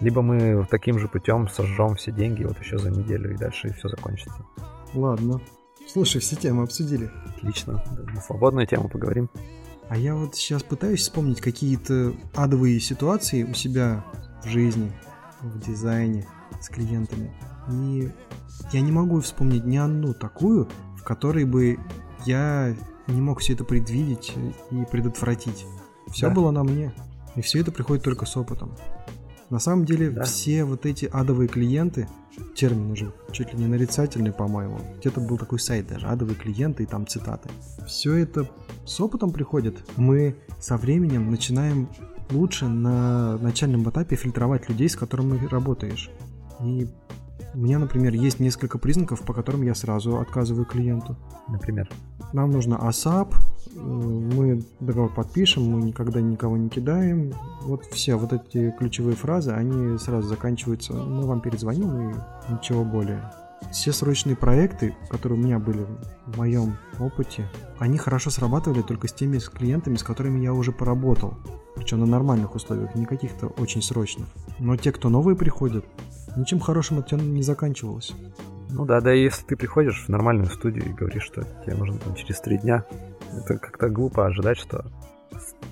Либо 0.00 0.22
мы 0.22 0.66
таким 0.70 0.98
же 0.98 1.08
путем 1.08 1.48
сожжем 1.48 1.96
все 1.96 2.12
деньги 2.12 2.44
вот 2.44 2.58
еще 2.60 2.78
за 2.78 2.90
неделю, 2.90 3.32
и 3.32 3.36
дальше 3.36 3.72
все 3.72 3.88
закончится. 3.88 4.44
Ладно. 4.94 5.40
Слушай, 5.88 6.20
все 6.20 6.36
темы 6.36 6.64
обсудили. 6.64 7.10
Отлично. 7.36 7.82
На 8.14 8.20
свободную 8.20 8.66
тему 8.66 8.88
поговорим. 8.88 9.30
А 9.88 9.96
я 9.96 10.14
вот 10.14 10.36
сейчас 10.36 10.62
пытаюсь 10.62 11.00
вспомнить 11.00 11.40
какие-то 11.40 12.12
адовые 12.34 12.78
ситуации 12.78 13.42
у 13.42 13.54
себя 13.54 14.04
в 14.44 14.48
жизни, 14.48 14.92
в 15.40 15.58
дизайне 15.58 16.26
с 16.60 16.68
клиентами. 16.68 17.32
И 17.70 18.10
я 18.72 18.80
не 18.80 18.92
могу 18.92 19.20
вспомнить 19.20 19.64
ни 19.64 19.76
одну 19.76 20.14
такую, 20.14 20.68
в 20.96 21.02
которой 21.02 21.44
бы 21.44 21.78
я 22.24 22.74
не 23.06 23.20
мог 23.20 23.40
все 23.40 23.54
это 23.54 23.64
предвидеть 23.64 24.34
и 24.70 24.84
предотвратить. 24.90 25.66
Все 26.08 26.28
да. 26.28 26.34
было 26.34 26.50
на 26.50 26.62
мне. 26.64 26.92
И 27.36 27.40
все 27.40 27.60
это 27.60 27.70
приходит 27.70 28.04
только 28.04 28.26
с 28.26 28.36
опытом. 28.36 28.76
На 29.50 29.58
самом 29.58 29.84
деле 29.84 30.10
да. 30.10 30.24
все 30.24 30.64
вот 30.64 30.84
эти 30.84 31.06
адовые 31.06 31.48
клиенты, 31.48 32.08
термин 32.54 32.90
уже 32.90 33.12
чуть 33.32 33.52
ли 33.52 33.58
не 33.58 33.66
нарицательный, 33.66 34.32
по-моему. 34.32 34.78
Где-то 34.98 35.20
был 35.20 35.38
такой 35.38 35.58
сайт 35.58 35.86
даже, 35.86 36.06
адовые 36.06 36.36
клиенты 36.36 36.82
и 36.82 36.86
там 36.86 37.06
цитаты. 37.06 37.48
Все 37.86 38.14
это 38.14 38.48
с 38.84 39.00
опытом 39.00 39.30
приходит. 39.30 39.78
Мы 39.96 40.36
со 40.60 40.76
временем 40.76 41.30
начинаем 41.30 41.88
лучше 42.30 42.66
на 42.66 43.38
начальном 43.38 43.88
этапе 43.88 44.16
фильтровать 44.16 44.68
людей, 44.68 44.88
с 44.88 44.96
которыми 44.96 45.46
работаешь. 45.46 46.10
И 46.62 46.88
у 47.54 47.58
меня, 47.58 47.78
например, 47.78 48.14
есть 48.14 48.40
несколько 48.40 48.78
признаков, 48.78 49.22
по 49.22 49.32
которым 49.32 49.62
я 49.62 49.74
сразу 49.74 50.18
отказываю 50.18 50.64
клиенту. 50.64 51.16
Например? 51.48 51.88
Нам 52.32 52.50
нужно 52.50 52.74
ASAP, 52.74 53.34
э, 53.34 53.80
мы 53.80 54.62
договор 54.80 55.12
подпишем, 55.12 55.64
мы 55.64 55.82
никогда 55.82 56.20
никого 56.20 56.56
не 56.56 56.68
кидаем. 56.68 57.32
Вот 57.62 57.84
все 57.86 58.16
вот 58.16 58.32
эти 58.32 58.74
ключевые 58.78 59.16
фразы, 59.16 59.52
они 59.52 59.98
сразу 59.98 60.28
заканчиваются, 60.28 60.92
мы 60.92 61.26
вам 61.26 61.40
перезвоним 61.40 62.10
и 62.10 62.14
ничего 62.52 62.84
более. 62.84 63.22
Все 63.72 63.92
срочные 63.92 64.36
проекты, 64.36 64.94
которые 65.10 65.38
у 65.38 65.42
меня 65.42 65.58
были 65.58 65.84
в 66.26 66.38
моем 66.38 66.76
опыте, 66.98 67.48
они 67.78 67.98
хорошо 67.98 68.30
срабатывали 68.30 68.82
только 68.82 69.08
с 69.08 69.12
теми 69.12 69.38
клиентами, 69.38 69.96
с 69.96 70.02
которыми 70.02 70.40
я 70.40 70.52
уже 70.54 70.72
поработал. 70.72 71.34
Причем 71.74 72.00
на 72.00 72.06
нормальных 72.06 72.54
условиях, 72.54 72.94
не 72.94 73.04
каких-то 73.04 73.46
очень 73.46 73.82
срочных. 73.82 74.26
Но 74.58 74.76
те, 74.76 74.90
кто 74.90 75.08
новые 75.08 75.36
приходят, 75.36 75.84
ничем 76.36 76.60
хорошим 76.60 77.00
это 77.00 77.16
не 77.16 77.42
заканчивалось. 77.42 78.14
Ну 78.70 78.84
да, 78.84 79.00
да, 79.00 79.12
если 79.12 79.44
ты 79.44 79.56
приходишь 79.56 80.04
в 80.04 80.08
нормальную 80.08 80.50
студию 80.50 80.84
и 80.86 80.92
говоришь, 80.92 81.24
что 81.24 81.42
тебе 81.64 81.74
нужно 81.74 81.98
там 81.98 82.14
через 82.14 82.40
три 82.40 82.58
дня, 82.58 82.84
это 83.36 83.58
как-то 83.58 83.88
глупо 83.88 84.26
ожидать, 84.26 84.58
что 84.58 84.84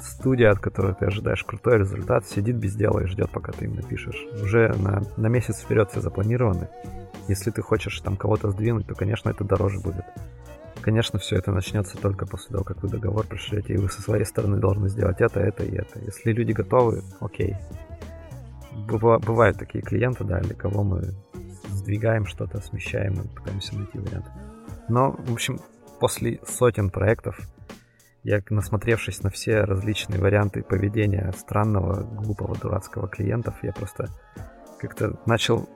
студия, 0.01 0.51
от 0.51 0.59
которой 0.59 0.95
ты 0.95 1.07
ожидаешь 1.07 1.45
крутой 1.45 1.79
результат, 1.79 2.27
сидит 2.27 2.57
без 2.57 2.75
дела 2.75 3.01
и 3.01 3.07
ждет, 3.07 3.31
пока 3.31 3.53
ты 3.53 3.67
им 3.67 3.75
напишешь. 3.75 4.27
Уже 4.43 4.75
на, 4.79 5.03
на 5.17 5.27
месяц 5.27 5.61
вперед 5.61 5.91
все 5.91 6.01
запланированы. 6.01 6.69
Если 7.29 7.51
ты 7.51 7.61
хочешь 7.61 8.01
там 8.01 8.17
кого-то 8.17 8.51
сдвинуть, 8.51 8.87
то, 8.87 8.95
конечно, 8.95 9.31
это 9.31 9.45
дороже 9.45 9.81
будет. 9.81 10.05
Конечно, 10.81 11.19
все 11.19 11.37
это 11.37 11.51
начнется 11.51 11.97
только 11.97 12.27
после 12.27 12.53
того, 12.53 12.65
как 12.65 12.83
вы 12.83 12.89
договор 12.89 13.27
пришлете, 13.27 13.75
и 13.75 13.77
вы 13.77 13.91
со 13.91 14.01
своей 14.01 14.25
стороны 14.25 14.59
должны 14.59 14.89
сделать 14.89 15.21
это, 15.21 15.41
это 15.41 15.65
и 15.65 15.75
это. 15.75 15.99
Если 15.99 16.33
люди 16.33 16.53
готовы, 16.53 17.03
окей. 17.21 17.57
Бывают 18.87 19.59
такие 19.59 19.83
клиенты, 19.83 20.24
да, 20.24 20.41
для 20.41 20.55
кого 20.55 20.85
мы 20.85 21.14
сдвигаем 21.68 22.27
что-то, 22.27 22.61
смещаем 22.61 23.14
и 23.14 23.29
пытаемся 23.29 23.77
найти 23.77 23.99
вариант. 23.99 24.27
Но, 24.89 25.12
в 25.12 25.33
общем, 25.33 25.59
после 26.01 26.41
сотен 26.47 26.91
проектов, 26.91 27.39
я, 28.22 28.43
насмотревшись 28.51 29.22
на 29.22 29.31
все 29.31 29.61
различные 29.61 30.20
варианты 30.20 30.62
поведения 30.62 31.33
странного, 31.37 32.03
глупого, 32.03 32.57
дурацкого 32.57 33.09
клиентов, 33.09 33.55
я 33.62 33.72
просто 33.72 34.09
как-то 34.79 35.18
начал, 35.27 35.68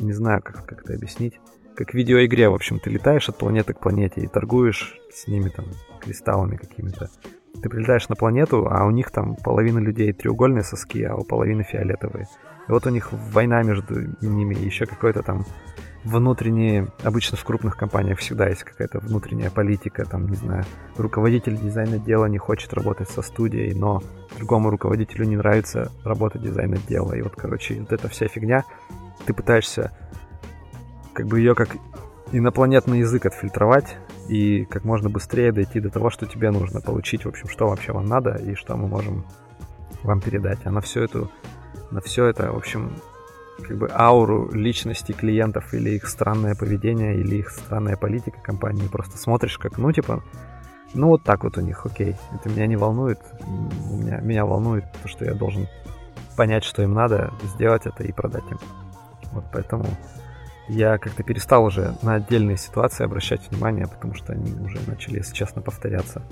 не 0.00 0.12
знаю, 0.12 0.42
как, 0.42 0.66
как 0.66 0.82
это 0.82 0.94
объяснить, 0.94 1.40
как 1.76 1.90
в 1.90 1.94
видеоигре, 1.94 2.48
в 2.48 2.54
общем, 2.54 2.78
ты 2.78 2.90
летаешь 2.90 3.28
от 3.28 3.38
планеты 3.38 3.72
к 3.72 3.80
планете 3.80 4.20
и 4.20 4.26
торгуешь 4.26 4.98
с 5.12 5.26
ними 5.26 5.48
там 5.48 5.66
кристаллами 6.00 6.56
какими-то. 6.56 7.08
Ты 7.60 7.68
прилетаешь 7.68 8.08
на 8.08 8.16
планету, 8.16 8.68
а 8.70 8.84
у 8.86 8.90
них 8.90 9.10
там 9.10 9.36
половина 9.36 9.78
людей 9.78 10.12
треугольные 10.12 10.64
соски, 10.64 11.02
а 11.04 11.14
у 11.14 11.24
половины 11.24 11.62
фиолетовые. 11.62 12.26
И 12.68 12.72
вот 12.72 12.86
у 12.86 12.90
них 12.90 13.12
война 13.12 13.62
между 13.62 13.94
ними, 14.20 14.54
еще 14.54 14.86
какой-то 14.86 15.22
там 15.22 15.44
внутренние, 16.04 16.88
обычно 17.02 17.36
в 17.36 17.44
крупных 17.44 17.76
компаниях 17.76 18.18
всегда 18.18 18.48
есть 18.48 18.64
какая-то 18.64 18.98
внутренняя 18.98 19.50
политика, 19.50 20.04
там, 20.04 20.28
не 20.28 20.36
знаю, 20.36 20.64
руководитель 20.96 21.56
дизайна 21.56 21.98
дела 21.98 22.26
не 22.26 22.38
хочет 22.38 22.72
работать 22.74 23.08
со 23.08 23.22
студией, 23.22 23.74
но 23.74 24.02
другому 24.36 24.70
руководителю 24.70 25.26
не 25.26 25.36
нравится 25.36 25.92
работать 26.04 26.42
дизайн 26.42 26.74
отдела. 26.74 27.12
И 27.12 27.22
вот, 27.22 27.34
короче, 27.36 27.80
вот 27.80 27.92
эта 27.92 28.08
вся 28.08 28.26
фигня, 28.26 28.64
ты 29.26 29.34
пытаешься 29.34 29.92
как 31.12 31.26
бы 31.26 31.38
ее 31.38 31.54
как 31.54 31.76
инопланетный 32.32 33.00
язык 33.00 33.26
отфильтровать 33.26 33.96
и 34.28 34.64
как 34.64 34.84
можно 34.84 35.10
быстрее 35.10 35.52
дойти 35.52 35.80
до 35.80 35.90
того, 35.90 36.10
что 36.10 36.26
тебе 36.26 36.50
нужно 36.50 36.80
получить, 36.80 37.24
в 37.24 37.28
общем, 37.28 37.48
что 37.48 37.68
вообще 37.68 37.92
вам 37.92 38.06
надо 38.06 38.34
и 38.36 38.54
что 38.54 38.76
мы 38.76 38.88
можем 38.88 39.24
вам 40.02 40.20
передать. 40.20 40.60
А 40.64 40.70
на 40.70 40.80
все 40.80 41.04
эту, 41.04 41.30
на 41.90 42.00
все 42.00 42.26
это, 42.26 42.52
в 42.52 42.56
общем, 42.56 42.92
как 43.62 43.76
бы 43.76 43.90
ауру 43.92 44.50
личности 44.52 45.12
клиентов 45.12 45.74
или 45.74 45.90
их 45.90 46.08
странное 46.08 46.54
поведение, 46.54 47.16
или 47.16 47.36
их 47.36 47.50
странная 47.50 47.96
политика 47.96 48.40
компании. 48.40 48.88
Просто 48.88 49.18
смотришь 49.18 49.58
как, 49.58 49.78
ну, 49.78 49.92
типа, 49.92 50.22
ну, 50.94 51.08
вот 51.08 51.22
так 51.22 51.44
вот 51.44 51.58
у 51.58 51.60
них, 51.60 51.84
окей. 51.86 52.16
Это 52.34 52.48
меня 52.48 52.66
не 52.66 52.76
волнует. 52.76 53.18
Меня, 53.90 54.20
меня 54.20 54.46
волнует 54.46 54.84
то, 55.02 55.08
что 55.08 55.24
я 55.24 55.34
должен 55.34 55.68
понять, 56.36 56.64
что 56.64 56.82
им 56.82 56.94
надо, 56.94 57.32
сделать 57.42 57.86
это 57.86 58.04
и 58.04 58.12
продать 58.12 58.44
им. 58.50 58.58
Вот 59.32 59.44
поэтому 59.52 59.86
я 60.68 60.98
как-то 60.98 61.22
перестал 61.22 61.64
уже 61.64 61.94
на 62.02 62.14
отдельные 62.14 62.56
ситуации 62.56 63.04
обращать 63.04 63.50
внимание, 63.50 63.86
потому 63.86 64.14
что 64.14 64.32
они 64.32 64.52
уже 64.52 64.78
начали, 64.86 65.16
если 65.18 65.34
честно, 65.34 65.62
повторяться. 65.62 66.22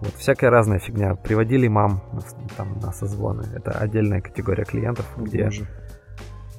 Вот, 0.00 0.14
всякая 0.16 0.50
разная 0.50 0.78
фигня. 0.78 1.14
Приводили 1.14 1.68
мам 1.68 2.02
там, 2.56 2.78
на 2.80 2.92
созвоны. 2.92 3.46
Это 3.54 3.72
отдельная 3.72 4.20
категория 4.20 4.64
клиентов, 4.64 5.06
где 5.16 5.44
Боже. 5.44 5.66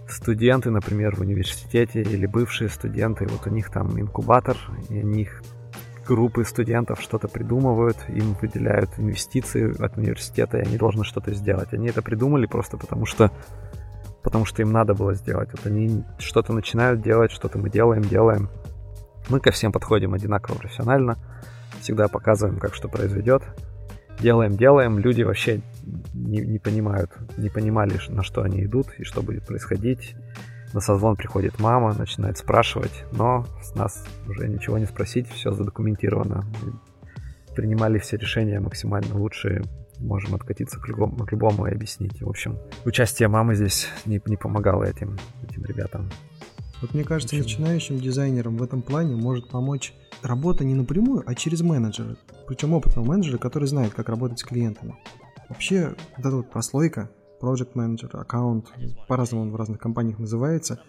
студенты, 0.07 0.71
например, 0.71 1.15
в 1.15 1.21
университете 1.21 2.01
или 2.01 2.25
бывшие 2.25 2.69
студенты, 2.69 3.27
вот 3.27 3.45
у 3.45 3.49
них 3.49 3.69
там 3.69 3.99
инкубатор, 3.99 4.57
и 4.89 4.99
они 4.99 5.23
их 5.23 5.43
группы 6.07 6.45
студентов 6.45 7.01
что-то 7.01 7.27
придумывают, 7.27 7.97
им 8.07 8.36
выделяют 8.39 8.91
инвестиции 8.97 9.79
от 9.83 9.97
университета, 9.97 10.59
и 10.59 10.61
они 10.61 10.77
должны 10.77 11.03
что-то 11.03 11.33
сделать. 11.33 11.73
Они 11.73 11.88
это 11.88 12.01
придумали 12.01 12.45
просто 12.45 12.77
потому, 12.77 13.05
что 13.05 13.31
потому 14.26 14.45
что 14.45 14.63
им 14.63 14.71
надо 14.71 14.95
было 14.95 15.13
сделать. 15.13 15.49
Вот 15.51 15.67
они 15.67 16.03
что-то 16.17 16.51
начинают 16.51 16.99
делать, 16.99 17.32
что-то 17.32 17.59
мы 17.59 17.69
делаем, 17.69 18.01
делаем. 18.01 18.49
Мы 19.30 19.39
ко 19.39 19.51
всем 19.51 19.71
подходим 19.71 20.15
одинаково 20.15 20.55
профессионально, 20.55 21.17
всегда 21.80 22.07
показываем, 22.07 22.59
как 22.59 22.73
что 22.73 22.89
произведет. 22.89 23.43
Делаем, 24.19 24.57
делаем, 24.57 24.97
люди 24.97 25.21
вообще 25.21 25.61
не, 26.15 26.39
не 26.39 26.57
понимают, 26.57 27.11
не 27.38 27.49
понимали, 27.49 27.99
на 28.09 28.23
что 28.23 28.41
они 28.41 28.65
идут 28.65 28.88
и 28.97 29.03
что 29.03 29.21
будет 29.21 29.45
происходить. 29.45 30.15
На 30.73 30.82
созвон 30.82 31.15
приходит 31.15 31.59
мама, 31.59 31.93
начинает 31.93 32.39
спрашивать, 32.39 33.05
но 33.11 33.45
с 33.61 33.76
нас 33.76 34.03
уже 34.28 34.47
ничего 34.47 34.80
не 34.80 34.86
спросить, 34.86 35.30
все 35.30 35.51
задокументировано. 35.51 36.45
Принимали 37.55 37.99
все 37.99 38.17
решения 38.17 38.59
максимально 38.59 39.15
лучшие, 39.15 39.63
можем 39.99 40.35
откатиться 40.35 40.79
к 40.79 40.87
любому, 40.87 41.25
к 41.25 41.31
любому 41.31 41.67
и 41.67 41.71
объяснить. 41.71 42.21
В 42.21 42.29
общем, 42.29 42.57
участие 42.85 43.27
мамы 43.27 43.55
здесь 43.55 43.87
не, 44.05 44.21
не 44.25 44.37
помогало 44.37 44.83
этим, 44.83 45.17
этим 45.47 45.65
ребятам. 45.65 46.09
Вот 46.81 46.93
мне 46.93 47.03
кажется, 47.03 47.35
начинающим 47.35 47.99
дизайнерам 47.99 48.57
в 48.57 48.63
этом 48.63 48.81
плане 48.81 49.15
может 49.15 49.49
помочь 49.49 49.93
работа 50.21 50.63
не 50.63 50.75
напрямую, 50.75 51.23
а 51.25 51.33
через 51.33 51.61
менеджера. 51.61 52.17
Причем 52.47 52.73
опытного 52.73 53.05
менеджера, 53.05 53.37
который 53.37 53.67
знает, 53.67 53.93
как 53.93 54.09
работать 54.09 54.39
с 54.39 54.43
клиентами. 54.43 54.95
Вообще, 55.49 55.95
вот 56.17 56.25
эта 56.25 56.35
вот 56.35 56.51
прослойка, 56.51 57.09
Project 57.41 57.73
Manager, 57.73 58.17
аккаунт, 58.19 58.67
по-разному 59.07 59.43
он 59.43 59.51
в 59.51 59.55
разных 59.55 59.79
компаниях 59.79 60.19
называется, 60.19 60.81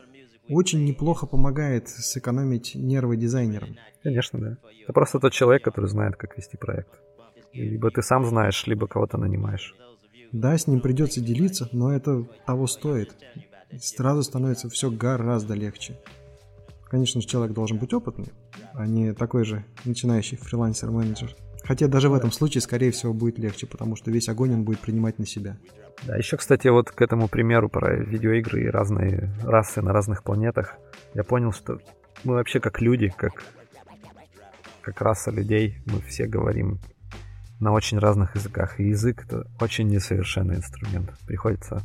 очень 0.48 0.84
неплохо 0.84 1.26
помогает 1.26 1.88
сэкономить 1.88 2.74
нервы 2.74 3.16
дизайнерам. 3.16 3.76
Конечно, 4.02 4.38
да. 4.38 4.56
Это 4.82 4.92
просто 4.92 5.18
тот 5.18 5.32
человек, 5.32 5.64
который 5.64 5.88
знает, 5.88 6.16
как 6.16 6.36
вести 6.36 6.56
проект. 6.56 7.00
Либо 7.56 7.90
ты 7.90 8.02
сам 8.02 8.24
знаешь, 8.24 8.66
либо 8.66 8.86
кого-то 8.86 9.18
нанимаешь. 9.18 9.74
Да, 10.32 10.56
с 10.56 10.66
ним 10.66 10.80
придется 10.80 11.20
делиться, 11.20 11.68
но 11.72 11.92
это 11.92 12.24
того 12.46 12.66
стоит. 12.66 13.14
Сразу 13.78 14.22
становится 14.22 14.68
все 14.68 14.90
гораздо 14.90 15.54
легче. 15.54 15.98
Конечно 16.88 17.20
же, 17.20 17.26
человек 17.26 17.54
должен 17.54 17.78
быть 17.78 17.92
опытный, 17.92 18.32
а 18.74 18.86
не 18.86 19.12
такой 19.12 19.44
же 19.44 19.64
начинающий 19.84 20.36
фрилансер-менеджер. 20.36 21.34
Хотя 21.64 21.88
даже 21.88 22.08
в 22.08 22.14
этом 22.14 22.30
случае, 22.30 22.60
скорее 22.60 22.92
всего, 22.92 23.12
будет 23.12 23.38
легче, 23.38 23.66
потому 23.66 23.96
что 23.96 24.10
весь 24.12 24.28
огонь 24.28 24.54
он 24.54 24.62
будет 24.62 24.78
принимать 24.78 25.18
на 25.18 25.26
себя. 25.26 25.58
Да, 26.06 26.16
еще, 26.16 26.36
кстати, 26.36 26.68
вот 26.68 26.90
к 26.90 27.02
этому 27.02 27.26
примеру 27.26 27.68
про 27.68 27.96
видеоигры 27.96 28.64
и 28.64 28.68
разные 28.68 29.32
расы 29.42 29.82
на 29.82 29.92
разных 29.92 30.22
планетах, 30.22 30.76
я 31.14 31.24
понял, 31.24 31.52
что 31.52 31.80
мы 32.22 32.34
вообще 32.34 32.60
как 32.60 32.80
люди, 32.80 33.12
как, 33.16 33.42
как 34.82 35.00
раса 35.00 35.32
людей, 35.32 35.78
мы 35.86 36.00
все 36.02 36.26
говорим 36.26 36.78
на 37.60 37.72
очень 37.72 37.98
разных 37.98 38.34
языках. 38.34 38.80
И 38.80 38.88
язык— 38.88 39.24
это 39.26 39.46
очень 39.60 39.88
несовершенный 39.88 40.56
инструмент. 40.56 41.12
Приходится... 41.26 41.82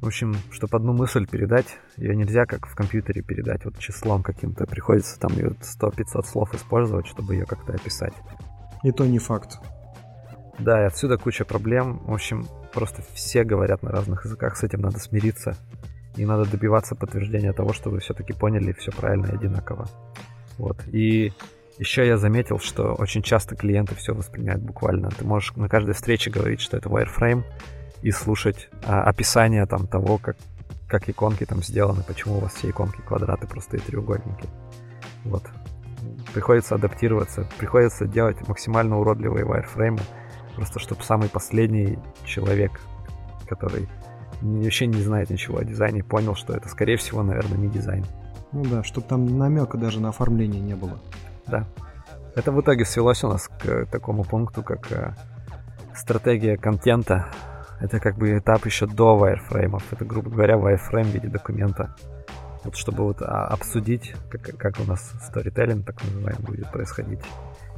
В 0.00 0.06
общем, 0.06 0.36
чтобы 0.52 0.76
одну 0.76 0.92
мысль 0.92 1.26
передать, 1.26 1.66
ее 1.96 2.14
нельзя 2.14 2.46
как 2.46 2.68
в 2.68 2.74
компьютере 2.76 3.20
передать 3.20 3.64
вот 3.64 3.76
числом 3.78 4.22
каким-то. 4.22 4.64
Приходится 4.64 5.18
там 5.18 5.32
100-500 5.32 6.24
слов 6.24 6.54
использовать, 6.54 7.08
чтобы 7.08 7.34
ее 7.34 7.44
как-то 7.46 7.72
описать. 7.72 8.14
И 8.84 8.92
то 8.92 9.04
не 9.04 9.18
факт. 9.18 9.58
Да, 10.60 10.82
и 10.82 10.86
отсюда 10.86 11.18
куча 11.18 11.44
проблем. 11.44 11.98
В 12.04 12.12
общем, 12.12 12.46
просто 12.72 13.02
все 13.12 13.42
говорят 13.42 13.82
на 13.82 13.90
разных 13.90 14.24
языках, 14.24 14.56
с 14.56 14.62
этим 14.62 14.82
надо 14.82 15.00
смириться. 15.00 15.56
И 16.14 16.24
надо 16.24 16.48
добиваться 16.48 16.94
подтверждения 16.94 17.52
того, 17.52 17.72
что 17.72 17.90
вы 17.90 17.98
все-таки 17.98 18.32
поняли 18.32 18.72
все 18.72 18.92
правильно 18.92 19.26
и 19.26 19.34
одинаково. 19.34 19.88
Вот. 20.58 20.80
И 20.88 21.32
еще 21.78 22.06
я 22.06 22.16
заметил, 22.16 22.58
что 22.58 22.94
очень 22.94 23.22
часто 23.22 23.56
клиенты 23.56 23.94
все 23.94 24.14
воспринимают 24.14 24.62
буквально. 24.62 25.10
Ты 25.10 25.24
можешь 25.24 25.54
на 25.56 25.68
каждой 25.68 25.94
встрече 25.94 26.30
говорить, 26.30 26.60
что 26.60 26.76
это 26.76 26.88
wireframe, 26.88 27.44
и 28.02 28.10
слушать 28.10 28.68
а, 28.84 29.02
описание 29.02 29.66
там 29.66 29.86
того, 29.86 30.18
как, 30.18 30.36
как 30.88 31.08
иконки 31.08 31.44
там 31.44 31.62
сделаны, 31.62 32.02
почему 32.02 32.36
у 32.36 32.40
вас 32.40 32.54
все 32.54 32.70
иконки 32.70 33.00
квадраты, 33.00 33.46
простые 33.46 33.80
треугольники. 33.80 34.48
Вот 35.24 35.44
приходится 36.32 36.74
адаптироваться, 36.74 37.48
приходится 37.58 38.06
делать 38.06 38.46
максимально 38.46 38.98
уродливые 38.98 39.44
wireframe, 39.44 40.00
просто 40.54 40.78
чтобы 40.78 41.02
самый 41.02 41.28
последний 41.28 41.98
человек, 42.24 42.80
который 43.48 43.88
вообще 44.40 44.86
не 44.86 45.02
знает 45.02 45.30
ничего 45.30 45.58
о 45.58 45.64
дизайне, 45.64 46.04
понял, 46.04 46.34
что 46.34 46.52
это, 46.54 46.68
скорее 46.68 46.96
всего, 46.96 47.22
наверное, 47.22 47.58
не 47.58 47.68
дизайн. 47.68 48.04
Ну 48.52 48.64
да, 48.64 48.82
чтобы 48.84 49.06
там 49.06 49.38
намека 49.38 49.76
даже 49.76 50.00
на 50.00 50.10
оформление 50.10 50.60
не 50.60 50.74
было. 50.74 50.98
Да. 51.48 51.66
Это 52.34 52.52
в 52.52 52.60
итоге 52.60 52.84
свелось 52.84 53.24
у 53.24 53.28
нас 53.28 53.48
к 53.48 53.86
такому 53.86 54.24
пункту, 54.24 54.62
как 54.62 54.92
э, 54.92 55.14
стратегия 55.94 56.56
контента. 56.56 57.26
Это 57.80 58.00
как 58.00 58.16
бы 58.16 58.38
этап 58.38 58.66
еще 58.66 58.86
до 58.86 59.16
wireframe. 59.16 59.82
Это, 59.90 60.04
грубо 60.04 60.30
говоря, 60.30 60.54
wireframe 60.54 61.04
в 61.04 61.14
виде 61.14 61.28
документа 61.28 61.94
вот 62.64 62.76
чтобы 62.76 63.04
вот 63.04 63.22
а, 63.22 63.46
обсудить, 63.46 64.14
как, 64.30 64.42
как 64.58 64.80
у 64.80 64.84
нас 64.84 65.12
сторителлинг, 65.22 65.86
так 65.86 66.02
называемый, 66.04 66.44
будет 66.44 66.70
происходить, 66.70 67.20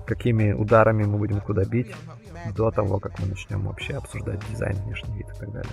какими 0.07 0.53
ударами 0.53 1.05
мы 1.05 1.19
будем 1.19 1.41
куда 1.41 1.65
бить 1.65 1.95
до 2.57 2.71
того, 2.71 2.99
как 2.99 3.19
мы 3.21 3.27
начнем 3.27 3.63
вообще 3.63 3.95
обсуждать 3.95 4.41
дизайн, 4.51 4.77
внешний 4.83 5.19
вид 5.19 5.29
и 5.29 5.39
так 5.39 5.53
далее. 5.53 5.73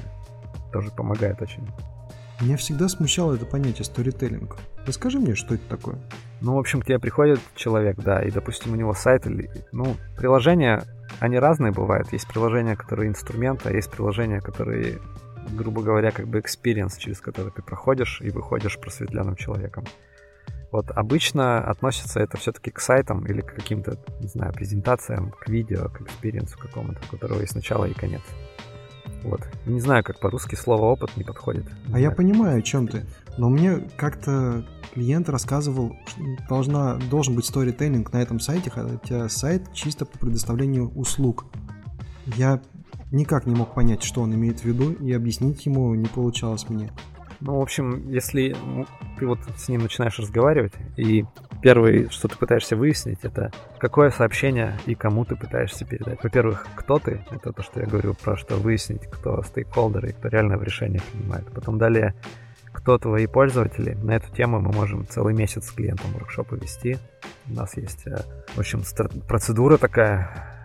Тоже 0.72 0.92
помогает 0.92 1.42
очень. 1.42 1.68
Меня 2.40 2.56
всегда 2.56 2.88
смущало 2.88 3.34
это 3.34 3.46
понятие 3.46 3.84
сторителлинг. 3.84 4.58
Расскажи 4.86 5.20
мне, 5.20 5.34
что 5.34 5.56
это 5.56 5.68
такое? 5.68 5.98
Ну, 6.40 6.54
в 6.54 6.60
общем, 6.60 6.82
к 6.82 6.86
тебе 6.86 7.00
приходит 7.00 7.40
человек, 7.56 7.98
да, 7.98 8.22
и, 8.22 8.30
допустим, 8.30 8.74
у 8.74 8.76
него 8.76 8.94
сайт 8.94 9.26
или... 9.26 9.50
Ну, 9.72 9.96
приложения, 10.16 10.84
они 11.20 11.40
разные 11.40 11.72
бывают. 11.72 12.14
Есть 12.14 12.28
приложения, 12.28 12.76
которые 12.76 13.10
инструмент, 13.10 13.66
а 13.66 13.72
есть 13.72 13.90
приложения, 13.90 14.40
которые 14.40 15.00
грубо 15.52 15.82
говоря, 15.82 16.12
как 16.12 16.28
бы 16.28 16.40
experience, 16.40 16.98
через 16.98 17.22
который 17.22 17.52
ты 17.52 17.62
проходишь 17.62 18.22
и 18.22 18.30
выходишь 18.30 18.78
просветленным 18.78 19.36
человеком. 19.36 19.86
Вот 20.72 20.92
обычно 20.92 21.64
относится 21.64 22.20
это 22.20 22.38
все-таки 22.38 22.72
к 22.72 22.80
сайтам 22.80 23.26
или 23.26 23.42
к 23.42 23.56
каким-то, 23.56 23.98
не 24.20 24.28
знаю, 24.28 24.54
презентациям, 24.54 25.32
к 25.32 25.48
видео, 25.48 25.90
к 25.90 26.02
experience 26.02 26.55
у 26.55 26.60
какому-то, 26.60 27.00
у 27.08 27.12
которого 27.12 27.40
есть 27.40 27.56
начало 27.56 27.86
и 27.86 27.94
конец. 27.94 28.22
Вот. 29.28 29.42
Не 29.66 29.82
знаю, 29.82 30.04
как 30.06 30.20
по-русски 30.22 30.56
слово 30.56 30.86
опыт 30.86 31.18
не 31.18 31.24
подходит. 31.24 31.66
А 31.92 32.00
я 32.00 32.12
понимаю, 32.12 32.60
о 32.60 32.62
чем 32.62 32.88
ты. 32.88 33.06
Но 33.38 33.50
мне 33.50 33.82
как-то 33.98 34.66
клиент 34.94 35.28
рассказывал, 35.28 35.98
что 36.08 36.22
должна, 36.48 36.96
должен 36.96 37.36
быть 37.36 37.46
сторителлинг 37.46 38.14
на 38.14 38.22
этом 38.22 38.40
сайте, 38.40 38.70
хотя 38.70 39.28
сайт 39.28 39.74
чисто 39.74 40.06
по 40.06 40.18
предоставлению 40.18 40.90
услуг. 40.96 41.46
Я 42.26 42.62
никак 43.12 43.46
не 43.46 43.56
мог 43.56 43.74
понять, 43.74 44.02
что 44.02 44.22
он 44.22 44.34
имеет 44.34 44.62
в 44.62 44.66
виду, 44.66 44.94
и 44.94 45.12
объяснить 45.12 45.66
ему 45.66 45.94
не 45.94 46.08
получалось 46.08 46.70
мне. 46.70 46.92
Ну, 47.40 47.60
в 47.60 47.62
общем, 47.62 48.10
если 48.10 48.56
ты 49.20 49.28
вот 49.28 49.40
с 49.58 49.70
ним 49.70 49.82
начинаешь 49.82 50.18
разговаривать, 50.18 50.74
и 50.96 51.26
первое, 51.62 52.10
что 52.10 52.28
ты 52.28 52.36
пытаешься 52.36 52.76
выяснить, 52.76 53.20
это 53.24 53.52
какое 53.78 54.10
сообщение 54.10 54.78
и 54.86 54.96
кому 54.96 55.24
ты 55.26 55.36
пытаешься 55.36 55.86
передать. 55.86 56.24
Во-первых, 56.24 56.68
кто 56.76 56.98
ты, 56.98 57.24
это 57.30 57.54
то, 57.54 57.62
что 57.62 57.80
я 57.80 57.86
говорю 57.86 58.16
про 58.16 58.38
что 58.38 58.56
выяснить, 58.56 59.06
кто 59.08 59.44
стейкхолдеры 59.44 60.10
и 60.10 60.14
кто 60.14 60.30
реально 60.30 60.58
в 60.58 60.64
решениях 60.64 61.04
принимает. 61.04 61.46
Потом 61.54 61.78
далее, 61.78 62.16
кто 62.74 62.98
твои 62.98 63.28
пользователи. 63.28 63.94
На 63.94 64.16
эту 64.16 64.34
тему 64.34 64.60
мы 64.60 64.72
можем 64.72 65.08
целый 65.08 65.34
месяц 65.34 65.66
с 65.68 65.72
клиентом 65.72 66.12
воркшопы 66.14 66.58
вести. 66.58 66.98
У 67.48 67.54
нас 67.54 67.78
есть, 67.78 68.08
э, 68.08 68.18
в 68.56 68.60
общем, 68.60 68.82
процедура 69.28 69.78
такая, 69.78 70.64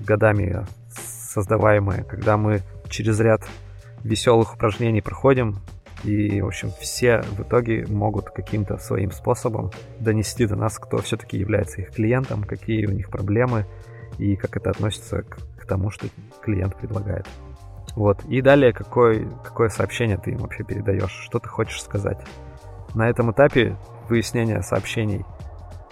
годами 0.00 0.66
создаваемые, 0.90 2.04
когда 2.04 2.36
мы 2.36 2.60
через 2.88 3.20
ряд 3.20 3.42
веселых 4.02 4.54
упражнений 4.54 5.00
проходим, 5.00 5.58
и, 6.04 6.40
в 6.40 6.46
общем, 6.46 6.70
все 6.80 7.22
в 7.22 7.42
итоге 7.42 7.86
могут 7.86 8.30
каким-то 8.30 8.76
своим 8.78 9.12
способом 9.12 9.70
донести 10.00 10.46
до 10.46 10.56
нас, 10.56 10.78
кто 10.78 10.98
все-таки 10.98 11.38
является 11.38 11.80
их 11.80 11.92
клиентом, 11.92 12.42
какие 12.44 12.86
у 12.86 12.90
них 12.90 13.08
проблемы 13.08 13.66
и 14.18 14.36
как 14.36 14.56
это 14.56 14.70
относится 14.70 15.22
к, 15.22 15.38
к 15.58 15.66
тому, 15.66 15.90
что 15.90 16.08
клиент 16.42 16.76
предлагает. 16.76 17.26
Вот. 17.94 18.24
И 18.24 18.40
далее, 18.40 18.72
какое, 18.72 19.28
какое 19.44 19.68
сообщение 19.68 20.18
ты 20.18 20.32
им 20.32 20.38
вообще 20.38 20.64
передаешь, 20.64 21.12
что 21.24 21.38
ты 21.38 21.48
хочешь 21.48 21.82
сказать. 21.82 22.18
На 22.94 23.08
этом 23.08 23.30
этапе 23.30 23.76
выяснения 24.08 24.60
сообщений 24.62 25.24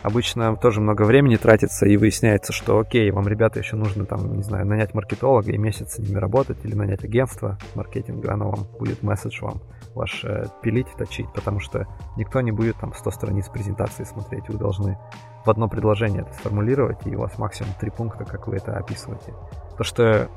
обычно 0.02 0.56
тоже 0.56 0.80
много 0.80 1.02
времени 1.02 1.36
тратится 1.36 1.86
и 1.86 1.96
выясняется, 1.96 2.52
что 2.52 2.78
окей, 2.78 3.10
вам, 3.10 3.28
ребята, 3.28 3.58
еще 3.58 3.76
нужно 3.76 4.06
там, 4.06 4.36
не 4.36 4.42
знаю, 4.42 4.66
нанять 4.66 4.94
маркетолога 4.94 5.52
и 5.52 5.58
месяц 5.58 5.94
с 5.94 5.98
ними 5.98 6.18
работать 6.18 6.58
или 6.64 6.74
нанять 6.74 7.04
агентство 7.04 7.58
маркетинга, 7.74 8.32
оно 8.32 8.50
вам 8.50 8.66
будет 8.78 9.02
месседж 9.02 9.40
вам 9.42 9.60
ваш 9.94 10.24
э, 10.24 10.46
пилить, 10.62 10.88
точить, 10.96 11.32
потому 11.32 11.60
что 11.60 11.86
никто 12.16 12.40
не 12.40 12.52
будет 12.52 12.76
там 12.76 12.94
100 12.94 13.10
страниц 13.10 13.48
презентации 13.48 14.04
смотреть, 14.04 14.48
вы 14.48 14.58
должны 14.58 14.98
в 15.44 15.50
одно 15.50 15.68
предложение 15.68 16.22
это 16.22 16.32
сформулировать, 16.34 17.06
и 17.06 17.14
у 17.16 17.20
вас 17.20 17.38
максимум 17.38 17.72
три 17.80 17.90
пункта, 17.90 18.24
как 18.24 18.46
вы 18.46 18.56
это 18.56 18.76
описываете. 18.76 19.34
То, 19.76 19.84
что 19.84 20.28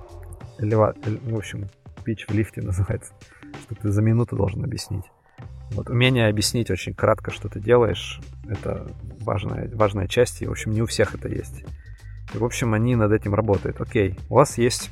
элева... 0.58 0.96
в 1.04 1.36
общем, 1.36 1.68
пич 2.04 2.26
в 2.28 2.34
лифте 2.34 2.62
называется, 2.62 3.14
что 3.62 3.76
ты 3.76 3.92
за 3.92 4.02
минуту 4.02 4.36
должен 4.36 4.64
объяснить. 4.64 5.06
Вот 5.72 5.90
умение 5.90 6.28
объяснить 6.28 6.70
очень 6.70 6.94
кратко, 6.94 7.32
что 7.32 7.50
ты 7.50 7.60
делаешь, 7.60 8.22
это 8.48 8.88
важная, 9.22 9.70
важная 9.74 10.08
часть, 10.08 10.42
и, 10.42 10.48
в 10.48 10.52
общем, 10.52 10.72
не 10.72 10.82
у 10.82 10.86
всех 10.86 11.16
это 11.16 11.28
есть. 11.28 11.64
И, 12.34 12.38
в 12.38 12.44
общем, 12.44 12.74
они 12.74 12.96
над 12.96 13.12
этим 13.12 13.34
работают. 13.34 13.82
Окей, 13.82 14.18
у 14.30 14.36
вас 14.36 14.58
есть 14.58 14.92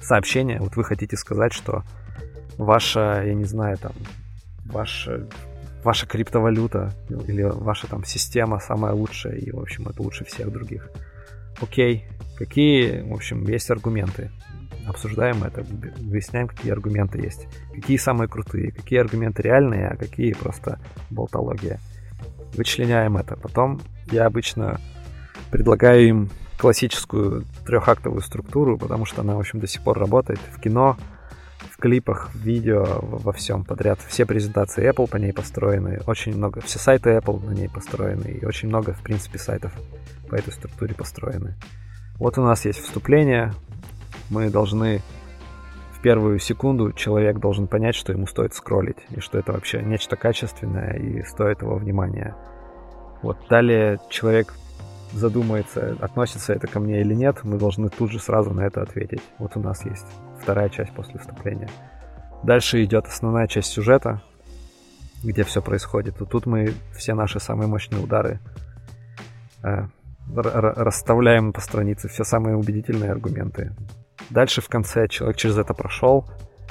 сообщение, 0.00 0.60
вот 0.60 0.76
вы 0.76 0.84
хотите 0.84 1.16
сказать, 1.16 1.52
что 1.52 1.82
ваша, 2.58 3.22
я 3.24 3.34
не 3.34 3.44
знаю, 3.44 3.78
там, 3.78 3.92
ваша, 4.66 5.26
ваша 5.82 6.06
криптовалюта 6.06 6.92
или 7.08 7.42
ваша 7.42 7.86
там 7.86 8.04
система 8.04 8.58
самая 8.58 8.92
лучшая, 8.92 9.36
и, 9.36 9.50
в 9.50 9.60
общем, 9.60 9.88
это 9.88 10.02
лучше 10.02 10.24
всех 10.24 10.52
других. 10.52 10.90
Окей, 11.60 12.04
какие, 12.36 13.00
в 13.00 13.14
общем, 13.14 13.44
есть 13.44 13.70
аргументы? 13.70 14.30
Обсуждаем 14.86 15.44
это, 15.44 15.62
выясняем, 15.98 16.48
какие 16.48 16.72
аргументы 16.72 17.18
есть. 17.20 17.46
Какие 17.74 17.98
самые 17.98 18.28
крутые, 18.28 18.72
какие 18.72 19.00
аргументы 19.00 19.42
реальные, 19.42 19.88
а 19.88 19.96
какие 19.96 20.32
просто 20.32 20.78
болтология. 21.10 21.78
Вычленяем 22.54 23.16
это. 23.18 23.36
Потом 23.36 23.80
я 24.10 24.24
обычно 24.26 24.80
предлагаю 25.50 26.08
им 26.08 26.30
классическую 26.58 27.44
трехактовую 27.66 28.22
структуру, 28.22 28.78
потому 28.78 29.04
что 29.04 29.20
она, 29.20 29.34
в 29.34 29.40
общем, 29.40 29.60
до 29.60 29.66
сих 29.66 29.82
пор 29.82 29.98
работает 29.98 30.40
в 30.52 30.60
кино, 30.60 30.96
в 31.78 31.80
клипах, 31.80 32.30
в 32.34 32.38
видео, 32.38 32.84
во 33.02 33.32
всем 33.32 33.64
подряд. 33.64 34.00
Все 34.08 34.26
презентации 34.26 34.90
Apple 34.90 35.08
по 35.08 35.16
ней 35.16 35.32
построены, 35.32 36.00
очень 36.06 36.36
много, 36.36 36.60
все 36.60 36.80
сайты 36.80 37.10
Apple 37.10 37.44
на 37.46 37.52
ней 37.52 37.68
построены, 37.68 38.26
и 38.26 38.44
очень 38.44 38.68
много, 38.68 38.92
в 38.94 39.02
принципе, 39.02 39.38
сайтов 39.38 39.72
по 40.28 40.34
этой 40.34 40.52
структуре 40.52 40.94
построены. 40.94 41.54
Вот 42.16 42.36
у 42.36 42.42
нас 42.42 42.64
есть 42.64 42.80
вступление, 42.80 43.52
мы 44.28 44.50
должны 44.50 45.02
в 45.92 46.02
первую 46.02 46.40
секунду 46.40 46.92
человек 46.92 47.38
должен 47.38 47.68
понять, 47.68 47.94
что 47.94 48.12
ему 48.12 48.26
стоит 48.26 48.54
скроллить, 48.54 48.98
и 49.10 49.20
что 49.20 49.38
это 49.38 49.52
вообще 49.52 49.80
нечто 49.80 50.16
качественное 50.16 50.94
и 50.94 51.22
стоит 51.22 51.62
его 51.62 51.76
внимания. 51.76 52.34
Вот 53.22 53.38
далее 53.48 54.00
человек 54.10 54.52
задумается, 55.12 55.96
относится 56.00 56.54
это 56.54 56.66
ко 56.66 56.80
мне 56.80 57.02
или 57.02 57.14
нет, 57.14 57.44
мы 57.44 57.56
должны 57.56 57.88
тут 57.88 58.10
же 58.10 58.18
сразу 58.18 58.50
на 58.52 58.62
это 58.62 58.82
ответить. 58.82 59.22
Вот 59.38 59.56
у 59.56 59.60
нас 59.60 59.84
есть 59.84 60.06
вторая 60.40 60.68
часть 60.68 60.92
после 60.92 61.18
вступления. 61.18 61.68
Дальше 62.42 62.82
идет 62.84 63.06
основная 63.06 63.46
часть 63.46 63.68
сюжета, 63.72 64.22
где 65.22 65.44
все 65.44 65.60
происходит. 65.60 66.20
И 66.20 66.24
тут 66.24 66.46
мы 66.46 66.74
все 66.96 67.14
наши 67.14 67.40
самые 67.40 67.68
мощные 67.68 68.02
удары 68.02 68.40
э, 69.62 69.86
расставляем 70.34 71.52
по 71.52 71.60
странице, 71.60 72.08
все 72.08 72.24
самые 72.24 72.56
убедительные 72.56 73.10
аргументы. 73.10 73.74
Дальше 74.30 74.60
в 74.60 74.68
конце 74.68 75.08
человек 75.08 75.36
через 75.36 75.56
это 75.58 75.74
прошел, 75.74 76.28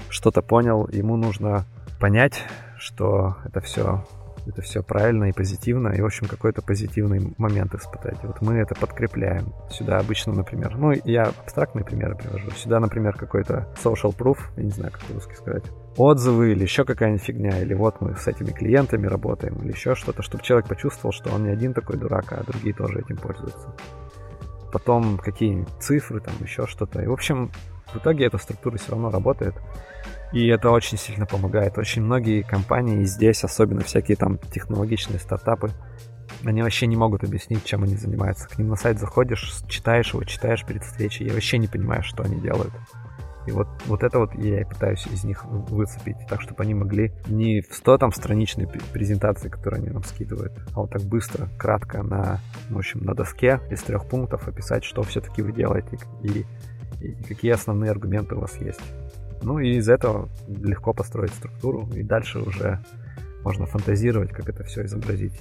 что-то 0.09 0.41
понял, 0.41 0.87
ему 0.91 1.17
нужно 1.17 1.65
понять, 1.99 2.43
что 2.77 3.37
это 3.43 3.59
все 3.61 4.05
это 4.47 4.61
все 4.61 4.81
правильно 4.83 5.25
и 5.25 5.31
позитивно, 5.31 5.89
и, 5.89 6.01
в 6.01 6.05
общем, 6.05 6.27
какой-то 6.27 6.61
позитивный 6.61 7.33
момент 7.37 7.73
испытать. 7.75 8.23
Вот 8.23 8.41
мы 8.41 8.55
это 8.55 8.75
подкрепляем. 8.75 9.53
Сюда 9.69 9.99
обычно, 9.99 10.33
например, 10.33 10.77
ну, 10.77 10.93
я 11.05 11.23
абстрактные 11.23 11.85
примеры 11.85 12.15
привожу. 12.15 12.49
Сюда, 12.51 12.79
например, 12.79 13.15
какой-то 13.15 13.67
social 13.83 14.15
proof, 14.15 14.37
я 14.57 14.63
не 14.63 14.71
знаю, 14.71 14.91
как 14.91 15.03
по-русски 15.03 15.33
сказать, 15.35 15.63
отзывы 15.97 16.51
или 16.51 16.63
еще 16.63 16.85
какая-нибудь 16.85 17.23
фигня, 17.23 17.59
или 17.61 17.73
вот 17.73 18.01
мы 18.01 18.15
с 18.15 18.27
этими 18.27 18.51
клиентами 18.51 19.07
работаем, 19.07 19.55
или 19.61 19.71
еще 19.71 19.95
что-то, 19.95 20.21
чтобы 20.21 20.43
человек 20.43 20.67
почувствовал, 20.67 21.11
что 21.11 21.31
он 21.31 21.43
не 21.43 21.49
один 21.49 21.73
такой 21.73 21.97
дурак, 21.97 22.31
а 22.31 22.43
другие 22.43 22.73
тоже 22.73 22.99
этим 22.99 23.17
пользуются. 23.17 23.73
Потом 24.71 25.17
какие-нибудь 25.17 25.69
цифры, 25.79 26.19
там 26.19 26.33
еще 26.41 26.67
что-то. 26.67 27.01
И, 27.01 27.07
в 27.07 27.13
общем, 27.13 27.51
в 27.93 27.97
итоге 27.97 28.25
эта 28.25 28.37
структура 28.37 28.77
все 28.77 28.91
равно 28.91 29.09
работает. 29.09 29.55
И 30.33 30.47
это 30.47 30.71
очень 30.71 30.97
сильно 30.97 31.25
помогает. 31.25 31.77
Очень 31.77 32.03
многие 32.03 32.41
компании 32.41 33.03
здесь, 33.05 33.43
особенно 33.43 33.81
всякие 33.81 34.17
там 34.17 34.37
технологичные 34.37 35.19
стартапы, 35.19 35.71
они 36.43 36.61
вообще 36.61 36.87
не 36.87 36.95
могут 36.95 37.23
объяснить, 37.23 37.63
чем 37.63 37.83
они 37.83 37.95
занимаются. 37.95 38.47
К 38.47 38.57
ним 38.57 38.67
на 38.67 38.75
сайт 38.75 38.99
заходишь, 38.99 39.61
читаешь 39.67 40.13
его, 40.13 40.23
читаешь 40.23 40.65
перед 40.65 40.83
встречей, 40.83 41.25
и 41.25 41.31
вообще 41.31 41.57
не 41.57 41.67
понимаешь, 41.67 42.05
что 42.05 42.23
они 42.23 42.39
делают. 42.39 42.73
И 43.47 43.51
вот, 43.51 43.67
вот 43.85 44.03
это 44.03 44.19
вот 44.19 44.35
я 44.35 44.61
и 44.61 44.65
пытаюсь 44.65 45.07
из 45.07 45.23
них 45.23 45.45
выцепить, 45.45 46.17
так, 46.27 46.41
чтобы 46.41 46.63
они 46.63 46.73
могли 46.73 47.13
не 47.27 47.61
в 47.61 47.73
100 47.73 47.97
там 47.97 48.11
страничной 48.11 48.67
презентации, 48.67 49.47
которые 49.47 49.81
они 49.81 49.89
нам 49.89 50.03
скидывают, 50.03 50.51
а 50.75 50.81
вот 50.81 50.91
так 50.91 51.01
быстро, 51.03 51.47
кратко 51.57 52.03
на, 52.03 52.41
в 52.69 52.77
общем, 52.77 53.05
на 53.05 53.15
доске 53.15 53.61
из 53.71 53.81
трех 53.83 54.05
пунктов 54.05 54.49
описать, 54.49 54.83
что 54.83 55.01
все-таки 55.03 55.41
вы 55.41 55.53
делаете 55.53 55.97
и, 56.23 56.45
и 56.99 57.13
какие 57.23 57.51
основные 57.51 57.91
аргументы 57.91 58.35
у 58.35 58.41
вас 58.41 58.57
есть. 58.57 58.81
Ну 59.41 59.59
и 59.59 59.75
из 59.75 59.89
этого 59.89 60.29
легко 60.47 60.93
построить 60.93 61.31
структуру, 61.31 61.89
и 61.93 62.03
дальше 62.03 62.39
уже 62.39 62.79
можно 63.43 63.65
фантазировать, 63.65 64.31
как 64.31 64.49
это 64.49 64.63
все 64.63 64.85
изобразить. 64.85 65.39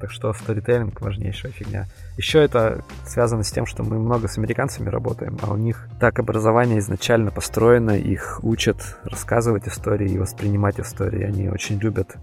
Так 0.00 0.12
что 0.12 0.32
сторителлинг 0.32 1.00
важнейшая 1.00 1.50
фигня. 1.50 1.86
Еще 2.16 2.40
это 2.40 2.84
связано 3.04 3.42
с 3.42 3.50
тем, 3.50 3.66
что 3.66 3.82
мы 3.82 3.98
много 3.98 4.28
с 4.28 4.38
американцами 4.38 4.88
работаем, 4.88 5.36
а 5.42 5.52
у 5.52 5.56
них 5.56 5.88
так 5.98 6.20
образование 6.20 6.78
изначально 6.78 7.32
построено, 7.32 7.98
их 7.98 8.38
учат 8.44 8.96
рассказывать 9.02 9.66
истории 9.66 10.08
и 10.08 10.18
воспринимать 10.18 10.78
истории. 10.78 11.24
Они 11.24 11.48
очень 11.48 11.78
любят 11.78 12.16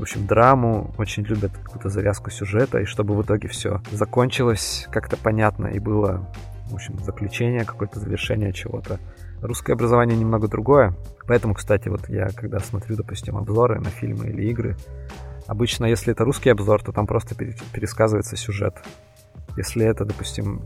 в 0.00 0.02
общем, 0.02 0.26
драму, 0.26 0.94
очень 0.96 1.24
любят 1.24 1.52
какую-то 1.62 1.90
завязку 1.90 2.30
сюжета, 2.30 2.78
и 2.78 2.86
чтобы 2.86 3.14
в 3.14 3.20
итоге 3.20 3.48
все 3.48 3.82
закончилось 3.92 4.88
как-то 4.90 5.18
понятно 5.18 5.66
и 5.66 5.78
было, 5.78 6.26
в 6.70 6.74
общем, 6.74 6.98
заключение, 7.04 7.66
какое-то 7.66 8.00
завершение 8.00 8.54
чего-то. 8.54 8.98
Русское 9.42 9.72
образование 9.72 10.18
немного 10.18 10.48
другое, 10.48 10.94
поэтому, 11.26 11.54
кстати, 11.54 11.88
вот 11.88 12.08
я 12.08 12.28
когда 12.28 12.60
смотрю, 12.60 12.96
допустим, 12.96 13.36
обзоры 13.36 13.80
на 13.80 13.88
фильмы 13.88 14.26
или 14.26 14.44
игры, 14.50 14.76
обычно, 15.46 15.86
если 15.86 16.12
это 16.12 16.24
русский 16.24 16.50
обзор, 16.50 16.82
то 16.82 16.92
там 16.92 17.06
просто 17.06 17.34
пересказывается 17.34 18.36
сюжет. 18.36 18.74
Если 19.56 19.84
это, 19.84 20.04
допустим, 20.04 20.62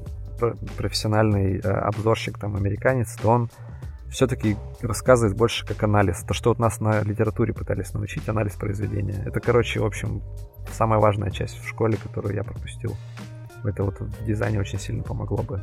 профессиональный 0.76 1.58
э, 1.58 1.62
обзорщик, 1.62 2.38
там, 2.38 2.56
американец, 2.56 3.14
то 3.14 3.30
он 3.30 3.50
все-таки 4.10 4.56
рассказывает 4.80 5.36
больше 5.36 5.66
как 5.66 5.82
анализ. 5.82 6.22
То, 6.22 6.34
что 6.34 6.50
вот 6.50 6.58
нас 6.58 6.80
на 6.80 7.02
литературе 7.02 7.52
пытались 7.52 7.94
научить, 7.94 8.28
анализ 8.28 8.54
произведения. 8.54 9.22
Это, 9.26 9.40
короче, 9.40 9.80
в 9.80 9.84
общем, 9.84 10.22
самая 10.72 11.00
важная 11.00 11.30
часть 11.30 11.58
в 11.58 11.68
школе, 11.68 11.96
которую 11.96 12.34
я 12.34 12.44
пропустил. 12.44 12.96
Это 13.64 13.82
вот 13.82 14.00
в 14.00 14.24
дизайне 14.24 14.60
очень 14.60 14.78
сильно 14.78 15.02
помогло 15.02 15.42
бы 15.42 15.62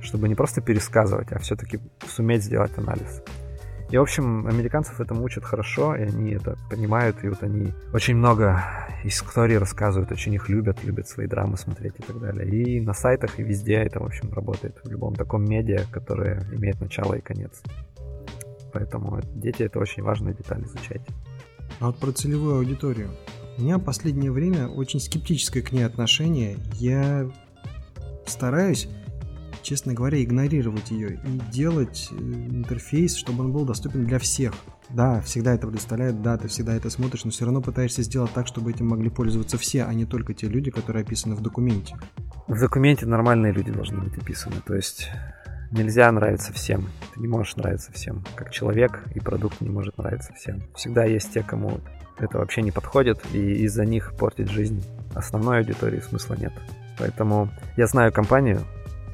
чтобы 0.00 0.28
не 0.28 0.34
просто 0.34 0.60
пересказывать, 0.60 1.32
а 1.32 1.38
все-таки 1.38 1.80
суметь 2.06 2.44
сделать 2.44 2.76
анализ. 2.78 3.22
И, 3.90 3.96
в 3.96 4.02
общем, 4.02 4.46
американцев 4.46 5.00
этому 5.00 5.24
учат 5.24 5.44
хорошо, 5.44 5.96
и 5.96 6.02
они 6.02 6.32
это 6.32 6.58
понимают, 6.68 7.24
и 7.24 7.28
вот 7.28 7.42
они 7.42 7.72
очень 7.94 8.16
много 8.16 8.62
историй 9.02 9.56
рассказывают, 9.56 10.12
очень 10.12 10.34
их 10.34 10.50
любят, 10.50 10.84
любят 10.84 11.08
свои 11.08 11.26
драмы 11.26 11.56
смотреть 11.56 11.94
и 11.98 12.02
так 12.02 12.20
далее. 12.20 12.46
И 12.48 12.80
на 12.80 12.92
сайтах, 12.92 13.38
и 13.38 13.42
везде 13.42 13.76
это, 13.76 14.00
в 14.00 14.04
общем, 14.04 14.30
работает. 14.32 14.76
В 14.84 14.90
любом 14.90 15.14
таком 15.14 15.44
медиа, 15.44 15.84
которое 15.90 16.46
имеет 16.52 16.80
начало 16.80 17.14
и 17.14 17.22
конец. 17.22 17.62
Поэтому 18.74 19.20
дети— 19.34 19.62
это 19.64 19.78
очень 19.78 20.02
важная 20.02 20.34
деталь 20.34 20.62
изучать. 20.64 21.00
А 21.80 21.86
вот 21.86 21.96
про 21.98 22.12
целевую 22.12 22.56
аудиторию. 22.56 23.08
У 23.56 23.62
меня 23.62 23.78
в 23.78 23.84
последнее 23.84 24.30
время 24.30 24.68
очень 24.68 25.00
скептическое 25.00 25.62
к 25.62 25.72
ней 25.72 25.84
отношение. 25.84 26.58
Я 26.74 27.30
стараюсь 28.26 28.88
честно 29.62 29.94
говоря, 29.94 30.22
игнорировать 30.22 30.90
ее 30.90 31.20
и 31.24 31.50
делать 31.50 32.08
э, 32.10 32.14
интерфейс, 32.14 33.16
чтобы 33.16 33.44
он 33.44 33.52
был 33.52 33.64
доступен 33.64 34.04
для 34.04 34.18
всех. 34.18 34.54
Да, 34.90 35.20
всегда 35.20 35.54
это 35.54 35.66
представляет, 35.66 36.22
да, 36.22 36.38
ты 36.38 36.48
всегда 36.48 36.74
это 36.74 36.88
смотришь, 36.90 37.24
но 37.24 37.30
все 37.30 37.44
равно 37.44 37.60
пытаешься 37.60 38.02
сделать 38.02 38.32
так, 38.32 38.46
чтобы 38.46 38.70
этим 38.70 38.88
могли 38.88 39.10
пользоваться 39.10 39.58
все, 39.58 39.84
а 39.84 39.92
не 39.92 40.06
только 40.06 40.32
те 40.34 40.48
люди, 40.48 40.70
которые 40.70 41.02
описаны 41.02 41.34
в 41.34 41.42
документе. 41.42 41.96
В 42.46 42.58
документе 42.58 43.06
нормальные 43.06 43.52
люди 43.52 43.70
должны 43.70 44.00
быть 44.00 44.16
описаны, 44.16 44.56
то 44.66 44.74
есть 44.74 45.10
нельзя 45.70 46.10
нравиться 46.10 46.52
всем. 46.52 46.88
Ты 47.14 47.20
не 47.20 47.28
можешь 47.28 47.56
нравиться 47.56 47.92
всем. 47.92 48.24
Как 48.34 48.50
человек 48.50 49.04
и 49.14 49.20
продукт 49.20 49.60
не 49.60 49.68
может 49.68 49.98
нравиться 49.98 50.32
всем. 50.32 50.62
Всегда 50.74 51.04
есть 51.04 51.32
те, 51.32 51.42
кому 51.42 51.80
это 52.18 52.38
вообще 52.38 52.62
не 52.62 52.70
подходит, 52.70 53.20
и 53.32 53.64
из-за 53.64 53.84
них 53.84 54.14
портить 54.18 54.50
жизнь 54.50 54.82
основной 55.14 55.58
аудитории 55.58 56.00
смысла 56.00 56.34
нет. 56.34 56.52
Поэтому 56.98 57.48
я 57.76 57.86
знаю 57.86 58.12
компанию, 58.12 58.62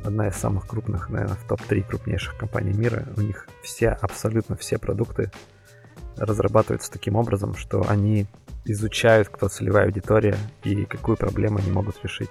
одна 0.04 0.28
из 0.28 0.36
самых 0.36 0.66
крупных, 0.66 1.08
наверное, 1.08 1.36
в 1.36 1.48
топ-3 1.48 1.88
крупнейших 1.88 2.36
компаний 2.36 2.72
мира. 2.72 3.04
У 3.16 3.20
них 3.20 3.48
все, 3.62 3.88
абсолютно 3.88 4.56
все 4.56 4.78
продукты 4.78 5.30
разрабатываются 6.16 6.92
таким 6.92 7.16
образом, 7.16 7.56
что 7.56 7.84
они 7.88 8.26
изучают, 8.64 9.28
кто 9.28 9.48
целевая 9.48 9.86
аудитория 9.86 10.36
и 10.62 10.84
какую 10.84 11.16
проблему 11.16 11.58
они 11.58 11.70
могут 11.70 12.02
решить. 12.02 12.30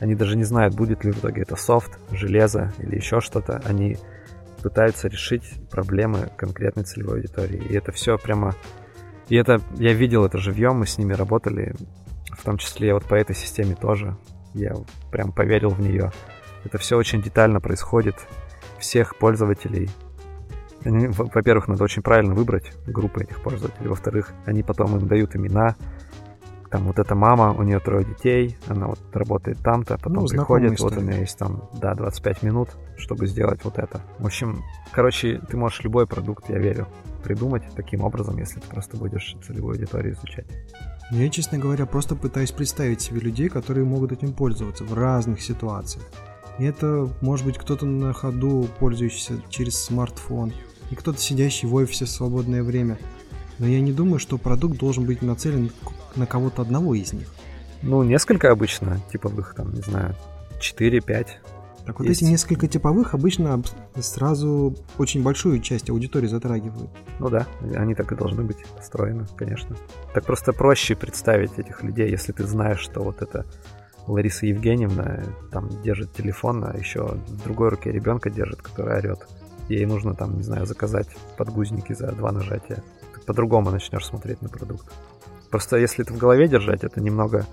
Они 0.00 0.14
даже 0.14 0.36
не 0.36 0.44
знают, 0.44 0.74
будет 0.74 1.04
ли 1.04 1.10
в 1.10 1.18
итоге 1.18 1.42
это 1.42 1.56
софт, 1.56 1.98
железо 2.12 2.72
или 2.78 2.96
еще 2.96 3.20
что-то. 3.20 3.60
Они 3.64 3.98
пытаются 4.62 5.08
решить 5.08 5.44
проблемы 5.70 6.30
конкретной 6.36 6.84
целевой 6.84 7.16
аудитории. 7.16 7.62
И 7.68 7.74
это 7.74 7.92
все 7.92 8.18
прямо... 8.18 8.54
И 9.28 9.36
это 9.36 9.60
я 9.76 9.92
видел 9.92 10.24
это 10.24 10.38
живьем, 10.38 10.76
мы 10.76 10.86
с 10.86 10.96
ними 10.98 11.12
работали, 11.12 11.74
в 12.30 12.44
том 12.44 12.56
числе 12.58 12.94
вот 12.94 13.04
по 13.04 13.14
этой 13.14 13.34
системе 13.34 13.74
тоже. 13.74 14.16
Я 14.54 14.74
прям 15.10 15.32
поверил 15.32 15.70
в 15.70 15.80
нее. 15.80 16.12
Это 16.64 16.78
все 16.78 16.96
очень 16.96 17.22
детально 17.22 17.60
происходит. 17.60 18.16
Всех 18.78 19.16
пользователей 19.16 19.90
Во-первых, 20.84 21.68
надо 21.68 21.82
очень 21.84 22.02
правильно 22.02 22.34
выбрать 22.34 22.72
группы 22.86 23.22
этих 23.22 23.40
пользователей. 23.42 23.88
Во-вторых, 23.88 24.32
они 24.46 24.62
потом 24.62 24.96
им 24.96 25.08
дают 25.08 25.34
имена, 25.34 25.74
там 26.70 26.84
вот 26.84 26.98
эта 26.98 27.14
мама, 27.14 27.52
у 27.52 27.62
нее 27.62 27.80
трое 27.80 28.04
детей, 28.04 28.56
она 28.66 28.88
вот 28.88 28.98
работает 29.12 29.58
там-то, 29.58 29.96
потом 29.96 30.24
ну, 30.24 30.28
приходит, 30.28 30.78
вот 30.80 30.96
у 30.96 31.00
меня 31.00 31.18
есть 31.18 31.38
там, 31.38 31.68
да, 31.80 31.94
25 31.94 32.42
минут, 32.42 32.68
чтобы 32.96 33.26
сделать 33.26 33.64
вот 33.64 33.78
это. 33.78 34.02
В 34.18 34.26
общем, 34.26 34.62
короче, 34.92 35.40
ты 35.48 35.56
можешь 35.56 35.82
любой 35.82 36.06
продукт, 36.06 36.48
я 36.50 36.58
верю, 36.58 36.86
придумать 37.24 37.62
таким 37.74 38.02
образом, 38.02 38.36
если 38.38 38.60
ты 38.60 38.68
просто 38.68 38.96
будешь 38.96 39.36
целевую 39.46 39.74
аудиторию 39.74 40.14
изучать. 40.14 40.46
Я, 41.10 41.28
честно 41.30 41.58
говоря, 41.58 41.86
просто 41.86 42.14
пытаюсь 42.14 42.52
представить 42.52 43.00
себе 43.00 43.20
людей, 43.20 43.48
которые 43.48 43.86
могут 43.86 44.12
этим 44.12 44.34
пользоваться 44.34 44.84
в 44.84 44.92
разных 44.92 45.40
ситуациях. 45.40 46.04
Это 46.58 47.08
может 47.20 47.46
быть 47.46 47.56
кто-то 47.56 47.86
на 47.86 48.12
ходу, 48.12 48.68
пользующийся 48.78 49.40
через 49.48 49.78
смартфон, 49.78 50.52
и 50.90 50.94
кто-то 50.94 51.18
сидящий 51.18 51.68
в 51.68 51.74
офисе 51.74 52.04
в 52.04 52.10
свободное 52.10 52.62
время. 52.62 52.98
Но 53.58 53.66
я 53.66 53.80
не 53.80 53.92
думаю, 53.92 54.18
что 54.18 54.38
продукт 54.38 54.78
должен 54.78 55.04
быть 55.04 55.22
нацелен 55.22 55.70
на 56.16 56.26
кого-то 56.26 56.62
одного 56.62 56.94
из 56.94 57.12
них. 57.12 57.28
Ну, 57.82 58.02
несколько 58.02 58.50
обычно, 58.50 59.00
типовых, 59.12 59.54
там, 59.54 59.72
не 59.72 59.82
знаю, 59.82 60.16
4-5. 60.60 61.26
Так 61.86 62.00
вот 62.00 62.08
есть. 62.08 62.20
эти 62.20 62.28
несколько 62.28 62.66
типовых 62.66 63.14
обычно 63.14 63.62
сразу 63.98 64.76
очень 64.98 65.22
большую 65.22 65.60
часть 65.60 65.88
аудитории 65.88 66.26
затрагивают. 66.26 66.90
Ну 67.18 67.30
да, 67.30 67.46
они 67.76 67.94
так 67.94 68.12
и 68.12 68.14
должны 68.14 68.42
быть 68.42 68.58
построены, 68.76 69.26
конечно. 69.36 69.74
Так 70.12 70.26
просто 70.26 70.52
проще 70.52 70.96
представить 70.96 71.58
этих 71.58 71.82
людей, 71.82 72.10
если 72.10 72.32
ты 72.32 72.44
знаешь, 72.46 72.80
что 72.80 73.02
вот 73.02 73.22
это 73.22 73.46
Лариса 74.08 74.46
Евгеньевна 74.46 75.24
там 75.52 75.68
держит 75.82 76.12
телефон, 76.12 76.64
а 76.64 76.76
еще 76.76 77.02
в 77.02 77.44
другой 77.44 77.68
руке 77.68 77.92
ребенка 77.92 78.30
держит, 78.30 78.62
который 78.62 78.98
орет. 78.98 79.26
Ей 79.68 79.84
нужно 79.84 80.14
там, 80.14 80.36
не 80.36 80.42
знаю, 80.42 80.66
заказать 80.66 81.08
подгузники 81.36 81.92
за 81.92 82.12
два 82.12 82.32
нажатия. 82.32 82.82
Ты 83.14 83.20
по-другому 83.20 83.70
начнешь 83.70 84.06
смотреть 84.06 84.40
на 84.40 84.48
продукт. 84.48 84.90
Просто 85.50 85.76
если 85.76 86.04
это 86.04 86.14
в 86.14 86.18
голове 86.18 86.48
держать, 86.48 86.84
это 86.84 87.00
немного 87.00 87.46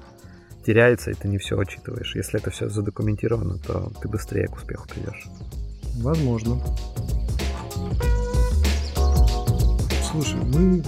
теряется, 0.65 1.11
и 1.11 1.13
ты 1.13 1.27
не 1.27 1.37
все 1.37 1.57
учитываешь. 1.57 2.15
Если 2.15 2.39
это 2.39 2.51
все 2.51 2.69
задокументировано, 2.69 3.57
то 3.59 3.91
ты 4.01 4.07
быстрее 4.07 4.47
к 4.47 4.55
успеху 4.55 4.87
придешь. 4.87 5.27
Возможно. 5.97 6.59
Слушай, 10.11 10.39
мы 10.43 10.83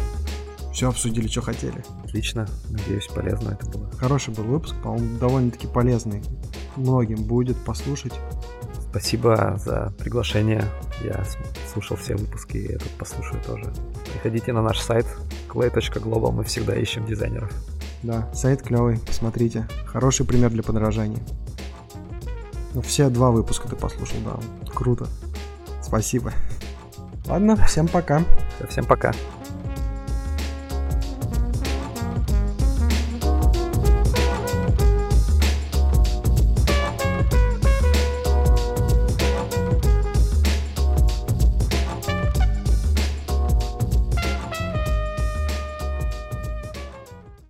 все 0.74 0.90
обсудили, 0.90 1.28
что 1.28 1.42
хотели. 1.42 1.84
Отлично. 2.18 2.48
Надеюсь, 2.72 3.06
полезно 3.06 3.52
это 3.52 3.68
было. 3.68 3.92
Хороший 3.92 4.34
был 4.34 4.46
выпуск, 4.46 4.74
по-моему, 4.82 5.20
довольно-таки 5.20 5.68
полезный. 5.68 6.24
Многим 6.76 7.24
будет 7.26 7.64
послушать. 7.64 8.14
Спасибо 8.90 9.56
за 9.64 9.94
приглашение. 10.00 10.64
Я 11.04 11.24
слушал 11.72 11.96
все 11.96 12.16
выпуски 12.16 12.58
и 12.58 12.74
этот 12.74 12.90
послушаю 12.98 13.40
тоже. 13.44 13.72
Приходите 14.12 14.52
на 14.52 14.64
наш 14.64 14.80
сайт 14.80 15.06
clay.global, 15.48 16.32
мы 16.32 16.44
всегда 16.44 16.76
ищем 16.76 17.06
дизайнеров. 17.06 17.52
Да, 18.02 18.28
сайт 18.34 18.64
клевый, 18.64 18.98
посмотрите. 18.98 19.68
Хороший 19.86 20.26
пример 20.26 20.50
для 20.50 20.64
подражания. 20.64 21.22
Ну, 22.74 22.82
все 22.82 23.10
два 23.10 23.30
выпуска 23.30 23.70
ты 23.70 23.76
послушал, 23.76 24.18
да. 24.26 24.72
Круто. 24.74 25.06
Спасибо. 25.84 26.34
Ладно, 27.28 27.56
всем 27.68 27.88
пока. 27.88 28.24
Всем 28.68 28.86
пока. 28.86 29.14